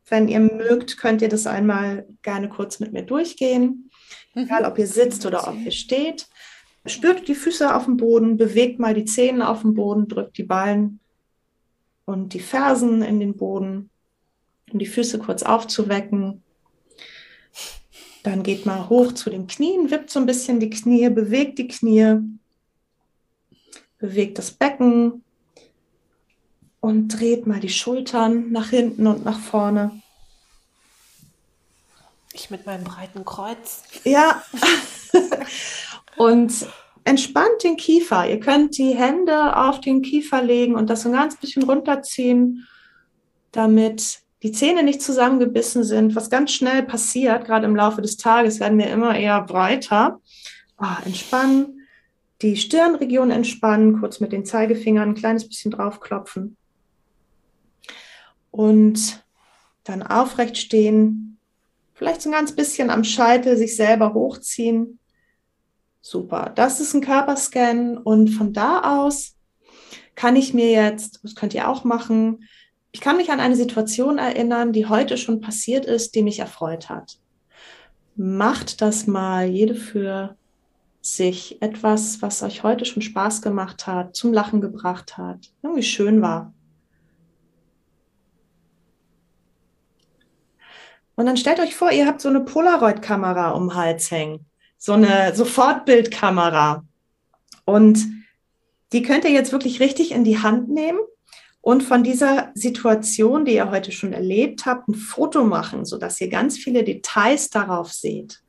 Wenn 0.07 0.27
ihr 0.27 0.39
mögt, 0.39 0.97
könnt 0.97 1.21
ihr 1.21 1.29
das 1.29 1.47
einmal 1.47 2.05
gerne 2.21 2.49
kurz 2.49 2.79
mit 2.79 2.93
mir 2.93 3.03
durchgehen. 3.03 3.89
Mhm. 4.33 4.43
Egal, 4.43 4.65
ob 4.65 4.77
ihr 4.77 4.87
sitzt 4.87 5.25
oder 5.25 5.47
ob 5.47 5.55
ihr 5.63 5.71
steht. 5.71 6.27
Spürt 6.85 7.27
die 7.27 7.35
Füße 7.35 7.73
auf 7.73 7.85
dem 7.85 7.97
Boden, 7.97 8.37
bewegt 8.37 8.79
mal 8.79 8.93
die 8.93 9.05
Zähne 9.05 9.49
auf 9.49 9.61
dem 9.61 9.73
Boden, 9.73 10.07
drückt 10.07 10.37
die 10.37 10.43
Ballen 10.43 10.99
und 12.05 12.33
die 12.33 12.39
Fersen 12.39 13.01
in 13.01 13.19
den 13.19 13.35
Boden, 13.35 13.89
um 14.71 14.77
die 14.77 14.85
Füße 14.85 15.17
kurz 15.17 15.41
aufzuwecken. 15.41 16.43
Dann 18.25 18.41
geht 18.41 18.65
mal 18.65 18.89
hoch 18.89 19.11
zu 19.11 19.29
den 19.29 19.45
Knien, 19.45 19.91
wippt 19.91 20.09
so 20.09 20.19
ein 20.19 20.25
bisschen 20.25 20.59
die 20.59 20.71
Knie, 20.71 21.07
bewegt 21.09 21.59
die 21.59 21.67
Knie, 21.67 22.21
bewegt 23.99 24.39
das 24.39 24.49
Becken 24.49 25.23
und 26.79 27.09
dreht 27.09 27.45
mal 27.45 27.59
die 27.59 27.69
Schultern 27.69 28.51
nach 28.51 28.71
hinten 28.71 29.05
und 29.05 29.23
nach 29.25 29.37
vorne. 29.37 30.01
Ich 32.33 32.49
mit 32.49 32.65
meinem 32.65 32.83
breiten 32.83 33.23
Kreuz. 33.25 33.83
Ja. 34.03 34.43
und 36.17 36.51
entspannt 37.03 37.63
den 37.63 37.77
Kiefer. 37.77 38.27
Ihr 38.27 38.39
könnt 38.39 38.75
die 38.79 38.95
Hände 38.95 39.55
auf 39.55 39.81
den 39.81 40.01
Kiefer 40.01 40.41
legen 40.41 40.73
und 40.73 40.89
das 40.89 41.05
ein 41.05 41.11
ganz 41.11 41.35
bisschen 41.35 41.61
runterziehen, 41.61 42.67
damit 43.51 44.24
die 44.45 44.51
Zähne 44.51 44.83
nicht 44.83 45.01
zusammengebissen 45.01 45.83
sind, 45.83 46.15
was 46.15 46.29
ganz 46.29 46.51
schnell 46.51 46.83
passiert, 46.83 47.45
gerade 47.45 47.65
im 47.65 47.75
Laufe 47.75 48.03
des 48.03 48.15
Tages 48.15 48.59
werden 48.59 48.77
wir 48.77 48.91
immer 48.91 49.17
eher 49.17 49.41
breiter. 49.41 50.21
Oh, 50.79 50.85
entspannen, 51.03 51.81
die 52.43 52.55
Stirnregion 52.55 53.31
entspannen, 53.31 53.99
kurz 53.99 54.19
mit 54.19 54.31
den 54.31 54.45
Zeigefingern 54.45 55.09
ein 55.09 55.15
kleines 55.15 55.47
bisschen 55.47 55.71
draufklopfen. 55.71 56.57
Und 58.51 59.25
dann 59.83 60.03
aufrecht 60.03 60.59
stehen, 60.59 61.39
vielleicht 61.95 62.21
so 62.21 62.29
ein 62.29 62.33
ganz 62.33 62.51
bisschen 62.51 62.91
am 62.91 63.03
Scheitel 63.03 63.57
sich 63.57 63.75
selber 63.75 64.13
hochziehen. 64.13 64.99
Super. 66.01 66.51
Das 66.53 66.79
ist 66.79 66.93
ein 66.93 67.01
Körperscan 67.01 67.97
und 67.97 68.27
von 68.27 68.53
da 68.53 69.01
aus 69.01 69.37
kann 70.13 70.35
ich 70.35 70.53
mir 70.53 70.69
jetzt, 70.69 71.21
das 71.23 71.33
könnt 71.33 71.55
ihr 71.55 71.67
auch 71.67 71.83
machen, 71.83 72.43
ich 72.95 73.01
kann 73.01 73.17
mich 73.17 73.29
an 73.29 73.41
eine 73.41 73.57
Situation 73.57 74.19
erinnern, 74.19 74.71
die 74.71 74.85
heute 74.85 75.17
schon 75.17 75.41
passiert 75.41 75.85
ist, 75.85 76.15
die 76.15 76.23
mich 76.23 76.39
erfreut 76.39 76.87
hat. 76.87 77.19
Macht 78.15 78.81
das 78.81 79.05
mal 79.05 79.49
jede 79.49 79.75
für 79.75 80.37
sich 81.01 81.61
etwas, 81.61 82.21
was 82.21 82.41
euch 82.41 82.63
heute 82.63 82.85
schon 82.85 83.01
Spaß 83.01 83.41
gemacht 83.41 83.85
hat, 83.85 84.15
zum 84.15 84.31
Lachen 84.31 84.61
gebracht 84.61 85.17
hat, 85.17 85.51
irgendwie 85.61 85.83
schön 85.83 86.21
war. 86.21 86.53
Und 91.15 91.25
dann 91.25 91.35
stellt 91.35 91.59
euch 91.59 91.75
vor, 91.75 91.91
ihr 91.91 92.07
habt 92.07 92.21
so 92.21 92.29
eine 92.29 92.45
Polaroid-Kamera 92.45 93.49
um 93.51 93.67
den 93.67 93.75
Hals 93.75 94.09
hängen, 94.09 94.45
so 94.77 94.93
eine 94.93 95.35
Sofortbildkamera. 95.35 96.85
Und 97.65 98.05
die 98.93 99.01
könnt 99.01 99.25
ihr 99.25 99.31
jetzt 99.31 99.51
wirklich 99.51 99.81
richtig 99.81 100.13
in 100.13 100.23
die 100.23 100.41
Hand 100.41 100.69
nehmen 100.69 100.99
und 101.65 101.81
von 101.81 102.03
dieser 102.03 102.51
Situation, 102.53 103.43
die 103.43 103.55
ihr 103.55 103.71
heute 103.71 103.91
schon 103.91 104.13
erlebt 104.13 104.67
habt, 104.67 104.87
ein 104.87 104.93
Foto 104.93 105.43
machen, 105.43 105.83
sodass 105.83 106.21
ihr 106.21 106.29
ganz 106.29 106.59
viele 106.59 106.83
Details 106.83 107.49
darauf 107.49 107.91
seht. 107.91 108.43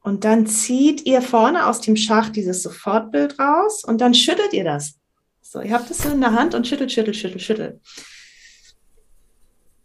Und 0.00 0.24
dann 0.24 0.46
zieht 0.46 1.04
ihr 1.04 1.20
vorne 1.20 1.66
aus 1.66 1.82
dem 1.82 1.96
Schacht 1.96 2.34
dieses 2.34 2.62
Sofortbild 2.62 3.38
raus 3.38 3.84
und 3.84 4.00
dann 4.00 4.14
schüttelt 4.14 4.54
ihr 4.54 4.64
das. 4.64 4.94
So, 5.42 5.60
ihr 5.60 5.74
habt 5.74 5.90
es 5.90 5.98
so 5.98 6.08
in 6.08 6.22
der 6.22 6.32
Hand 6.32 6.54
und 6.54 6.66
schüttelt, 6.66 6.90
schüttelt, 6.90 7.16
schüttelt, 7.16 7.42
schüttelt. 7.42 7.80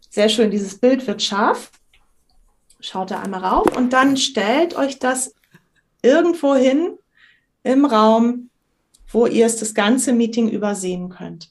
Sehr 0.08 0.30
schön, 0.30 0.50
dieses 0.50 0.78
Bild 0.78 1.06
wird 1.06 1.22
scharf. 1.22 1.70
Schaut 2.80 3.10
da 3.10 3.20
einmal 3.20 3.44
rauf 3.44 3.76
und 3.76 3.92
dann 3.92 4.16
stellt 4.16 4.74
euch 4.76 4.98
das 4.98 5.34
irgendwo 6.00 6.54
hin 6.54 6.96
im 7.64 7.84
Raum, 7.84 8.47
wo 9.12 9.26
ihr 9.26 9.46
es 9.46 9.56
das 9.56 9.74
ganze 9.74 10.12
Meeting 10.12 10.48
übersehen 10.48 11.08
könnt. 11.08 11.50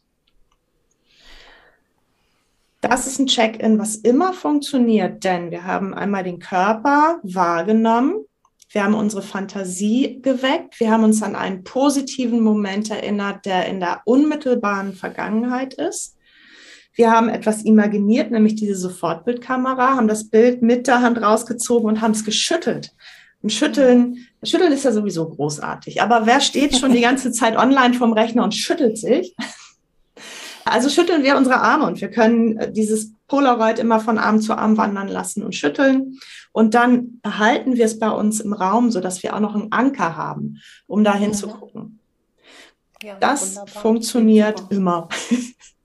Das 2.81 3.07
ist 3.07 3.19
ein 3.19 3.27
Check-in, 3.27 3.79
was 3.79 3.95
immer 3.95 4.33
funktioniert, 4.33 5.23
denn 5.23 5.51
wir 5.51 5.63
haben 5.65 5.93
einmal 5.93 6.23
den 6.23 6.39
Körper 6.39 7.19
wahrgenommen, 7.23 8.23
wir 8.69 8.83
haben 8.83 8.93
unsere 8.95 9.21
Fantasie 9.21 10.19
geweckt, 10.21 10.79
wir 10.79 10.91
haben 10.91 11.03
uns 11.03 11.23
an 11.23 11.35
einen 11.35 11.63
positiven 11.63 12.41
Moment 12.41 12.91
erinnert, 12.91 13.45
der 13.45 13.65
in 13.65 13.79
der 13.79 14.01
unmittelbaren 14.05 14.93
Vergangenheit 14.93 15.73
ist. 15.73 16.17
Wir 16.93 17.11
haben 17.11 17.29
etwas 17.29 17.63
imaginiert, 17.63 18.31
nämlich 18.31 18.55
diese 18.55 18.75
Sofortbildkamera, 18.75 19.95
haben 19.95 20.07
das 20.07 20.29
Bild 20.29 20.61
mit 20.61 20.87
der 20.87 21.01
Hand 21.01 21.21
rausgezogen 21.21 21.87
und 21.87 22.01
haben 22.01 22.11
es 22.11 22.25
geschüttelt. 22.25 22.91
Und 23.41 23.53
schütteln, 23.53 24.26
schütteln 24.43 24.71
ist 24.71 24.85
ja 24.85 24.91
sowieso 24.91 25.27
großartig. 25.29 26.01
Aber 26.01 26.25
wer 26.25 26.41
steht 26.41 26.77
schon 26.77 26.93
die 26.93 27.01
ganze 27.01 27.31
Zeit 27.31 27.57
online 27.57 27.93
vom 27.93 28.13
Rechner 28.13 28.43
und 28.43 28.53
schüttelt 28.55 28.97
sich? 28.97 29.35
Also 30.65 30.89
schütteln 30.89 31.23
wir 31.23 31.37
unsere 31.37 31.61
Arme 31.61 31.85
und 31.85 32.01
wir 32.01 32.09
können 32.09 32.57
äh, 32.57 32.71
dieses 32.71 33.13
Polaroid 33.27 33.79
immer 33.79 33.99
von 33.99 34.17
Arm 34.17 34.41
zu 34.41 34.53
Arm 34.53 34.77
wandern 34.77 35.07
lassen 35.07 35.43
und 35.43 35.55
schütteln. 35.55 36.19
Und 36.51 36.73
dann 36.73 37.21
behalten 37.21 37.77
wir 37.77 37.85
es 37.85 37.99
bei 37.99 38.09
uns 38.09 38.39
im 38.39 38.53
Raum, 38.53 38.91
sodass 38.91 39.23
wir 39.23 39.35
auch 39.35 39.39
noch 39.39 39.55
einen 39.55 39.71
Anker 39.71 40.17
haben, 40.17 40.61
um 40.87 41.03
da 41.03 41.15
hinzugucken. 41.15 41.99
Ja, 43.01 43.15
das 43.19 43.55
wunderbar. 43.55 43.81
funktioniert 43.81 44.63
immer. 44.69 45.07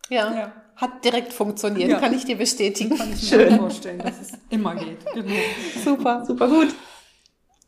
Ja. 0.09 0.35
ja. 0.35 0.53
Hat 0.77 1.05
direkt 1.05 1.33
funktioniert, 1.33 1.91
ja. 1.91 2.01
kann 2.01 2.13
ich 2.13 2.25
dir 2.25 2.37
bestätigen. 2.37 2.99
Kann 2.99 3.13
ich 3.13 3.31
mir 3.31 3.39
Schön. 3.39 3.57
vorstellen, 3.57 3.99
dass 3.99 4.21
es 4.21 4.33
immer 4.51 4.75
geht. 4.75 4.99
Genau. 5.15 5.35
Super. 5.85 6.25
Super 6.27 6.49
gut. 6.49 6.75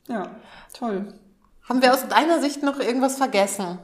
Ja, 0.09 0.30
toll. 0.75 1.14
Haben 1.68 1.81
wir 1.81 1.95
aus 1.95 2.07
deiner 2.09 2.41
Sicht 2.41 2.62
noch 2.62 2.79
irgendwas 2.79 3.16
vergessen? 3.16 3.79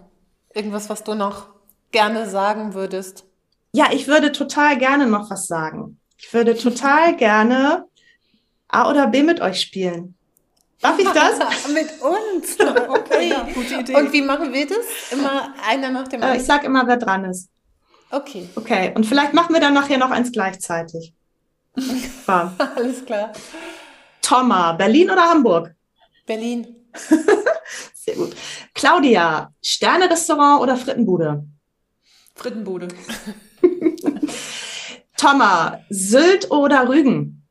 Irgendwas, 0.53 0.91
was 0.91 1.03
du 1.05 1.15
noch 1.15 1.49
gerne 1.93 2.29
sagen 2.29 2.75
würdest? 2.75 3.25
Ja, 3.73 3.87
ich 3.93 4.07
würde 4.07 4.33
total 4.33 4.77
gerne 4.77 5.07
noch 5.07 5.31
was 5.31 5.47
sagen. 5.47 5.99
Ich 6.19 6.33
würde 6.35 6.57
total 6.57 7.17
gerne 7.17 7.87
A 8.69 8.91
oder 8.91 9.07
B 9.07 9.23
mit 9.23 9.41
euch 9.41 9.61
spielen. 9.61 10.15
Darf 10.81 10.99
ich 10.99 11.09
das? 11.09 11.69
mit 11.73 11.89
uns. 12.01 12.59
Okay. 12.91 13.31
Ja, 13.31 13.47
gute 13.55 13.75
Idee. 13.81 13.95
Und 13.97 14.13
wie 14.13 14.23
machen 14.23 14.53
wir 14.53 14.67
das? 14.67 15.13
Immer 15.13 15.55
einer 15.69 15.91
nach 15.91 16.09
dem 16.09 16.23
anderen? 16.23 16.39
Äh, 16.39 16.41
ich 16.41 16.47
sag 16.47 16.65
immer, 16.65 16.87
wer 16.87 16.97
dran 16.97 17.25
ist. 17.25 17.49
Okay. 18.11 18.49
Okay, 18.55 18.93
und 18.95 19.05
vielleicht 19.05 19.35
machen 19.35 19.55
wir 19.55 19.61
dann 19.61 19.75
nachher 19.75 19.99
noch 19.99 20.11
eins 20.11 20.33
gleichzeitig. 20.33 21.13
Alles 22.27 23.05
klar. 23.05 23.33
Thomas, 24.23 24.77
Berlin 24.77 25.11
oder 25.11 25.23
Hamburg? 25.23 25.75
Berlin. 26.27 26.80
Sehr 27.95 28.15
gut. 28.17 28.35
Claudia, 28.75 29.53
Sterne-Restaurant 29.63 30.61
oder 30.63 30.77
Frittenbude? 30.77 31.45
Frittenbude. 32.35 32.89
Thomas, 35.17 35.79
Sylt 35.91 36.51
oder 36.51 36.89
Rügen? 36.89 37.43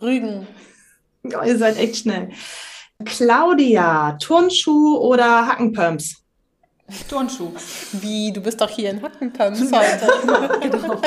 Rügen. 0.00 0.46
Oh, 1.24 1.42
ihr 1.44 1.58
seid 1.58 1.76
echt 1.76 1.96
schnell. 1.96 2.30
Claudia, 3.04 4.12
Turnschuh 4.20 4.98
oder 4.98 5.46
Hackenpumps? 5.46 6.22
Turnschuh. 7.08 7.50
Wie, 7.92 8.32
du 8.32 8.40
bist 8.40 8.60
doch 8.60 8.70
hier 8.70 8.90
in 8.90 9.02
Hackenpumps 9.02 9.60
heute. 9.72 10.60
genau. 10.60 11.00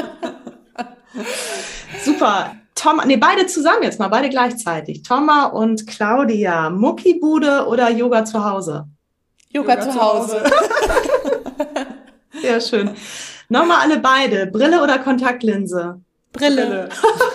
Super. 2.04 2.56
Tom, 2.76 3.02
nee, 3.06 3.16
beide 3.16 3.48
zusammen 3.48 3.84
jetzt 3.84 4.00
mal, 4.00 4.10
beide 4.10 4.30
gleichzeitig. 4.30 5.02
Thomas 5.02 5.54
und 5.54 5.88
Claudia, 5.88 6.70
Muckibude 6.70 7.66
oder 7.68 7.90
Yoga 7.90 8.26
zu 8.26 8.44
Hause? 8.44 8.86
Yoga, 9.50 9.74
Yoga 9.76 9.92
zu 9.92 10.02
Hause. 10.02 10.44
Sehr 12.42 12.60
schön. 12.60 12.92
Nochmal 13.48 13.80
alle 13.82 14.00
beide. 14.00 14.48
Brille 14.48 14.84
oder 14.84 15.00
Kontaktlinse? 15.00 16.02
Brille. 16.34 16.66
Brille. 16.66 16.90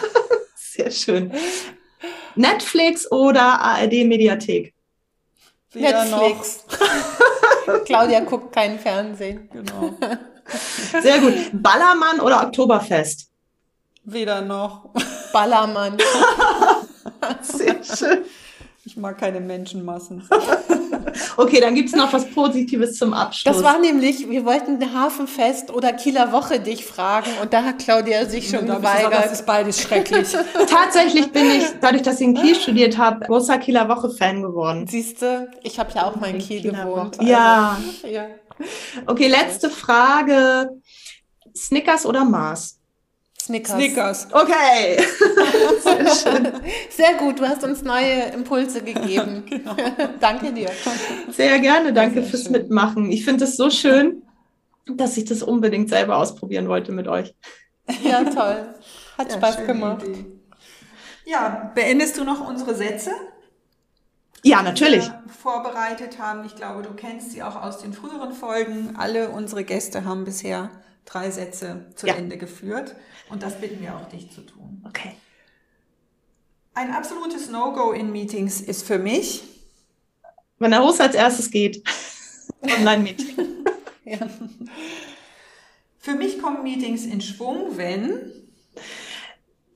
Sehr 0.55 0.91
schön. 0.91 1.33
Netflix 2.35 3.11
oder 3.11 3.61
ARD 3.61 4.05
Mediathek? 4.05 4.75
Netflix. 5.75 6.65
Claudia 7.87 8.21
guckt 8.21 8.53
keinen 8.53 8.79
Fernsehen. 8.79 9.49
Genau. 9.53 9.95
Sehr 11.01 11.19
gut. 11.21 11.35
Ballermann 11.53 12.21
oder 12.21 12.43
Oktoberfest? 12.47 13.30
Weder 14.05 14.43
noch. 14.43 14.91
Ballermann. 15.33 15.99
Sehr 17.43 17.83
schön. 17.85 18.25
Ich 18.85 18.97
mag 18.97 19.19
keine 19.19 19.41
Menschenmassen. 19.41 20.27
okay, 21.37 21.61
dann 21.61 21.75
gibt 21.75 21.91
es 21.91 21.95
noch 21.95 22.13
was 22.13 22.25
Positives 22.31 22.97
zum 22.97 23.13
Abschluss. 23.13 23.57
Das 23.57 23.63
war 23.63 23.79
nämlich, 23.79 24.29
wir 24.29 24.45
wollten 24.47 24.81
Hafenfest 24.95 25.71
oder 25.71 25.93
Kieler 25.93 26.33
Woche 26.33 26.61
dich 26.61 26.87
fragen 26.87 27.31
und 27.43 27.53
da 27.53 27.63
hat 27.63 27.79
Claudia 27.79 28.25
sich 28.25 28.49
schon 28.49 28.67
ja, 28.67 28.77
geweigert. 28.77 29.11
Gesagt, 29.11 29.27
das 29.27 29.33
ist 29.33 29.47
beides 29.47 29.83
schrecklich. 29.83 30.29
Tatsächlich 30.69 31.31
bin 31.31 31.51
ich, 31.51 31.65
dadurch, 31.81 32.03
dass 32.03 32.21
ich 32.21 32.27
in 32.29 32.35
Kiel 32.35 32.55
studiert 32.55 32.97
habe, 32.97 33.27
großer 33.27 33.59
Kieler 33.59 33.89
Woche-Fan 33.89 34.43
geworden. 34.43 34.87
Siehst 34.89 35.21
du, 35.21 35.51
ich 35.63 35.79
habe 35.79 35.91
ja 35.95 36.07
auch 36.07 36.17
mal 36.17 36.31
in 36.31 36.39
Kiel 36.39 36.63
Kieler 36.63 36.85
gewohnt. 36.85 37.19
Also, 37.19 37.31
ja. 37.31 37.79
ja. 38.11 38.27
Okay, 39.07 39.29
letzte 39.29 39.69
Frage. 39.71 40.71
Snickers 41.55 42.07
oder 42.07 42.25
Mars? 42.25 42.80
Snickers. 43.51 43.75
Snickers. 43.75 44.29
Okay. 44.31 44.97
Sehr 45.83 46.15
schön. 46.15 46.49
Sehr 46.91 47.15
gut, 47.15 47.41
du 47.41 47.49
hast 47.49 47.65
uns 47.65 47.83
neue 47.83 48.27
Impulse 48.33 48.83
gegeben. 48.83 49.45
genau. 49.51 49.75
Danke 50.21 50.53
dir. 50.53 50.71
Sehr 51.33 51.59
gerne, 51.59 51.93
danke 51.93 52.23
Sehr 52.23 52.31
fürs 52.31 52.45
schön. 52.45 52.53
Mitmachen. 52.53 53.11
Ich 53.11 53.25
finde 53.25 53.45
es 53.45 53.57
so 53.57 53.71
schön, 53.71 54.23
dass 54.87 55.17
ich 55.17 55.25
das 55.25 55.43
unbedingt 55.43 55.89
selber 55.89 56.17
ausprobieren 56.17 56.69
wollte 56.69 56.93
mit 56.93 57.09
euch. 57.09 57.35
Ja, 58.05 58.23
toll. 58.25 58.75
Hat 59.19 59.31
ja, 59.31 59.37
Spaß 59.37 59.67
gemacht. 59.67 60.05
Idee. 60.05 60.27
Ja, 61.27 61.73
beendest 61.75 62.17
du 62.19 62.25
noch 62.25 62.47
unsere 62.49 62.75
Sätze? 62.75 63.11
Ja, 64.43 64.63
natürlich. 64.63 65.05
Die 65.05 65.11
wir 65.11 65.33
vorbereitet 65.33 66.19
haben. 66.19 66.45
Ich 66.45 66.55
glaube, 66.55 66.83
du 66.83 66.95
kennst 66.95 67.33
sie 67.33 67.43
auch 67.43 67.61
aus 67.61 67.79
den 67.79 67.93
früheren 67.93 68.33
Folgen. 68.33 68.95
Alle 68.97 69.31
unsere 69.31 69.65
Gäste 69.65 70.05
haben 70.05 70.25
bisher 70.25 70.71
drei 71.05 71.31
Sätze 71.31 71.87
zu 71.95 72.07
ja. 72.07 72.15
Ende 72.15 72.37
geführt. 72.37 72.95
Und 73.29 73.43
das 73.43 73.61
bitten 73.61 73.81
wir 73.81 73.97
auch 73.97 74.09
dich 74.09 74.31
zu 74.31 74.43
tun. 74.43 74.83
Okay. 74.87 75.13
Ein 76.75 76.93
absolutes 76.93 77.51
No-Go 77.51 77.93
in 77.93 78.13
Meetings 78.13 78.61
ist 78.61 78.87
für 78.87 78.99
mich. 78.99 79.43
Wenn 80.59 80.71
der 80.71 80.83
Host 80.83 81.01
als 81.01 81.15
erstes 81.15 81.51
geht. 81.51 81.83
Online-Meeting. 82.63 83.37
ja. 84.05 84.19
Für 85.99 86.15
mich 86.15 86.41
kommen 86.41 86.63
Meetings 86.63 87.05
in 87.05 87.21
Schwung, 87.21 87.77
wenn 87.77 88.33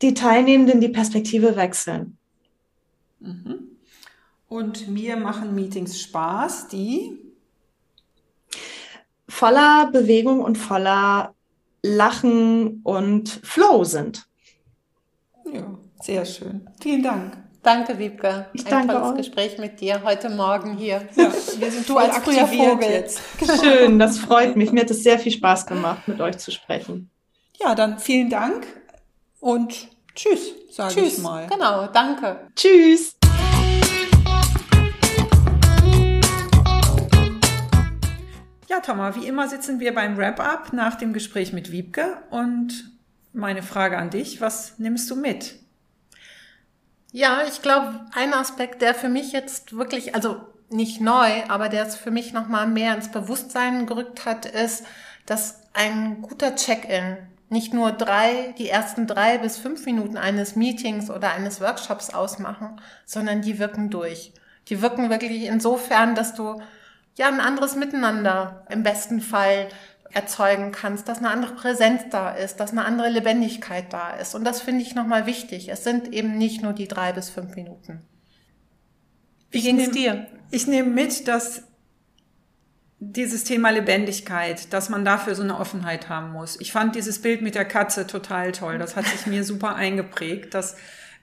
die 0.02 0.14
Teilnehmenden 0.14 0.80
die 0.80 0.88
Perspektive 0.88 1.56
wechseln. 1.56 2.18
Mhm. 3.20 3.76
Und 4.48 4.88
mir 4.88 5.16
machen 5.16 5.54
Meetings 5.54 6.00
Spaß, 6.00 6.68
die 6.68 7.23
voller 9.28 9.90
Bewegung 9.92 10.40
und 10.40 10.56
voller 10.56 11.34
Lachen 11.82 12.80
und 12.84 13.28
Flow 13.42 13.84
sind. 13.84 14.24
Ja, 15.52 15.78
sehr 16.02 16.24
schön. 16.24 16.68
Vielen 16.80 17.02
Dank. 17.02 17.36
Danke, 17.62 17.98
Wiebke. 17.98 18.46
Ich 18.52 18.64
Ein 18.66 18.70
danke 18.70 18.92
tolles 18.94 19.08
auch. 19.08 19.16
Gespräch 19.16 19.56
mit 19.58 19.80
dir 19.80 20.02
heute 20.04 20.28
Morgen 20.28 20.76
hier. 20.76 21.08
Ja, 21.16 21.32
wir 21.58 21.70
sind 21.70 21.88
Du 21.88 21.96
als 21.96 22.18
früher 22.18 22.46
Vogel. 22.46 22.90
jetzt. 22.90 23.20
Schön, 23.62 23.98
das 23.98 24.18
freut 24.18 24.54
mich. 24.56 24.70
Mir 24.72 24.82
hat 24.82 24.90
es 24.90 25.02
sehr 25.02 25.18
viel 25.18 25.32
Spaß 25.32 25.66
gemacht, 25.66 26.06
mit 26.06 26.20
euch 26.20 26.36
zu 26.38 26.50
sprechen. 26.50 27.10
Ja, 27.58 27.74
dann 27.74 27.98
vielen 27.98 28.28
Dank 28.28 28.66
und 29.40 29.88
tschüss, 30.14 30.52
sage 30.70 31.00
ich 31.00 31.12
Tschüss. 31.14 31.18
mal. 31.22 31.46
Genau, 31.46 31.86
danke. 31.86 32.48
Tschüss. 32.54 33.16
Thomas, 38.84 39.16
wie 39.16 39.26
immer 39.26 39.48
sitzen 39.48 39.80
wir 39.80 39.94
beim 39.94 40.18
Wrap-up 40.18 40.74
nach 40.74 40.96
dem 40.96 41.14
Gespräch 41.14 41.52
mit 41.54 41.72
Wiebke 41.72 42.18
und 42.30 42.90
meine 43.32 43.62
Frage 43.62 43.96
an 43.96 44.10
dich, 44.10 44.40
was 44.42 44.78
nimmst 44.78 45.10
du 45.10 45.16
mit? 45.16 45.56
Ja, 47.10 47.42
ich 47.48 47.62
glaube, 47.62 48.00
ein 48.12 48.34
Aspekt, 48.34 48.82
der 48.82 48.94
für 48.94 49.08
mich 49.08 49.32
jetzt 49.32 49.76
wirklich, 49.76 50.14
also 50.14 50.40
nicht 50.68 51.00
neu, 51.00 51.44
aber 51.48 51.68
der 51.68 51.86
es 51.86 51.96
für 51.96 52.10
mich 52.10 52.32
nochmal 52.32 52.66
mehr 52.66 52.94
ins 52.94 53.10
Bewusstsein 53.10 53.86
gerückt 53.86 54.26
hat, 54.26 54.44
ist, 54.44 54.84
dass 55.24 55.62
ein 55.72 56.20
guter 56.20 56.54
Check-in 56.54 57.16
nicht 57.48 57.72
nur 57.72 57.92
drei, 57.92 58.54
die 58.58 58.68
ersten 58.68 59.06
drei 59.06 59.38
bis 59.38 59.56
fünf 59.56 59.86
Minuten 59.86 60.16
eines 60.16 60.56
Meetings 60.56 61.10
oder 61.10 61.30
eines 61.30 61.60
Workshops 61.60 62.10
ausmachen, 62.10 62.80
sondern 63.06 63.42
die 63.42 63.58
wirken 63.58 63.90
durch. 63.90 64.32
Die 64.68 64.82
wirken 64.82 65.08
wirklich 65.08 65.44
insofern, 65.44 66.14
dass 66.14 66.34
du 66.34 66.60
ja 67.16 67.28
ein 67.28 67.40
anderes 67.40 67.76
Miteinander 67.76 68.66
im 68.70 68.82
besten 68.82 69.20
Fall 69.20 69.68
erzeugen 70.12 70.72
kannst, 70.72 71.08
dass 71.08 71.18
eine 71.18 71.30
andere 71.30 71.54
Präsenz 71.54 72.04
da 72.10 72.30
ist, 72.30 72.56
dass 72.56 72.70
eine 72.70 72.84
andere 72.84 73.08
Lebendigkeit 73.08 73.92
da 73.92 74.10
ist. 74.10 74.34
Und 74.34 74.44
das 74.44 74.60
finde 74.60 74.82
ich 74.82 74.94
nochmal 74.94 75.26
wichtig. 75.26 75.68
Es 75.68 75.84
sind 75.84 76.12
eben 76.12 76.38
nicht 76.38 76.62
nur 76.62 76.72
die 76.72 76.88
drei 76.88 77.12
bis 77.12 77.30
fünf 77.30 77.56
Minuten. 77.56 78.02
Wie 79.50 79.58
Ich 79.58 79.64
ging 79.64 79.80
es 79.80 79.90
dir? 79.90 80.26
Ich 80.50 80.66
nehme 80.66 80.90
mit, 80.90 81.26
dass 81.26 81.64
dieses 83.00 83.44
Thema 83.44 83.70
Lebendigkeit, 83.70 84.72
dass 84.72 84.88
man 84.88 85.04
dafür 85.04 85.34
so 85.34 85.42
eine 85.42 85.58
Offenheit 85.58 86.08
haben 86.08 86.32
muss. 86.32 86.58
Ich 86.60 86.72
fand 86.72 86.94
dieses 86.94 87.20
Bild 87.20 87.42
mit 87.42 87.54
der 87.54 87.64
Katze 87.64 88.06
total 88.06 88.52
toll. 88.52 88.78
Das 88.78 88.96
hat 88.96 89.06
sich 89.06 89.26
mir 89.26 89.44
super 89.44 89.74
eingeprägt, 89.74 90.54
dass 90.54 90.76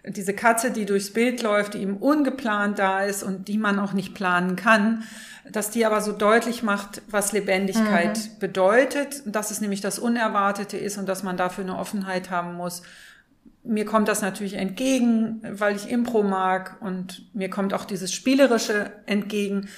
diese 0.06 0.34
Katze, 0.34 0.72
die 0.72 0.86
durchs 0.86 1.14
Bild 1.14 1.42
läuft, 1.42 1.76
die 1.76 1.80
eben 1.80 1.98
ungeplant 1.98 2.80
da 2.80 3.04
ist 3.04 3.24
und 3.24 3.48
die 3.48 3.58
man 3.58 3.80
auch 3.80 3.94
nicht 3.94 4.14
planen 4.14 4.56
kann, 4.56 5.04
dass 5.52 5.70
die 5.70 5.86
aber 5.86 6.02
so 6.02 6.12
deutlich 6.12 6.64
macht, 6.64 7.02
was 7.10 7.34
Lebendigkeit 7.34 8.40
bedeutet, 8.40 9.24
dass 9.26 9.52
es 9.52 9.62
nämlich 9.62 9.82
das 9.82 10.00
Unerwartete 10.00 10.78
ist 10.78 10.98
und 10.98 11.08
dass 11.08 11.24
man 11.24 11.38
dafür 11.38 11.64
eine 11.64 11.78
Offenheit 11.78 12.30
haben 12.30 12.56
muss 12.56 12.84
mir 13.64 13.86
kommt 13.86 14.08
das 14.08 14.22
natürlich 14.22 14.56
entgegen, 14.56 15.42
weil 15.44 15.76
ich 15.76 15.90
Impro 15.90 16.24
mag 16.24 16.78
und 16.82 17.34
mir 17.36 17.50
kommt 17.50 17.74
auch 17.74 17.86
dieses 17.86 18.14
Spielerische 18.14 18.92
entgegen. 19.06 19.70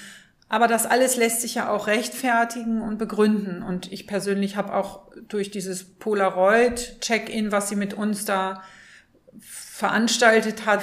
Aber 0.48 0.68
das 0.68 0.86
alles 0.86 1.16
lässt 1.16 1.40
sich 1.40 1.56
ja 1.56 1.70
auch 1.70 1.86
rechtfertigen 1.86 2.80
und 2.80 2.98
begründen. 2.98 3.62
Und 3.62 3.92
ich 3.92 4.06
persönlich 4.06 4.56
habe 4.56 4.74
auch 4.74 5.10
durch 5.28 5.50
dieses 5.50 5.84
Polaroid-Check-in, 5.84 7.50
was 7.50 7.68
sie 7.68 7.76
mit 7.76 7.94
uns 7.94 8.24
da 8.24 8.62
veranstaltet 9.74 10.66
hat, 10.66 10.82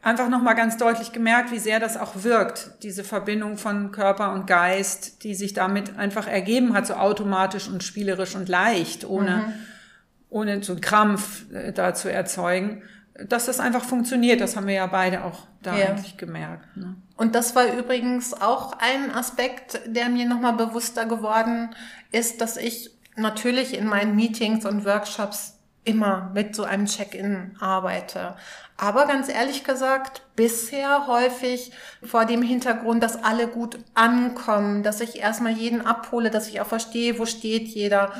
einfach 0.00 0.28
nochmal 0.28 0.54
ganz 0.54 0.76
deutlich 0.76 1.10
gemerkt, 1.10 1.50
wie 1.50 1.58
sehr 1.58 1.80
das 1.80 1.96
auch 1.96 2.22
wirkt, 2.22 2.70
diese 2.84 3.02
Verbindung 3.02 3.58
von 3.58 3.90
Körper 3.90 4.32
und 4.34 4.46
Geist, 4.46 5.24
die 5.24 5.34
sich 5.34 5.52
damit 5.52 5.98
einfach 5.98 6.28
ergeben 6.28 6.74
hat, 6.74 6.86
so 6.86 6.94
automatisch 6.94 7.66
und 7.66 7.82
spielerisch 7.82 8.36
und 8.36 8.48
leicht, 8.48 9.04
ohne, 9.04 9.52
ohne 10.30 10.62
so 10.62 10.74
einen 10.74 10.80
Krampf 10.80 11.52
äh, 11.52 11.72
da 11.72 11.92
zu 11.92 12.08
erzeugen, 12.08 12.82
dass 13.28 13.46
das 13.46 13.58
einfach 13.58 13.82
funktioniert. 13.82 14.40
Das 14.40 14.54
haben 14.54 14.68
wir 14.68 14.74
ja 14.74 14.86
beide 14.86 15.24
auch 15.24 15.48
da 15.60 15.76
Ja. 15.76 15.86
eigentlich 15.88 16.16
gemerkt. 16.16 16.76
Ne? 16.76 16.94
Und 17.16 17.34
das 17.34 17.56
war 17.56 17.66
übrigens 17.76 18.32
auch 18.32 18.74
ein 18.78 19.12
Aspekt, 19.12 19.80
der 19.86 20.08
mir 20.08 20.28
nochmal 20.28 20.52
bewusster 20.52 21.04
geworden 21.06 21.74
ist, 22.12 22.40
dass 22.40 22.58
ich 22.58 22.92
natürlich 23.16 23.76
in 23.76 23.86
meinen 23.88 24.14
Meetings 24.14 24.64
und 24.66 24.84
Workshops 24.84 25.55
immer 25.86 26.30
mit 26.34 26.54
so 26.54 26.64
einem 26.64 26.86
Check-in 26.86 27.56
arbeite. 27.60 28.34
Aber 28.76 29.06
ganz 29.06 29.28
ehrlich 29.28 29.64
gesagt, 29.64 30.22
bisher 30.34 31.06
häufig 31.06 31.72
vor 32.02 32.26
dem 32.26 32.42
Hintergrund, 32.42 33.02
dass 33.02 33.22
alle 33.22 33.48
gut 33.48 33.78
ankommen, 33.94 34.82
dass 34.82 35.00
ich 35.00 35.18
erstmal 35.18 35.52
jeden 35.52 35.80
abhole, 35.80 36.30
dass 36.30 36.48
ich 36.48 36.60
auch 36.60 36.66
verstehe, 36.66 37.18
wo 37.18 37.24
steht 37.24 37.68
jeder, 37.68 38.12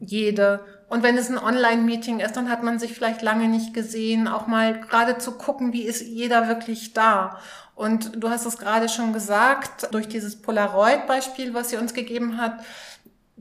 jede. 0.00 0.64
Und 0.88 1.02
wenn 1.02 1.16
es 1.16 1.30
ein 1.30 1.38
Online-Meeting 1.38 2.20
ist, 2.20 2.36
dann 2.36 2.50
hat 2.50 2.62
man 2.62 2.78
sich 2.78 2.92
vielleicht 2.92 3.22
lange 3.22 3.48
nicht 3.48 3.72
gesehen, 3.72 4.28
auch 4.28 4.46
mal 4.46 4.80
gerade 4.80 5.18
zu 5.18 5.32
gucken, 5.32 5.72
wie 5.72 5.82
ist 5.82 6.02
jeder 6.02 6.48
wirklich 6.48 6.92
da. 6.92 7.38
Und 7.74 8.22
du 8.22 8.30
hast 8.30 8.46
es 8.46 8.58
gerade 8.58 8.88
schon 8.88 9.12
gesagt, 9.12 9.92
durch 9.92 10.08
dieses 10.08 10.40
Polaroid-Beispiel, 10.40 11.54
was 11.54 11.70
sie 11.70 11.76
uns 11.76 11.94
gegeben 11.94 12.38
hat, 12.38 12.60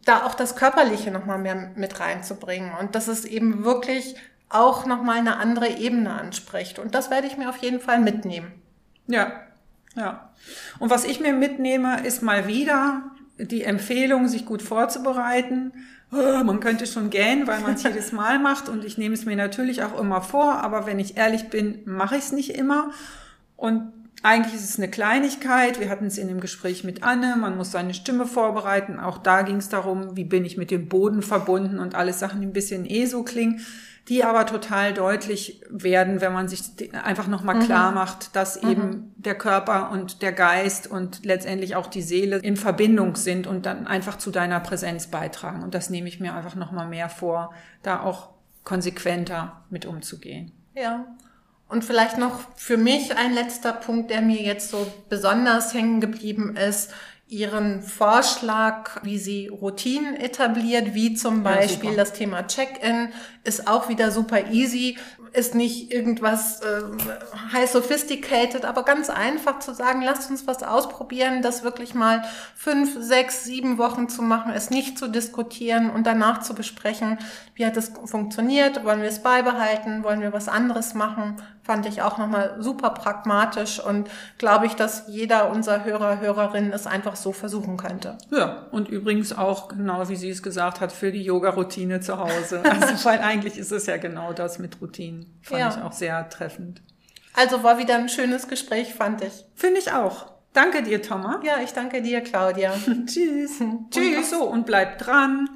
da 0.06 0.24
auch 0.24 0.36
das 0.36 0.56
Körperliche 0.56 1.12
nochmal 1.12 1.40
mehr 1.40 1.72
mit 1.76 2.00
reinzubringen 2.00 2.72
und 2.80 2.96
dass 2.96 3.08
es 3.08 3.26
eben 3.26 3.66
wirklich 3.66 4.16
auch 4.50 4.86
nochmal 4.86 5.18
eine 5.18 5.38
andere 5.38 5.68
Ebene 5.68 6.12
anspricht. 6.14 6.80
Und 6.80 6.96
das 6.96 7.10
werde 7.10 7.28
ich 7.28 7.38
mir 7.38 7.50
auf 7.50 7.58
jeden 7.58 7.80
Fall 7.80 8.00
mitnehmen. 8.00 8.52
Ja, 9.08 9.32
ja. 9.96 10.30
Und 10.80 10.90
was 10.90 11.06
ich 11.06 11.20
mir 11.20 11.34
mitnehme, 11.34 12.06
ist 12.06 12.22
mal 12.22 12.48
wieder 12.48 13.04
die 13.38 13.64
Empfehlung, 13.64 14.28
sich 14.28 14.46
gut 14.46 14.62
vorzubereiten. 14.62 15.74
Ah, 16.12 16.44
Man 16.44 16.60
könnte 16.60 16.86
schon 16.86 17.10
gähnen, 17.10 17.48
weil 17.48 17.60
man 17.62 17.74
es 17.74 17.84
jedes 17.84 18.12
Mal 18.12 18.40
macht 18.40 18.70
und 18.70 18.86
ich 18.86 18.98
nehme 18.98 19.16
es 19.16 19.26
mir 19.26 19.36
natürlich 19.36 19.84
auch 19.84 20.00
immer 20.00 20.22
vor, 20.22 20.62
aber 20.62 20.86
wenn 20.86 21.00
ich 21.00 21.18
ehrlich 21.18 21.50
bin, 21.50 21.82
mache 21.86 22.16
ich 22.16 22.26
es 22.26 22.32
nicht 22.32 22.56
immer. 22.56 22.92
Und 23.58 23.92
eigentlich 24.24 24.56
ist 24.56 24.70
es 24.70 24.78
eine 24.78 24.90
Kleinigkeit. 24.90 25.80
Wir 25.80 25.90
hatten 25.90 26.06
es 26.06 26.18
in 26.18 26.28
dem 26.28 26.40
Gespräch 26.40 26.84
mit 26.84 27.04
Anne. 27.04 27.36
Man 27.38 27.58
muss 27.58 27.72
seine 27.72 27.94
Stimme 27.94 28.26
vorbereiten. 28.26 29.00
Auch 29.00 29.18
da 29.18 29.44
ging 29.44 29.58
es 29.58 29.70
darum, 29.70 30.16
wie 30.16 30.24
bin 30.24 30.46
ich 30.46 30.58
mit 30.58 30.72
dem 30.72 30.88
Boden 30.88 31.22
verbunden 31.22 31.80
und 31.80 31.96
alles 31.96 32.20
Sachen, 32.20 32.42
die 32.42 32.48
ein 32.48 32.54
bisschen 32.54 32.90
eh 32.90 33.06
so 33.06 33.24
klingen, 33.24 33.62
die 34.08 34.24
aber 34.24 34.46
total 34.46 34.94
deutlich 34.94 35.62
werden, 35.70 36.22
wenn 36.22 36.32
man 36.32 36.48
sich 36.48 36.62
einfach 36.94 37.28
nochmal 37.28 37.60
klar 37.60 37.92
macht, 37.92 38.36
dass 38.36 38.56
eben 38.58 39.14
der 39.18 39.36
Körper 39.36 39.90
und 39.92 40.22
der 40.22 40.32
Geist 40.32 40.86
und 40.86 41.26
letztendlich 41.26 41.76
auch 41.76 41.88
die 41.88 42.04
Seele 42.04 42.38
in 42.38 42.56
Verbindung 42.56 43.16
sind 43.16 43.48
und 43.48 43.66
dann 43.66 43.88
einfach 43.88 44.18
zu 44.18 44.30
deiner 44.30 44.60
Präsenz 44.60 45.08
beitragen. 45.08 45.64
Und 45.64 45.74
das 45.74 45.90
nehme 45.90 46.08
ich 46.08 46.20
mir 46.20 46.36
einfach 46.36 46.56
nochmal 46.56 46.88
mehr 46.88 47.10
vor, 47.10 47.54
da 47.82 48.02
auch 48.02 48.30
konsequenter 48.64 49.64
mit 49.72 49.86
umzugehen. 49.88 50.52
Ja. 50.76 51.06
Und 51.68 51.84
vielleicht 51.84 52.18
noch 52.18 52.40
für 52.56 52.78
mich 52.78 53.18
ein 53.18 53.34
letzter 53.34 53.74
Punkt, 53.74 54.12
der 54.12 54.22
mir 54.22 54.42
jetzt 54.42 54.70
so 54.70 54.86
besonders 55.10 55.74
hängen 55.74 56.00
geblieben 56.00 56.56
ist, 56.56 56.92
Ihren 57.28 57.82
Vorschlag, 57.82 59.02
wie 59.02 59.18
sie 59.18 59.48
Routinen 59.48 60.16
etabliert, 60.16 60.94
wie 60.94 61.16
zum 61.16 61.38
Ja, 61.44 61.56
Beispiel 61.56 61.90
super. 61.90 61.96
das 61.96 62.14
Thema 62.14 62.46
Check-in, 62.46 63.10
ist 63.44 63.68
auch 63.68 63.90
wieder 63.90 64.12
super 64.12 64.52
easy, 64.52 65.00
ist 65.34 65.56
nicht 65.56 65.92
irgendwas 65.92 66.62
äh, 66.62 66.82
high 67.52 67.68
sophisticated, 67.68 68.64
aber 68.64 68.84
ganz 68.84 69.10
einfach 69.10 69.58
zu 69.58 69.74
sagen, 69.74 70.04
lasst 70.04 70.30
uns 70.30 70.46
was 70.46 70.62
ausprobieren, 70.62 71.42
das 71.42 71.64
wirklich 71.64 71.96
mal 71.96 72.22
fünf, 72.56 72.96
sechs, 73.00 73.44
sieben 73.44 73.80
Wochen 73.80 74.08
zu 74.08 74.22
machen, 74.22 74.54
es 74.54 74.70
nicht 74.70 75.00
zu 75.00 75.08
diskutieren 75.08 75.90
und 75.90 76.06
danach 76.06 76.42
zu 76.44 76.54
besprechen, 76.54 77.18
wie 77.56 77.66
hat 77.66 77.76
es 77.76 77.92
funktioniert, 78.06 78.86
wollen 78.86 79.02
wir 79.02 79.10
es 79.10 79.24
beibehalten, 79.24 80.04
wollen 80.04 80.22
wir 80.22 80.32
was 80.32 80.48
anderes 80.48 80.94
machen, 80.94 81.38
fand 81.66 81.86
ich 81.88 82.02
auch 82.04 82.18
nochmal 82.20 82.56
super 82.60 82.92
pragmatisch 82.92 83.80
und 83.80 84.10
glaube 84.38 84.68
ich, 84.68 84.76
dass 84.76 85.06
jeder 85.08 85.50
unserer 85.50 85.84
Hörer, 85.84 86.20
Hörerinnen 86.20 86.72
es 86.72 86.86
einfach 86.88 87.16
so 87.16 87.32
versuchen 87.32 87.76
könnte. 87.78 88.18
Ja, 88.32 88.68
und 88.72 88.88
übrigens 88.88 89.36
auch, 89.38 89.70
genau 89.70 90.08
wie 90.08 90.16
sie 90.16 90.30
es 90.30 90.44
gesagt 90.44 90.80
hat, 90.80 90.92
für 90.92 91.12
die 91.12 91.24
Yoga-Routine 91.24 92.00
zu 92.02 92.20
Hause. 92.20 92.62
Also, 92.86 93.06
weil 93.06 93.20
eigentlich 93.20 93.58
ist 93.58 93.72
es 93.72 93.86
ja 93.88 93.98
genau 93.98 94.32
das 94.34 94.60
mit 94.60 94.80
Routinen. 94.82 95.40
Fand 95.42 95.60
Ja. 95.60 95.70
ich 95.70 95.82
auch 95.84 95.92
sehr 95.94 96.30
treffend. 96.30 96.82
Also 97.34 97.64
war 97.64 97.78
wieder 97.80 97.96
ein 97.96 98.10
schönes 98.10 98.48
Gespräch, 98.48 98.94
fand 98.94 99.22
ich. 99.24 99.46
Finde 99.56 99.80
ich 99.80 99.92
auch. 99.92 100.28
Danke 100.54 100.84
dir, 100.84 101.02
Thomas. 101.02 101.38
Ja, 101.44 101.56
ich 101.64 101.74
danke 101.74 102.02
dir, 102.02 102.22
Claudia. 102.22 102.74
Tschüss. 103.06 103.62
Tschüss. 103.92 104.30
So, 104.30 104.44
und 104.46 104.66
bleibt 104.66 105.06
dran. 105.06 105.50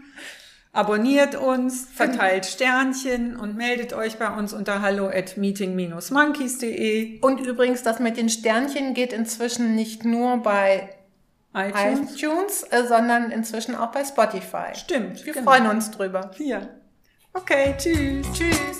Abonniert 0.71 1.35
uns, 1.35 1.87
verteilt 1.91 2.45
Sternchen 2.45 3.35
und 3.35 3.57
meldet 3.57 3.93
euch 3.93 4.19
bei 4.19 4.29
uns 4.29 4.53
unter 4.53 4.81
hallo 4.81 5.07
at 5.07 5.35
meeting-monkeys.de. 5.35 7.21
Und 7.21 7.39
übrigens, 7.39 7.81
das 7.81 7.99
mit 7.99 8.17
den 8.17 8.29
Sternchen 8.29 8.93
geht 8.93 9.11
inzwischen 9.11 9.75
nicht 9.75 10.05
nur 10.05 10.37
bei 10.37 10.89
iTunes. 11.55 12.15
iTunes, 12.15 12.63
äh, 12.69 12.83
sondern 12.87 13.31
inzwischen 13.31 13.75
auch 13.75 13.91
bei 13.91 14.05
Spotify. 14.05 14.75
Stimmt. 14.75 15.25
Wir 15.25 15.33
genau. 15.33 15.51
freuen 15.51 15.67
uns 15.67 15.89
drüber. 15.89 16.29
Ja. 16.37 16.61
Okay, 17.33 17.73
tschüss. 17.77 18.27
Tschüss. 18.33 18.79